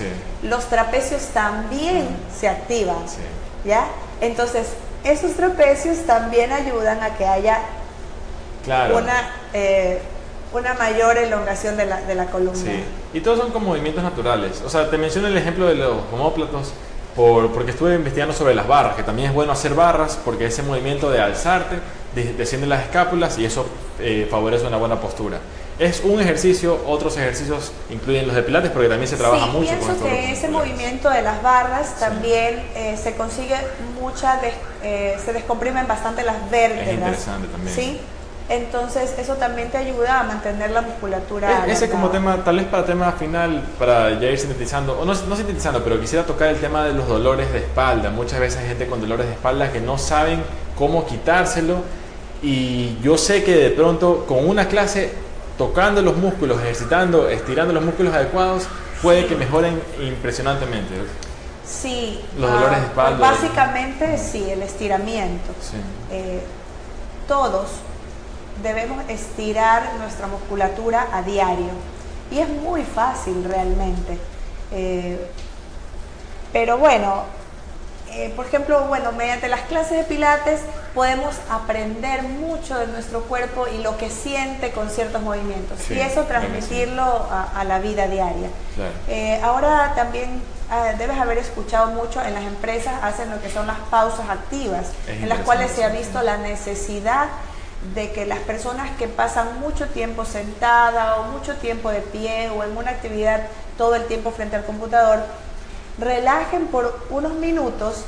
los 0.45 0.67
trapecios 0.67 1.23
también 1.35 2.07
se 2.39 2.49
activan. 2.49 2.99
¿Ya? 3.65 3.87
Entonces, 4.21 4.69
esos 5.03 5.33
trapecios 5.33 5.99
también 6.07 6.53
ayudan 6.53 7.03
a 7.03 7.17
que 7.17 7.27
haya 7.27 7.61
una, 8.67 9.31
eh, 9.53 10.01
una 10.53 10.75
mayor 10.75 11.19
elongación 11.19 11.77
de 11.77 11.87
la, 11.87 12.01
de 12.03 12.15
la 12.15 12.27
columna. 12.27 12.55
Sí. 12.55 12.85
Y 13.15 13.21
todos 13.21 13.39
son 13.39 13.51
como 13.51 13.69
movimientos 13.69 14.03
naturales. 14.03 14.63
O 14.65 14.71
sea, 14.71 14.91
te 14.91 14.99
menciono 14.99 15.29
el 15.29 15.37
ejemplo 15.37 15.67
de 15.67 15.75
los 15.75 15.97
homóplatos 16.13 16.73
por, 17.15 17.53
porque 17.53 17.71
estuve 17.71 17.95
investigando 17.95 18.35
sobre 18.35 18.55
las 18.55 18.69
barras, 18.69 18.95
que 18.95 19.03
también 19.03 19.29
es 19.29 19.35
bueno 19.35 19.53
hacer 19.53 19.75
barras 19.75 20.19
porque 20.25 20.47
ese 20.47 20.63
movimiento 20.63 21.11
de 21.11 21.21
alzarte 21.21 21.77
desciende 22.15 22.67
las 22.67 22.85
escápulas 22.85 23.39
y 23.39 23.45
eso 23.45 23.67
eh, 24.01 24.27
favorece 24.31 24.67
una 24.67 24.77
buena 24.77 25.01
postura. 25.01 25.39
Es 25.79 26.01
un 26.03 26.21
ejercicio, 26.21 26.81
otros 26.87 27.19
ejercicios 27.19 27.73
incluyen 27.91 28.27
los 28.27 28.35
de 28.35 28.43
pilates 28.43 28.71
porque 28.71 28.89
también 28.89 29.09
se 29.09 29.17
trabaja 29.17 29.47
mucho 29.47 29.69
pienso 29.69 30.03
que 30.03 30.33
ese 30.33 30.49
movimiento 30.49 31.11
de 31.11 31.21
las 31.21 31.43
barras 31.43 32.01
también 32.01 32.63
eh, 32.75 32.97
se 32.97 33.15
consigue 33.15 33.57
mucha, 34.01 34.41
eh, 34.83 35.19
se 35.23 35.33
descomprimen 35.35 35.87
bastante 35.87 36.23
las 36.23 36.51
vértebras. 36.51 36.89
Es 36.89 36.95
interesante 36.95 37.49
también. 37.49 37.75
¿sí? 37.75 38.01
Entonces 38.49 39.13
eso 39.19 39.35
también 39.35 39.71
te 39.71 39.79
ayuda 39.79 40.21
a 40.21 40.23
mantener 40.23 40.71
la 40.71 40.83
musculatura. 40.83 41.67
ese 41.67 41.91
como 41.91 42.11
tema, 42.11 42.45
tal 42.45 42.57
vez 42.57 42.67
para 42.67 42.85
tema 42.85 43.11
final, 43.13 43.65
para 43.79 44.21
ya 44.21 44.31
ir 44.31 44.39
sintetizando, 44.39 44.99
o 45.01 45.05
no, 45.05 45.15
no 45.15 45.37
sintetizando, 45.37 45.83
pero 45.83 46.01
quisiera 46.01 46.25
tocar 46.25 46.49
el 46.49 46.61
tema 46.61 46.85
de 46.85 46.93
los 46.93 47.09
dolores 47.09 47.53
de 47.53 47.59
espalda. 47.59 48.11
Muchas 48.11 48.39
veces 48.39 48.61
hay 48.61 48.69
gente 48.69 48.87
con 48.87 49.01
dolores 49.01 49.27
de 49.27 49.33
espalda 49.33 49.73
que 49.73 49.81
no 49.81 49.99
saben 49.99 50.43
cómo 50.79 51.07
quitárselo 51.07 51.83
y 52.41 52.99
yo 53.03 53.19
sé 53.19 53.43
que 53.43 53.57
de 53.57 53.71
pronto 53.71 54.27
con 54.27 54.49
una 54.49 54.69
clase 54.69 55.13
tocando 55.59 56.03
los 56.03 56.17
músculos, 56.17 56.61
ejercitando, 56.61 57.29
estirando 57.29 57.73
los 57.73 57.85
músculos 57.85 58.15
adecuados, 58.15 58.69
puede 59.03 59.27
que 59.27 59.35
mejoren 59.35 59.81
impresionantemente. 60.01 60.95
Sí. 61.67 62.21
Los 62.39 62.51
dolores 62.51 62.79
de 62.79 62.85
ah, 62.85 62.89
espalda. 62.89 63.19
básicamente 63.19 64.19
sí, 64.19 64.49
el 64.49 64.63
estiramiento. 64.63 65.53
Sí. 65.61 65.79
Eh, 66.13 66.43
todos 67.27 67.71
debemos 68.63 69.03
estirar 69.09 69.95
nuestra 69.99 70.27
musculatura 70.27 71.09
a 71.13 71.23
diario. 71.23 71.71
Y 72.31 72.39
es 72.39 72.49
muy 72.49 72.83
fácil 72.83 73.45
realmente. 73.45 74.19
Eh, 74.73 75.31
pero 76.53 76.79
bueno, 76.79 77.25
eh, 78.11 78.33
por 78.35 78.47
ejemplo, 78.47 78.85
bueno, 78.85 79.13
mediante 79.13 79.49
las 79.49 79.63
clases 79.63 79.99
de 79.99 80.05
pilates 80.05 80.61
podemos 80.95 81.35
aprender 81.51 82.23
mucho 82.23 82.79
de 82.79 82.87
nuestro 82.87 83.23
cuerpo 83.25 83.67
y 83.69 83.83
lo 83.83 83.99
que 83.99 84.09
siente 84.09 84.71
con 84.71 84.89
ciertos 84.89 85.21
movimientos 85.23 85.91
y 85.91 86.01
eso 86.01 86.23
transmitirlo 86.23 87.03
a, 87.05 87.63
la 87.65 87.79
vida 87.79 88.07
diaria. 88.07 88.49
Eh, 89.09 89.39
ahora 89.43 89.93
también 89.95 90.41
ah, 90.71 90.93
debes 90.97 91.19
haber 91.19 91.37
escuchado 91.37 91.89
mucho 91.89 92.23
en 92.23 92.33
las 92.33 92.45
empresas 92.45 92.95
hacen 93.03 93.31
lo 93.31 93.43
que 93.43 93.51
son 93.51 93.67
las 93.67 93.79
pausas 93.91 94.31
activas, 94.31 94.93
en 95.09 95.29
las 95.29 95.41
cuales 95.41 95.71
se 95.73 95.85
ha 95.85 95.91
visto 95.91 96.23
la 96.23 96.39
necesidad 96.39 97.27
de 97.95 98.13
que 98.13 98.27
las 98.27 98.41
personas 98.41 98.91
que 98.97 99.09
pasan 99.09 99.61
mucho 99.61 99.89
tiempo 99.89 100.25
sentada 100.25 101.17
o 101.21 101.25
mucho 101.25 101.57
tiempo 101.57 101.91
de 101.91 102.01
pie 102.01 102.51
o 102.51 102.65
en 102.65 102.77
una 102.77 102.91
actividad 102.91 103.47
todo 103.77 103.95
el 103.95 104.07
tiempo 104.07 104.31
frente 104.31 104.57
al 104.57 104.65
computador, 104.65 105.25
relajen 105.99 106.67
por 106.67 107.01
unos 107.11 107.35
minutos 107.35 108.05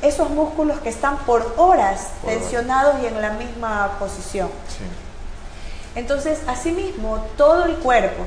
esos 0.00 0.30
músculos 0.30 0.78
que 0.80 0.88
están 0.88 1.18
por 1.18 1.54
horas 1.56 2.08
tensionados 2.24 2.96
y 3.02 3.06
en 3.06 3.20
la 3.20 3.30
misma 3.30 3.96
posición. 3.98 4.48
Entonces, 5.94 6.40
asimismo, 6.46 7.24
todo 7.36 7.64
el 7.64 7.76
cuerpo, 7.76 8.22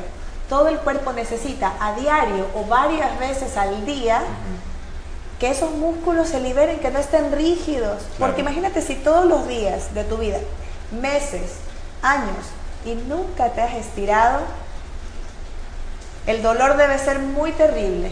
todo 0.50 0.68
el 0.68 0.78
cuerpo 0.80 1.14
necesita 1.14 1.74
a 1.80 1.94
diario 1.94 2.46
o 2.56 2.66
varias 2.66 3.18
veces 3.20 3.58
al 3.58 3.86
día 3.86 4.22
que 5.40 5.50
esos 5.50 5.72
músculos 5.72 6.30
se 6.30 6.40
liberen, 6.40 6.80
que 6.80 6.92
no 6.92 7.00
estén 7.00 7.32
rígidos. 7.32 8.04
Porque 8.20 8.42
imagínate 8.42 8.82
si 8.82 8.96
todos 8.96 9.26
los 9.26 9.48
días 9.48 9.94
de 9.94 10.04
tu 10.04 10.18
vida 10.18 10.40
meses, 10.96 11.54
años 12.02 12.46
y 12.86 12.96
nunca 12.96 13.50
te 13.50 13.62
has 13.62 13.74
estirado, 13.74 14.42
el 16.28 16.42
dolor 16.42 16.78
debe 16.78 16.98
ser 17.00 17.20
muy 17.20 17.52
terrible. 17.52 18.12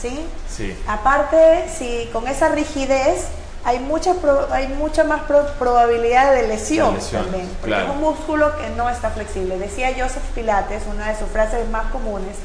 Sí. 0.00 0.24
¿Sí? 0.48 0.76
Aparte, 0.86 1.68
si 1.76 2.08
con 2.12 2.28
esa 2.28 2.48
rigidez 2.48 3.26
hay 3.64 3.80
mucha, 3.80 4.14
hay 4.52 4.68
mucha 4.68 5.04
más 5.04 5.22
probabilidad 5.22 6.32
de 6.32 6.46
lesión, 6.46 6.96
también. 7.10 7.50
Porque 7.60 7.82
es 7.82 7.88
un 7.88 8.00
músculo 8.00 8.56
que 8.56 8.68
no 8.70 8.88
está 8.88 9.10
flexible. 9.10 9.58
Decía 9.58 9.90
Joseph 9.98 10.22
Pilates, 10.34 10.84
una 10.86 11.08
de 11.08 11.18
sus 11.18 11.28
frases 11.28 11.68
más 11.70 11.86
comunes, 11.90 12.36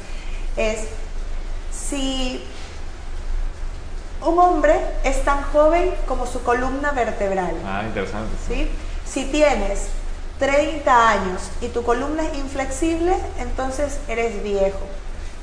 es 0.56 0.88
si 1.72 2.44
un 4.22 4.38
hombre 4.38 4.74
es 5.04 5.22
tan 5.24 5.42
joven 5.44 5.94
como 6.06 6.26
su 6.26 6.42
columna 6.42 6.90
vertebral. 6.92 7.54
Ah, 7.64 7.82
interesante. 7.86 8.34
¿sí? 8.48 8.68
Si 9.12 9.24
tienes 9.24 9.88
30 10.38 11.10
años 11.10 11.42
y 11.60 11.68
tu 11.68 11.82
columna 11.82 12.24
es 12.24 12.38
inflexible, 12.38 13.12
entonces 13.40 13.98
eres 14.06 14.40
viejo. 14.44 14.78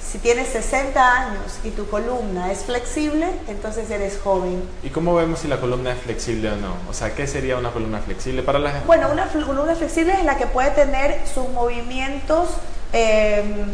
Si 0.02 0.20
tienes 0.20 0.48
60 0.48 1.14
años 1.16 1.60
y 1.66 1.72
tu 1.72 1.86
columna 1.90 2.50
es 2.50 2.64
flexible, 2.64 3.28
entonces 3.50 3.92
eres 3.92 4.20
joven. 4.24 4.64
¿Y 4.84 4.90
cómo 4.90 5.14
vemos 5.16 5.40
si 5.40 5.50
la 5.50 5.60
columna 5.60 5.92
es 5.92 6.00
flexible 6.00 6.52
o 6.52 6.56
no? 6.56 6.76
O 6.90 6.94
sea, 6.94 7.14
¿qué 7.14 7.28
sería 7.28 7.58
una 7.58 7.72
columna 7.72 8.00
flexible 8.00 8.42
para 8.42 8.58
la 8.58 8.72
gente? 8.72 8.88
Bueno, 8.88 9.10
una 9.12 9.28
columna 9.28 9.76
flexible 9.76 10.14
es 10.14 10.24
la 10.24 10.38
que 10.38 10.48
puede 10.48 10.72
tener 10.72 11.22
sus 11.28 11.50
movimientos 11.50 12.48
em, 12.94 13.66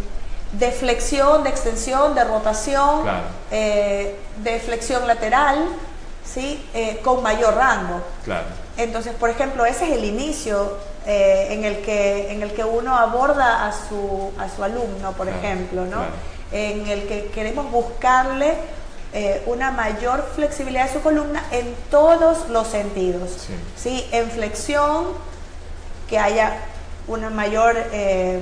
de 0.54 0.72
flexión, 0.72 1.44
de 1.44 1.52
extensión, 1.52 2.16
de 2.16 2.24
rotación, 2.24 3.02
eh, 3.52 4.16
de 4.38 4.60
flexión 4.60 5.06
lateral, 5.06 5.68
¿sí? 6.26 6.68
Eh, 6.74 7.00
con 7.04 7.22
mayor 7.22 7.54
rango. 7.54 8.02
Claro. 8.26 8.63
Entonces, 8.78 9.14
por 9.14 9.30
ejemplo, 9.30 9.66
ese 9.66 9.86
es 9.86 9.98
el 9.98 10.06
inicio 10.06 10.78
eh, 11.06 11.48
en, 11.52 11.64
el 11.64 11.82
que, 11.82 12.32
en 12.32 12.42
el 12.42 12.54
que 12.54 12.64
uno 12.64 12.96
aborda 12.96 13.68
a 13.68 13.72
su, 13.72 14.32
a 14.40 14.50
su 14.50 14.64
alumno, 14.64 15.12
por 15.12 15.28
ejemplo, 15.30 15.86
¿no? 15.86 16.02
En 16.52 16.88
el 16.88 17.08
que 17.08 17.26
queremos 17.28 17.72
buscarle 17.72 18.56
eh, 19.14 19.44
una 19.46 19.72
mayor 19.72 20.28
flexibilidad 20.36 20.88
de 20.88 20.94
su 20.94 21.02
columna 21.02 21.44
en 21.52 21.76
todos 21.92 22.50
los 22.50 22.68
sentidos. 22.68 23.48
Sí. 23.78 24.08
En 24.12 24.30
flexión, 24.32 25.06
que 26.10 26.18
haya 26.18 26.54
una 27.08 27.30
mayor... 27.30 27.76
Eh, 27.92 28.40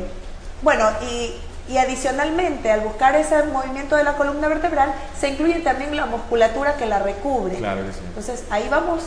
bueno, 0.61 0.87
y, 1.09 1.33
y 1.67 1.77
adicionalmente, 1.77 2.71
al 2.71 2.81
buscar 2.81 3.15
ese 3.15 3.43
movimiento 3.43 3.95
de 3.95 4.03
la 4.03 4.13
columna 4.13 4.47
vertebral, 4.47 4.93
se 5.19 5.29
incluye 5.29 5.59
también 5.59 5.95
la 5.95 6.05
musculatura 6.05 6.75
que 6.75 6.85
la 6.85 6.99
recubre. 6.99 7.55
Claro 7.55 7.85
que 7.85 7.93
sí. 7.93 7.99
Entonces, 8.05 8.43
ahí 8.49 8.67
vamos 8.69 9.03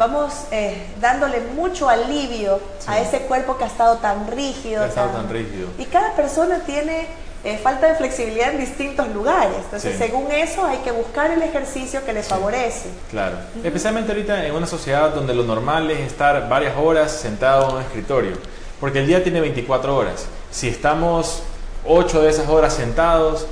vamos 0.00 0.32
eh, 0.50 0.82
dándole 0.98 1.42
mucho 1.54 1.86
alivio 1.86 2.58
a 2.86 2.98
ese 2.98 3.20
cuerpo 3.20 3.58
que 3.58 3.64
ha 3.64 3.66
estado 3.66 3.98
tan 3.98 4.26
rígido. 4.28 4.82
tan, 4.86 5.28
rígido. 5.28 5.68
Y 5.78 5.84
cada 5.84 6.16
persona 6.16 6.60
tiene 6.64 7.06
eh, 7.44 7.58
falta 7.62 7.88
de 7.88 7.96
flexibilidad 7.96 8.54
en 8.54 8.60
distintos 8.60 9.08
lugares. 9.10 9.58
Entonces, 9.62 9.98
según 9.98 10.32
eso, 10.32 10.64
hay 10.64 10.78
que 10.78 10.90
buscar 10.90 11.30
el 11.30 11.42
ejercicio 11.42 12.02
que 12.06 12.14
le 12.14 12.22
favorece. 12.22 12.88
Claro. 13.10 13.36
Especialmente 13.62 14.10
ahorita 14.12 14.46
en 14.46 14.54
una 14.54 14.66
sociedad 14.66 15.10
donde 15.10 15.34
lo 15.34 15.44
normal 15.44 15.90
es 15.90 16.00
estar 16.00 16.48
varias 16.48 16.78
horas 16.78 17.12
sentado 17.12 17.68
en 17.68 17.76
un 17.76 17.82
escritorio. 17.82 18.32
Porque 18.80 19.00
el 19.00 19.06
día 19.06 19.22
tiene 19.22 19.42
24 19.42 19.94
horas. 19.94 20.24
Si 20.50 20.66
estamos 20.66 21.42
8 21.86 22.22
de 22.22 22.30
esas 22.30 22.48
horas 22.48 22.72
sentados, 22.72 23.46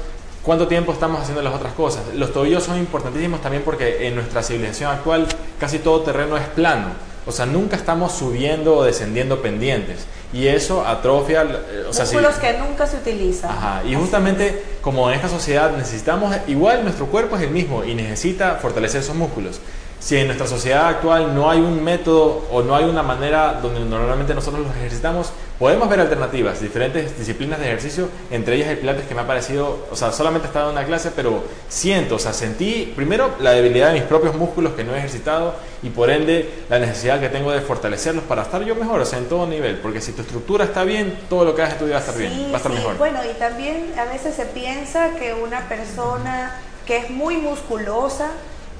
¿Cuánto 0.49 0.67
tiempo 0.67 0.95
estamos 0.95 1.21
haciendo 1.21 1.43
las 1.43 1.53
otras 1.53 1.75
cosas? 1.75 2.05
Los 2.15 2.33
tobillos 2.33 2.65
son 2.65 2.79
importantísimos 2.79 3.43
también 3.43 3.63
porque 3.63 4.07
en 4.07 4.15
nuestra 4.15 4.43
civilización 4.43 4.91
actual 4.91 5.27
casi 5.61 5.79
todo 5.79 6.01
terreno 6.01 6.39
es 6.39 6.47
plano. 6.47 6.87
O 7.27 7.33
sea, 7.33 7.45
nunca 7.45 7.77
estamos 7.77 8.13
subiendo 8.13 8.79
o 8.79 8.83
descendiendo 8.83 9.43
pendientes. 9.43 10.07
Y 10.33 10.47
eso 10.47 10.87
atrofia... 10.87 11.43
Eh, 11.43 11.85
o 11.91 11.93
sea, 11.93 12.07
Músculos 12.07 12.37
que 12.37 12.55
nunca 12.55 12.87
se 12.87 12.97
utilizan. 12.97 13.51
Ajá. 13.51 13.83
Y 13.85 13.95
justamente 13.95 14.65
como 14.81 15.11
en 15.11 15.17
esta 15.17 15.29
sociedad 15.29 15.71
necesitamos... 15.77 16.35
Igual 16.47 16.83
nuestro 16.83 17.09
cuerpo 17.09 17.37
es 17.37 17.43
el 17.43 17.51
mismo 17.51 17.85
y 17.85 17.95
necesita 17.95 18.55
fortalecer 18.55 19.03
esos 19.03 19.17
músculos 19.17 19.61
si 20.01 20.17
en 20.17 20.27
nuestra 20.27 20.47
sociedad 20.47 20.87
actual 20.87 21.35
no 21.35 21.51
hay 21.51 21.59
un 21.59 21.83
método 21.83 22.45
o 22.51 22.63
no 22.63 22.75
hay 22.75 22.85
una 22.85 23.03
manera 23.03 23.59
donde 23.61 23.81
normalmente 23.81 24.35
nosotros 24.35 24.67
los 24.67 24.77
ejercitamos, 24.77 25.33
podemos 25.59 25.89
ver 25.89 26.01
alternativas, 26.01 26.61
diferentes 26.61 27.19
disciplinas 27.19 27.59
de 27.59 27.67
ejercicio, 27.67 28.09
entre 28.31 28.57
ellas 28.57 28.69
el 28.69 28.79
pilates 28.79 29.07
que 29.07 29.15
me 29.15 29.23
ha 29.23 29.27
parecido, 29.27 29.87
o 29.91 29.97
sea, 29.97 30.13
solamente 30.13 30.47
he 30.47 30.49
estado 30.49 30.71
en 30.71 30.77
una 30.77 30.87
clase, 30.87 31.11
pero 31.15 31.43
siento, 31.69 32.15
o 32.15 32.19
sea, 32.19 32.33
sentí 32.33 32.93
primero 32.95 33.31
la 33.41 33.51
debilidad 33.51 33.89
de 33.89 33.95
mis 33.95 34.05
propios 34.05 34.37
músculos 34.37 34.75
que 34.75 34.85
no 34.85 34.95
he 34.95 34.99
ejercitado 34.99 35.55
y 35.83 35.91
por 35.91 36.11
ende 36.11 36.49
la 36.69 36.79
necesidad 36.79 37.21
que 37.21 37.29
tengo 37.29 37.51
de 37.51 37.61
fortalecerlos 37.61 38.23
para 38.25 38.43
estar 38.43 38.63
yo 38.63 38.77
mejor, 38.77 39.01
o 39.01 39.05
sea, 39.05 39.19
en 39.19 39.29
todo 39.29 39.47
nivel, 39.47 39.79
porque 39.79 40.01
si 40.01 40.13
tu 40.13 40.23
estructura 40.23 40.65
está 40.65 40.85
bien, 40.85 41.19
todo 41.29 41.45
lo 41.45 41.55
que 41.55 41.63
hagas 41.63 41.75
estudiado 41.75 42.01
va 42.01 42.07
a 42.07 42.09
estar 42.09 42.19
bien, 42.19 42.51
va 42.51 42.55
a 42.55 42.57
estar 42.59 42.73
mejor. 42.73 42.97
Bueno, 42.99 43.19
y 43.29 43.35
también 43.39 43.93
a 43.99 44.05
veces 44.05 44.37
se 44.37 44.47
piensa 44.47 45.11
que 45.19 45.35
una 45.35 45.69
persona 45.69 46.53
que 46.87 46.99
es 46.99 47.11
muy 47.11 47.37
musculosa, 47.37 48.31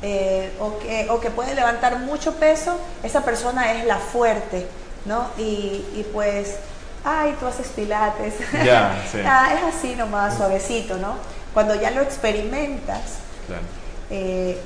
eh, 0.03 0.53
o, 0.61 0.79
que, 0.79 1.07
o 1.11 1.21
que 1.21 1.31
puede 1.31 1.55
levantar 1.55 1.99
mucho 1.99 2.35
peso, 2.37 2.79
esa 3.03 3.25
persona 3.25 3.73
es 3.73 3.85
la 3.85 3.97
fuerte, 3.99 4.67
¿no? 5.07 5.29
Y, 5.39 5.85
y 5.95 6.07
pues, 6.13 6.57
ay, 7.05 7.35
tú 7.41 7.47
haces 7.47 7.69
pilates. 7.69 8.35
Ya, 8.65 9.03
sí. 9.13 9.19
Ah, 9.25 9.55
es 9.57 9.75
así 9.77 9.95
nomás, 9.97 10.37
suavecito, 10.37 10.97
¿no? 10.99 11.15
Cuando 11.55 11.75
ya 11.75 11.91
lo 11.91 12.03
experimentas, 12.03 13.01
Claro. 13.47 13.63
eh, 14.11 14.59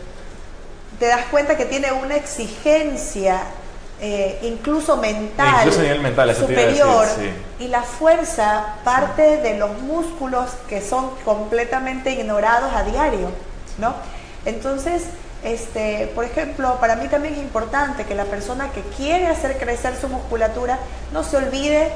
te 0.99 1.07
das 1.07 1.24
cuenta 1.30 1.57
que 1.57 1.64
tiene 1.64 1.93
una 1.93 2.16
exigencia 2.16 3.41
eh, 4.01 4.39
incluso 4.43 4.97
mental, 4.97 5.59
Incluso 5.61 5.78
a 5.78 5.83
nivel 5.85 6.01
mental, 6.01 6.30
eso 6.30 6.45
te 6.47 6.53
iba 6.55 6.62
a 6.62 6.64
decir, 6.66 6.83
superior 6.83 7.07
sí. 7.59 7.64
y 7.64 7.68
la 7.68 7.83
fuerza 7.83 8.74
parte 8.85 9.37
de 9.39 9.57
los 9.59 9.78
músculos 9.80 10.51
que 10.68 10.80
son 10.80 11.11
completamente 11.24 12.11
ignorados 12.11 12.72
a 12.74 12.83
diario, 12.83 13.30
¿no? 13.78 13.95
Entonces, 14.45 15.03
este, 15.45 16.11
por 16.14 16.24
ejemplo, 16.24 16.76
para 16.80 16.97
mí 16.97 17.09
también 17.09 17.34
es 17.34 17.40
importante 17.40 18.05
que 18.05 18.14
la 18.14 18.24
persona 18.24 18.70
que 18.70 18.80
quiere 18.97 19.26
hacer 19.26 19.59
crecer 19.59 19.97
su 20.01 20.09
musculatura 20.09 20.78
no 21.12 21.24
se 21.24 21.36
olvide 21.36 21.90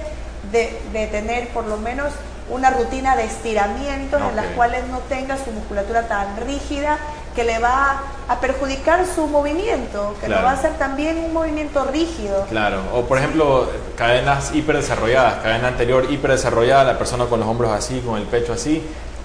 de, 0.52 0.78
de 0.92 1.06
tener 1.08 1.48
por 1.48 1.66
lo 1.66 1.76
menos 1.76 2.12
una 2.48 2.70
rutina 2.70 3.16
de 3.16 3.24
estiramientos 3.24 4.20
en 4.22 4.36
las 4.36 4.46
cuales 4.54 4.86
no 4.88 4.98
tenga 5.00 5.36
su 5.36 5.50
musculatura 5.50 6.06
tan 6.06 6.36
rígida 6.46 6.96
que 7.34 7.42
le 7.42 7.58
va 7.58 8.02
a 8.28 8.40
perjudicar 8.40 9.04
su 9.04 9.26
movimiento, 9.26 10.14
que 10.20 10.28
lo 10.28 10.34
Claro. 10.34 10.44
va 10.46 10.50
a 10.52 10.54
hacer 10.54 10.72
también 10.78 11.18
un 11.18 11.32
movimiento 11.32 11.84
rígido. 11.84 12.46
Claro, 12.48 12.80
o 12.94 13.02
por 13.02 13.18
ejemplo, 13.18 13.68
cadenas 13.96 14.54
hiperdesarrolladas, 14.54 15.42
cadena 15.42 15.68
anterior 15.68 16.06
hiperdesarrollada, 16.10 16.84
la 16.84 16.98
persona 16.98 17.26
con 17.26 17.40
los 17.40 17.48
hombros 17.48 17.72
así, 17.72 17.98
con 18.00 18.16
el 18.16 18.24
pecho 18.26 18.52
así. 18.52 18.80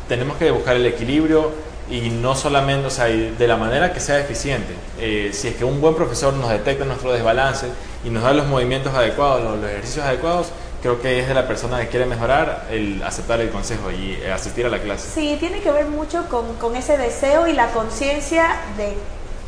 Tenemos 0.10 0.38
que 0.38 0.50
buscar 0.52 0.76
el 0.76 0.86
equilibrio 0.88 1.52
y 1.92 2.10
no 2.10 2.36
solamente, 2.36 2.88
o 2.88 2.90
sea, 2.90 3.06
de 3.06 3.48
la 3.48 3.58
manera 3.58 3.94
que 3.94 4.00
sea 4.00 4.18
eficiente. 4.20 4.74
Eh, 5.00 5.32
si 5.34 5.50
es 5.50 5.56
que 5.56 5.66
un 5.66 5.82
buen 5.82 5.94
profesor 5.94 6.34
nos 6.34 6.50
detecta 6.50 6.86
nuestro 6.86 7.12
desbalance 7.12 7.68
y 8.06 8.10
nos 8.10 8.24
da 8.24 8.34
los 8.34 8.48
movimientos 8.48 8.94
adecuados, 8.94 9.44
los, 9.44 9.58
los 9.60 9.70
ejercicios 9.70 10.06
adecuados, 10.06 10.48
creo 10.82 11.02
que 11.02 11.20
es 11.20 11.28
de 11.28 11.34
la 11.34 11.48
persona 11.48 11.80
que 11.80 11.88
quiere 11.90 12.06
mejorar 12.06 12.68
el 12.72 13.04
aceptar 13.04 13.40
el 13.42 13.50
consejo 13.50 13.92
y 13.92 14.14
eh, 14.24 14.32
asistir 14.32 14.66
a 14.66 14.70
la 14.70 14.80
clase. 14.80 15.08
Sí, 15.14 15.36
tiene 15.40 15.60
que 15.62 15.72
ver 15.72 15.86
mucho 15.86 16.26
con, 16.30 16.56
con 16.56 16.76
ese 16.76 16.98
deseo 16.98 17.48
y 17.48 17.54
la 17.54 17.68
conciencia 17.72 18.48
de 18.78 18.94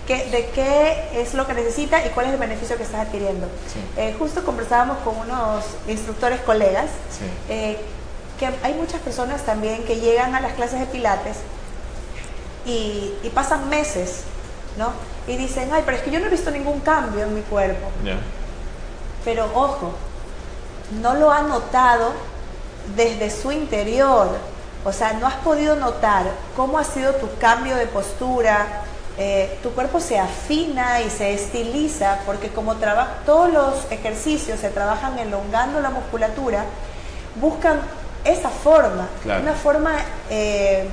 qué, 0.06 0.26
de 0.30 0.50
qué 0.54 1.22
es 1.22 1.34
lo 1.34 1.48
que 1.48 1.54
necesita 1.54 2.06
y 2.06 2.10
cuál 2.10 2.26
es 2.28 2.34
el 2.34 2.40
beneficio 2.40 2.76
que 2.78 2.84
estás 2.84 3.08
adquiriendo. 3.08 3.48
Sí. 3.72 3.80
Eh, 3.98 4.16
justo 4.20 4.44
conversábamos 4.44 4.98
con 5.00 5.16
unos 5.18 5.64
instructores 5.88 6.42
colegas 6.42 6.88
Sí. 7.10 7.26
eh, 7.50 7.78
que 8.40 8.48
hay 8.64 8.74
muchas 8.74 9.00
personas 9.00 9.44
también 9.44 9.84
que 9.86 9.96
llegan 10.02 10.36
a 10.36 10.42
las 10.42 10.54
clases 10.54 10.80
de 10.82 10.88
pilates 10.88 11.38
y, 12.66 13.14
y 13.24 13.30
pasan 13.34 13.70
meses, 13.70 14.22
¿no? 14.78 14.92
Y 15.28 15.38
dicen, 15.38 15.70
ay, 15.74 15.84
pero 15.86 15.98
es 15.98 16.04
que 16.04 16.12
yo 16.12 16.20
no 16.20 16.26
he 16.28 16.30
visto 16.30 16.52
ningún 16.52 16.80
cambio 16.82 17.24
en 17.24 17.34
mi 17.36 17.42
cuerpo. 17.42 17.88
Pero 19.26 19.46
ojo, 19.54 19.92
no 21.02 21.14
lo 21.16 21.32
ha 21.32 21.42
notado 21.44 22.12
desde 22.96 23.30
su 23.30 23.52
interior. 23.52 24.28
O 24.86 24.92
sea, 24.92 25.14
no 25.14 25.28
has 25.28 25.36
podido 25.36 25.76
notar 25.78 26.26
cómo 26.58 26.78
ha 26.78 26.84
sido 26.84 27.14
tu 27.16 27.30
cambio 27.40 27.76
de 27.76 27.88
postura. 27.88 28.82
eh, 29.16 29.60
tu 29.62 29.70
cuerpo 29.74 30.00
se 30.00 30.18
afina 30.18 31.00
y 31.02 31.10
se 31.12 31.36
estiliza 31.36 32.18
porque 32.26 32.50
como 32.50 32.78
traba- 32.78 33.18
todos 33.28 33.54
los 33.54 33.92
ejercicios 33.92 34.60
se 34.60 34.70
trabajan 34.72 35.20
elongando 35.20 35.80
la 35.82 35.92
musculatura, 35.92 36.66
buscan 37.40 37.80
esa 38.26 38.50
forma, 38.50 39.08
Claro. 39.22 39.44
una 39.44 39.54
forma 39.54 39.92
eh, 40.32 40.90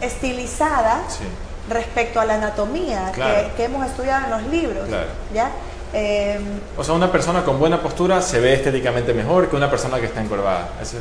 estilizada 0.00 1.02
Sí. 1.08 1.24
respecto 1.70 2.20
a 2.20 2.24
la 2.24 2.34
anatomía 2.34 3.10
Claro. 3.12 3.34
que, 3.48 3.52
que 3.56 3.64
hemos 3.64 3.86
estudiado 3.86 4.24
en 4.24 4.30
los 4.30 4.42
libros. 4.44 4.88
Claro. 4.88 5.06
¿ya? 5.34 5.50
Eh, 5.92 6.38
O 6.76 6.84
sea, 6.84 6.94
una 6.94 7.10
persona 7.10 7.44
con 7.44 7.58
buena 7.58 7.80
postura 7.80 8.20
se 8.22 8.40
ve 8.40 8.54
estéticamente 8.54 9.14
mejor 9.14 9.48
que 9.48 9.56
una 9.56 9.70
persona 9.70 9.98
que 9.98 10.06
está 10.06 10.20
encorvada. 10.20 10.68
Eso- 10.82 10.98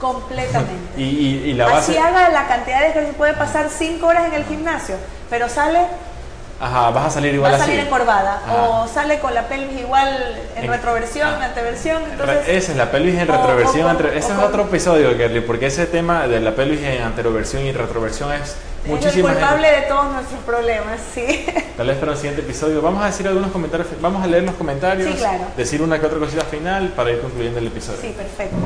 completamente. 0.00 0.72
Y, 0.96 1.02
y- 1.02 1.50
y 1.50 1.52
la 1.54 1.66
base... 1.66 1.92
Así 1.92 1.98
haga 1.98 2.28
la 2.30 2.46
cantidad 2.46 2.80
de 2.80 2.88
ejercicio, 2.88 3.16
puede 3.16 3.34
pasar 3.34 3.68
5 3.68 4.06
horas 4.06 4.26
en 4.28 4.34
el 4.34 4.44
gimnasio, 4.44 4.94
pero 5.28 5.48
sale, 5.48 5.80
Ajá, 6.60 6.90
vas 6.90 7.06
a 7.06 7.10
salir 7.10 7.34
igual 7.34 7.54
a 7.54 7.58
salir 7.58 7.78
así. 7.78 7.86
encorvada, 7.86 8.42
Ajá. 8.44 8.62
o 8.70 8.88
sale 8.88 9.20
con 9.20 9.32
la 9.32 9.46
pelvis 9.46 9.78
igual 9.78 10.08
en, 10.56 10.64
En- 10.64 10.70
retroversión, 10.70 11.28
en 11.34 11.42
ah. 11.42 11.46
anteversión, 11.46 12.02
entonces... 12.10 12.48
Esa 12.48 12.72
es 12.72 12.76
la 12.78 12.90
pelvis 12.90 13.14
en 13.16 13.28
retroversión. 13.28 13.86
o 13.86 14.00
ese 14.08 14.32
o 14.32 14.36
es 14.38 14.42
otro 14.42 14.62
episodio, 14.64 15.16
Kerly, 15.16 15.40
porque 15.42 15.66
ese 15.66 15.86
tema 15.86 16.26
de 16.26 16.40
la 16.40 16.56
pelvis 16.56 16.82
en 16.82 17.02
anteroversión 17.02 17.62
y 17.62 17.70
retroversión 17.70 18.32
es 18.32 18.40
Es 18.40 18.56
el 18.86 18.90
muchísima 18.90 19.30
culpable 19.34 19.68
gente. 19.68 19.80
de 19.82 19.86
todos 19.86 20.12
nuestros 20.12 20.40
problemas, 20.40 21.00
sí. 21.14 21.46
Tal 21.76 21.86
vez 21.86 21.96
para 21.96 22.10
el 22.12 22.18
siguiente 22.18 22.40
episodio. 22.42 22.82
Vamos 22.82 23.04
a 23.04 23.06
decir 23.06 23.28
algunos 23.28 23.52
comentarios, 23.52 23.86
vamos 24.00 24.24
a 24.24 24.26
leer 24.26 24.42
los 24.42 24.56
comentarios, 24.56 25.12
Sí, 25.12 25.16
claro. 25.16 25.44
decir 25.56 25.80
una 25.80 26.00
que 26.00 26.06
otra 26.06 26.18
cosita 26.18 26.42
final 26.42 26.88
para 26.88 27.12
ir 27.12 27.20
concluyendo 27.20 27.60
el 27.60 27.68
episodio. 27.68 28.00
Sí, 28.00 28.08
perfecto. 28.16 28.56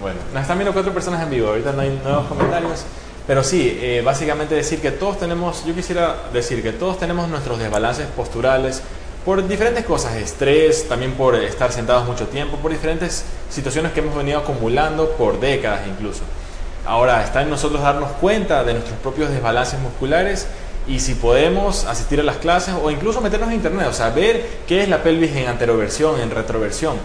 Bueno, 0.00 0.16
nos 0.32 0.42
están 0.42 0.56
viendo 0.58 0.72
cuatro 0.72 0.92
personas 0.92 1.22
en 1.22 1.30
vivo, 1.30 1.48
ahorita 1.48 1.72
no 1.72 1.82
hay 1.82 2.00
nuevos 2.02 2.26
comentarios, 2.26 2.84
pero 3.26 3.44
sí, 3.44 3.78
eh, 3.80 4.02
básicamente 4.04 4.54
decir 4.54 4.80
que 4.80 4.90
todos 4.90 5.18
tenemos, 5.18 5.64
yo 5.64 5.74
quisiera 5.74 6.16
decir 6.32 6.62
que 6.62 6.72
todos 6.72 6.98
tenemos 6.98 7.28
nuestros 7.28 7.58
desbalances 7.58 8.06
posturales 8.08 8.82
por 9.24 9.46
diferentes 9.46 9.84
cosas, 9.84 10.16
estrés, 10.16 10.88
también 10.88 11.12
por 11.12 11.36
estar 11.36 11.70
sentados 11.70 12.06
mucho 12.06 12.26
tiempo, 12.26 12.56
por 12.56 12.72
diferentes 12.72 13.24
situaciones 13.48 13.92
que 13.92 14.00
hemos 14.00 14.16
venido 14.16 14.40
acumulando 14.40 15.10
por 15.10 15.38
décadas 15.38 15.82
incluso. 15.86 16.22
Ahora 16.84 17.22
está 17.22 17.42
en 17.42 17.50
nosotros 17.50 17.80
darnos 17.80 18.10
cuenta 18.12 18.64
de 18.64 18.72
nuestros 18.72 18.98
propios 18.98 19.30
desbalances 19.30 19.78
musculares 19.78 20.48
y 20.88 20.98
si 20.98 21.14
podemos 21.14 21.84
asistir 21.84 22.18
a 22.18 22.24
las 22.24 22.38
clases 22.38 22.74
o 22.82 22.90
incluso 22.90 23.20
meternos 23.20 23.50
en 23.50 23.54
internet, 23.54 23.86
o 23.88 23.92
sea, 23.92 24.10
ver 24.10 24.44
qué 24.66 24.82
es 24.82 24.88
la 24.88 25.04
pelvis 25.04 25.30
en 25.36 25.46
anteroversión, 25.46 26.20
en 26.20 26.30
retroversión, 26.32 26.96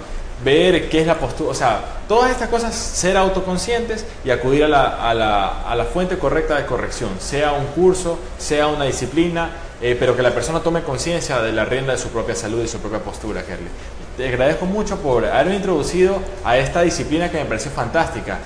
ver 0.44 0.90
qué 0.90 1.02
es 1.02 1.08
la 1.08 1.16
postura, 1.16 1.50
o 1.50 1.54
sea, 1.54 1.82
todas 2.08 2.30
estas 2.32 2.50
cosas, 2.50 2.76
ser 2.76 3.18
autoconscientes 3.18 4.06
y 4.24 4.30
acudir 4.30 4.64
a 4.66 4.68
la, 4.68 5.10
a 5.10 5.14
la, 5.14 5.62
a 5.70 5.76
la 5.76 5.86
fuente 5.86 6.18
correcta 6.18 6.56
de 6.58 6.66
corrección, 6.66 7.10
sea 7.20 7.54
un 7.54 7.66
curso, 7.68 8.20
sea 8.38 8.68
una 8.68 8.86
disciplina, 8.86 9.50
eh, 9.82 9.96
pero 10.00 10.16
que 10.16 10.22
la 10.22 10.32
persona 10.34 10.60
tome 10.62 10.82
conciencia 10.84 11.42
de 11.42 11.52
la 11.52 11.66
rienda 11.66 11.94
de 11.94 12.00
su 12.00 12.10
propia 12.10 12.36
salud 12.36 12.64
y 12.64 12.68
su 12.68 12.80
propia 12.80 13.00
postura, 13.00 13.44
Kerly. 13.44 13.68
Te 14.16 14.28
agradezco 14.28 14.66
mucho 14.66 14.98
por 14.98 15.26
haberme 15.26 15.56
introducido 15.56 16.20
a 16.44 16.58
esta 16.58 16.82
disciplina 16.82 17.30
que 17.32 17.38
me 17.38 17.46
pareció 17.46 17.72
fantástica. 17.72 18.40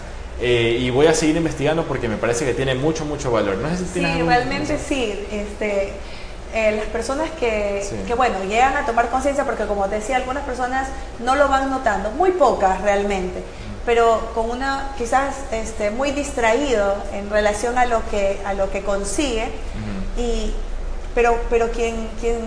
eh, 0.44 0.78
y 0.82 0.90
voy 0.90 1.06
a 1.08 1.14
seguir 1.14 1.36
investigando 1.38 1.84
porque 1.84 2.08
me 2.08 2.18
parece 2.18 2.46
que 2.46 2.54
tiene 2.54 2.74
mucho, 2.74 3.06
mucho 3.06 3.32
valor. 3.32 3.58
No 3.58 3.70
sé 3.70 3.78
si 3.86 4.00
Sí, 4.00 4.02
realmente 4.02 4.78
sí. 4.80 5.20
Este, 5.32 5.94
eh, 6.54 6.72
las 6.74 6.86
personas 6.86 7.30
que, 7.40 7.86
Sí. 7.88 7.96
que, 8.08 8.14
bueno, 8.14 8.44
llegan 8.44 8.76
a 8.78 8.86
tomar 8.86 9.10
conciencia, 9.10 9.44
porque 9.46 9.66
como 9.66 9.88
te 9.88 9.96
decía, 9.96 10.18
algunas 10.18 10.44
personas 10.44 10.88
no 11.20 11.36
lo 11.36 11.48
van 11.48 11.70
notando, 11.70 12.12
muy 12.12 12.32
pocas 12.32 12.82
realmente, 12.82 13.42
pero 13.86 14.32
con 14.36 14.50
una, 14.50 14.92
quizás 14.98 15.36
este, 15.52 15.92
muy 15.92 16.12
distraído 16.12 16.96
en 17.14 17.30
relación 17.30 17.78
a 17.78 17.86
lo 17.86 18.02
que, 18.10 18.40
a 18.46 18.54
lo 18.54 18.70
que 18.70 18.82
consigue, 18.84 19.48
y, 20.18 20.54
pero, 21.16 21.38
pero 21.50 21.72
quien, 21.72 22.10
quien 22.20 22.40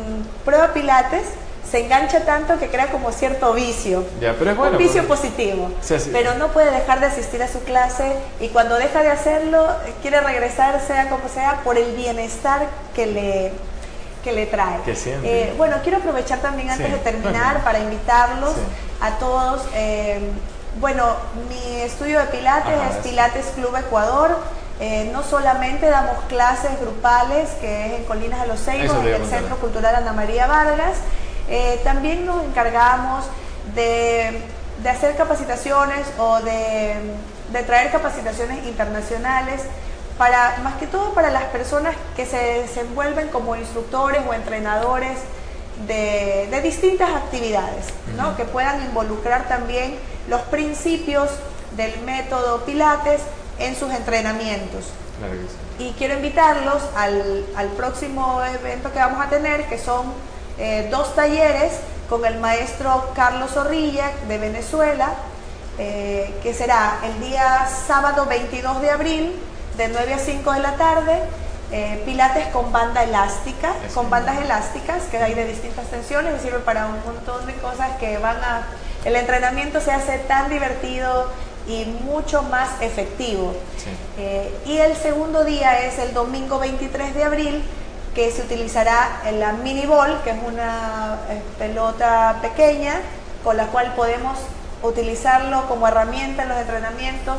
prueba 0.44 0.72
pilates 0.72 1.22
se 1.70 1.80
engancha 1.84 2.20
tanto 2.24 2.58
que 2.58 2.68
crea 2.68 2.88
como 2.92 3.10
cierto 3.10 3.52
vicio. 3.54 4.04
Ya, 4.20 4.34
pero 4.38 4.50
es 4.52 4.56
bueno. 4.56 4.72
un 4.72 4.78
vicio 4.78 5.06
porque- 5.08 5.22
positivo, 5.28 5.70
Sí, 5.80 5.98
sí. 5.98 6.10
pero 6.12 6.34
no 6.34 6.48
puede 6.48 6.70
dejar 6.70 7.00
de 7.00 7.06
asistir 7.06 7.42
a 7.42 7.48
su 7.48 7.60
clase 7.64 8.12
y 8.38 8.48
cuando 8.48 8.76
deja 8.76 9.02
de 9.02 9.08
hacerlo 9.10 9.66
eh, 9.86 9.92
quiere 10.02 10.20
regresar, 10.20 10.80
sea 10.86 11.08
como 11.08 11.28
sea, 11.28 11.60
por 11.64 11.76
el 11.78 11.92
bienestar 11.96 12.66
que 12.94 13.06
le, 13.06 13.52
que 14.24 14.32
le 14.32 14.46
trae. 14.46 14.80
Que. 14.84 14.94
Eh, 15.22 15.54
bueno, 15.56 15.76
quiero 15.82 15.98
aprovechar 15.98 16.40
también 16.40 16.70
antes 16.70 16.86
Sí, 16.86 16.92
de 16.92 16.98
terminar 16.98 17.62
para 17.62 17.78
invitarlos 17.78 18.54
Sí. 18.54 18.60
a 19.02 19.10
todos. 19.18 19.62
eh, 19.74 20.18
bueno, 20.80 21.04
mi 21.48 21.80
estudio 21.82 22.18
de 22.18 22.24
Pilates 22.26 22.74
Ajá, 22.76 22.90
es 22.90 22.96
es- 22.96 23.02
Pilates 23.06 23.46
Club 23.54 23.76
Ecuador. 23.76 24.36
Eh, 24.80 25.08
no 25.12 25.22
solamente 25.22 25.88
damos 25.88 26.16
clases 26.28 26.80
grupales, 26.80 27.50
que 27.60 27.86
es 27.86 27.92
en 28.00 28.04
Colinas 28.06 28.40
de 28.40 28.48
los 28.48 28.58
te 29.04 29.14
en 29.14 29.22
el. 29.22 29.30
Centro 29.30 29.56
Cultural 29.58 29.94
Ana 29.94 30.12
María 30.12 30.48
Vargas, 30.48 30.96
también 31.84 32.26
nos 32.26 32.42
encargamos 32.42 33.24
de, 33.76 34.40
de 34.82 34.90
hacer 34.90 35.14
capacitaciones 35.16 36.00
o 36.18 36.40
de, 36.40 36.96
de 37.52 37.62
traer 37.62 37.92
capacitaciones 37.92 38.66
internacionales 38.66 39.60
para, 40.18 40.58
más 40.62 40.74
que 40.76 40.86
todo 40.86 41.12
para 41.14 41.30
las 41.30 41.44
personas 41.44 41.96
que 42.16 42.26
se 42.26 42.36
desenvuelven 42.36 43.28
como 43.28 43.56
instructores 43.56 44.22
o 44.28 44.34
entrenadores 44.34 45.18
de, 45.86 46.48
de 46.50 46.60
distintas 46.62 47.10
actividades, 47.10 47.86
¿no? 48.16 48.36
Que 48.36 48.44
puedan 48.44 48.82
involucrar 48.82 49.48
también 49.48 49.96
los 50.28 50.40
principios 50.42 51.30
del 51.76 52.00
método 52.02 52.64
Pilates 52.64 53.20
en 53.58 53.74
sus 53.76 53.92
entrenamientos. 53.92 54.86
Claro 55.18 55.34
que 55.34 55.40
sí. 55.40 55.84
Y 55.84 55.92
quiero 55.98 56.14
invitarlos 56.14 56.82
al, 56.96 57.44
al 57.56 57.68
próximo 57.70 58.40
evento 58.44 58.92
que 58.92 59.00
vamos 59.00 59.24
a 59.24 59.28
tener, 59.28 59.66
que 59.68 59.78
son 59.78 60.12
eh, 60.58 60.88
dos 60.90 61.16
talleres 61.16 61.72
con 62.08 62.24
el 62.24 62.38
maestro 62.38 63.10
Carlos 63.14 63.50
Zorrilla 63.52 64.12
de 64.28 64.38
Venezuela, 64.38 65.14
eh, 65.78 66.32
que 66.42 66.54
será 66.54 67.00
el 67.02 67.28
día 67.28 67.68
sábado 67.88 68.26
22 68.26 68.80
de 68.80 68.90
abril, 68.90 69.32
de 69.76 69.88
9 69.88 70.14
a 70.14 70.18
5 70.18 70.52
de 70.52 70.60
la 70.60 70.76
tarde, 70.76 71.18
eh, 71.72 72.02
pilates 72.04 72.46
con 72.48 72.70
banda 72.72 73.02
elástica, 73.02 73.72
con 73.94 74.10
bandas 74.10 74.40
elásticas 74.40 75.02
que 75.10 75.18
hay 75.18 75.34
de 75.34 75.46
distintas 75.46 75.86
tensiones 75.86 76.34
y 76.40 76.44
sirve 76.44 76.60
para 76.60 76.86
un 76.86 77.04
montón 77.04 77.46
de 77.46 77.54
cosas 77.54 77.90
que 77.98 78.18
van 78.18 78.36
a... 78.36 78.62
El 79.04 79.16
entrenamiento 79.16 79.80
se 79.80 79.92
hace 79.92 80.18
tan 80.18 80.48
divertido 80.48 81.30
y 81.66 81.84
mucho 82.04 82.42
más 82.42 82.68
efectivo. 82.80 83.54
Eh, 84.18 84.54
y 84.66 84.78
el 84.78 84.96
segundo 84.96 85.44
día 85.44 85.84
es 85.86 85.98
el 85.98 86.14
domingo 86.14 86.58
23 86.58 87.14
de 87.14 87.24
abril, 87.24 87.62
que 88.14 88.30
se 88.30 88.42
utilizará 88.42 89.22
en 89.26 89.40
la 89.40 89.52
mini 89.52 89.86
ball, 89.86 90.22
que 90.22 90.30
es 90.30 90.36
una 90.46 91.18
eh, 91.28 91.42
pelota 91.58 92.36
pequeña 92.40 93.00
con 93.42 93.56
la 93.56 93.66
cual 93.66 93.92
podemos 93.94 94.38
utilizarlo 94.82 95.66
como 95.66 95.88
herramienta 95.88 96.44
en 96.44 96.48
los 96.50 96.58
entrenamientos, 96.58 97.38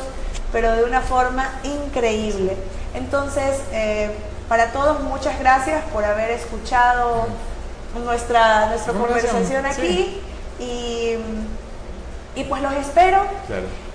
pero 0.56 0.72
de 0.72 0.86
una 0.86 1.02
forma 1.02 1.50
increíble. 1.66 2.56
Entonces, 2.94 3.60
eh, 3.74 4.10
para 4.48 4.72
todos, 4.72 5.02
muchas 5.02 5.38
gracias 5.38 5.84
por 5.92 6.06
haber 6.06 6.32
escuchado 6.32 7.28
nuestra, 8.06 8.68
nuestra 8.68 8.94
conversación 8.94 9.66
aquí 9.66 10.22
y, 10.58 11.18
y, 12.38 12.44
pues 12.46 12.62
los 12.62 12.72
espero 12.72 13.26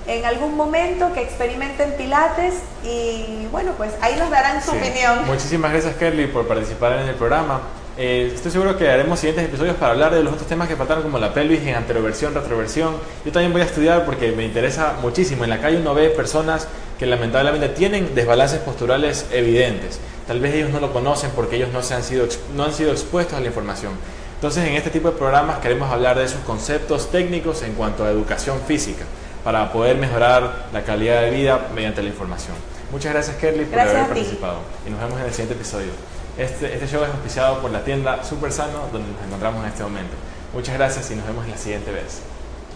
en 0.07 0.27
algún 0.27 0.55
momento 0.55 1.11
que 1.15 1.23
experimenten 1.23 1.95
Pilates 1.97 2.57
y 2.85 3.47
bueno, 3.51 3.73
pues 3.79 3.93
ahí 4.03 4.17
nos 4.17 4.29
darán 4.29 4.63
su 4.63 4.73
opinión. 4.73 5.25
Muchísimas 5.25 5.73
gracias 5.73 5.97
Kelly 5.97 6.27
por 6.27 6.47
participar 6.47 6.93
en 6.99 7.09
el 7.09 7.15
programa. 7.15 7.63
Eh, 8.03 8.33
estoy 8.35 8.51
seguro 8.51 8.79
que 8.79 8.89
haremos 8.89 9.21
siguientes 9.21 9.45
episodios 9.45 9.77
para 9.77 9.93
hablar 9.93 10.15
de 10.15 10.23
los 10.23 10.33
otros 10.33 10.49
temas 10.49 10.69
que 10.69 10.75
faltaron 10.75 11.03
como 11.03 11.19
la 11.19 11.35
pelvis 11.35 11.61
en 11.67 11.75
anteroversión, 11.75 12.33
retroversión. 12.33 12.95
Yo 13.27 13.31
también 13.31 13.53
voy 13.53 13.61
a 13.61 13.67
estudiar 13.67 14.07
porque 14.07 14.33
me 14.33 14.43
interesa 14.43 14.95
muchísimo. 15.03 15.45
En 15.45 15.51
la 15.51 15.61
calle 15.61 15.77
uno 15.77 15.93
ve 15.93 16.09
personas 16.09 16.67
que 16.99 17.05
lamentablemente 17.05 17.69
tienen 17.69 18.15
desbalances 18.15 18.61
posturales 18.61 19.27
evidentes. 19.33 20.01
Tal 20.27 20.41
vez 20.41 20.55
ellos 20.55 20.71
no 20.71 20.81
lo 20.81 20.95
conocen 20.95 21.31
porque 21.37 21.57
ellos 21.57 21.69
no, 21.75 21.83
se 21.83 21.93
han, 21.93 22.03
sido, 22.03 22.27
no 22.57 22.65
han 22.65 22.73
sido 22.73 22.91
expuestos 22.91 23.37
a 23.37 23.41
la 23.41 23.49
información. 23.49 23.93
Entonces 24.37 24.67
en 24.67 24.77
este 24.77 24.89
tipo 24.89 25.11
de 25.11 25.19
programas 25.19 25.59
queremos 25.59 25.93
hablar 25.93 26.17
de 26.17 26.25
esos 26.25 26.41
conceptos 26.47 27.11
técnicos 27.11 27.61
en 27.61 27.75
cuanto 27.75 28.07
a 28.07 28.11
educación 28.11 28.63
física 28.67 29.05
para 29.45 29.71
poder 29.75 29.99
mejorar 29.99 30.69
la 30.73 30.85
calidad 30.85 31.21
de 31.21 31.33
vida 31.33 31.69
mediante 31.75 32.03
la 32.03 32.09
información. 32.09 32.57
Muchas 32.91 33.13
gracias 33.13 33.37
Kerly 33.37 33.67
por 33.67 33.79
haber 33.79 34.07
participado 34.07 34.61
y 34.87 34.91
nos 34.91 35.01
vemos 35.01 35.21
en 35.21 35.27
el 35.27 35.33
siguiente 35.33 35.53
episodio. 35.53 36.20
Este, 36.39 36.73
este 36.73 36.87
show 36.87 37.03
es 37.03 37.11
auspiciado 37.11 37.61
por 37.61 37.71
la 37.71 37.85
tienda 37.85 38.23
Super 38.25 38.53
Sano 38.53 38.89
donde 38.93 39.13
nos 39.13 39.23
encontramos 39.25 39.63
en 39.65 39.71
este 39.71 39.83
momento. 39.83 40.15
Muchas 40.55 40.75
gracias 40.75 41.11
y 41.11 41.17
nos 41.17 41.27
vemos 41.27 41.47
la 41.47 41.57
siguiente 41.57 41.91
vez. 41.91 42.23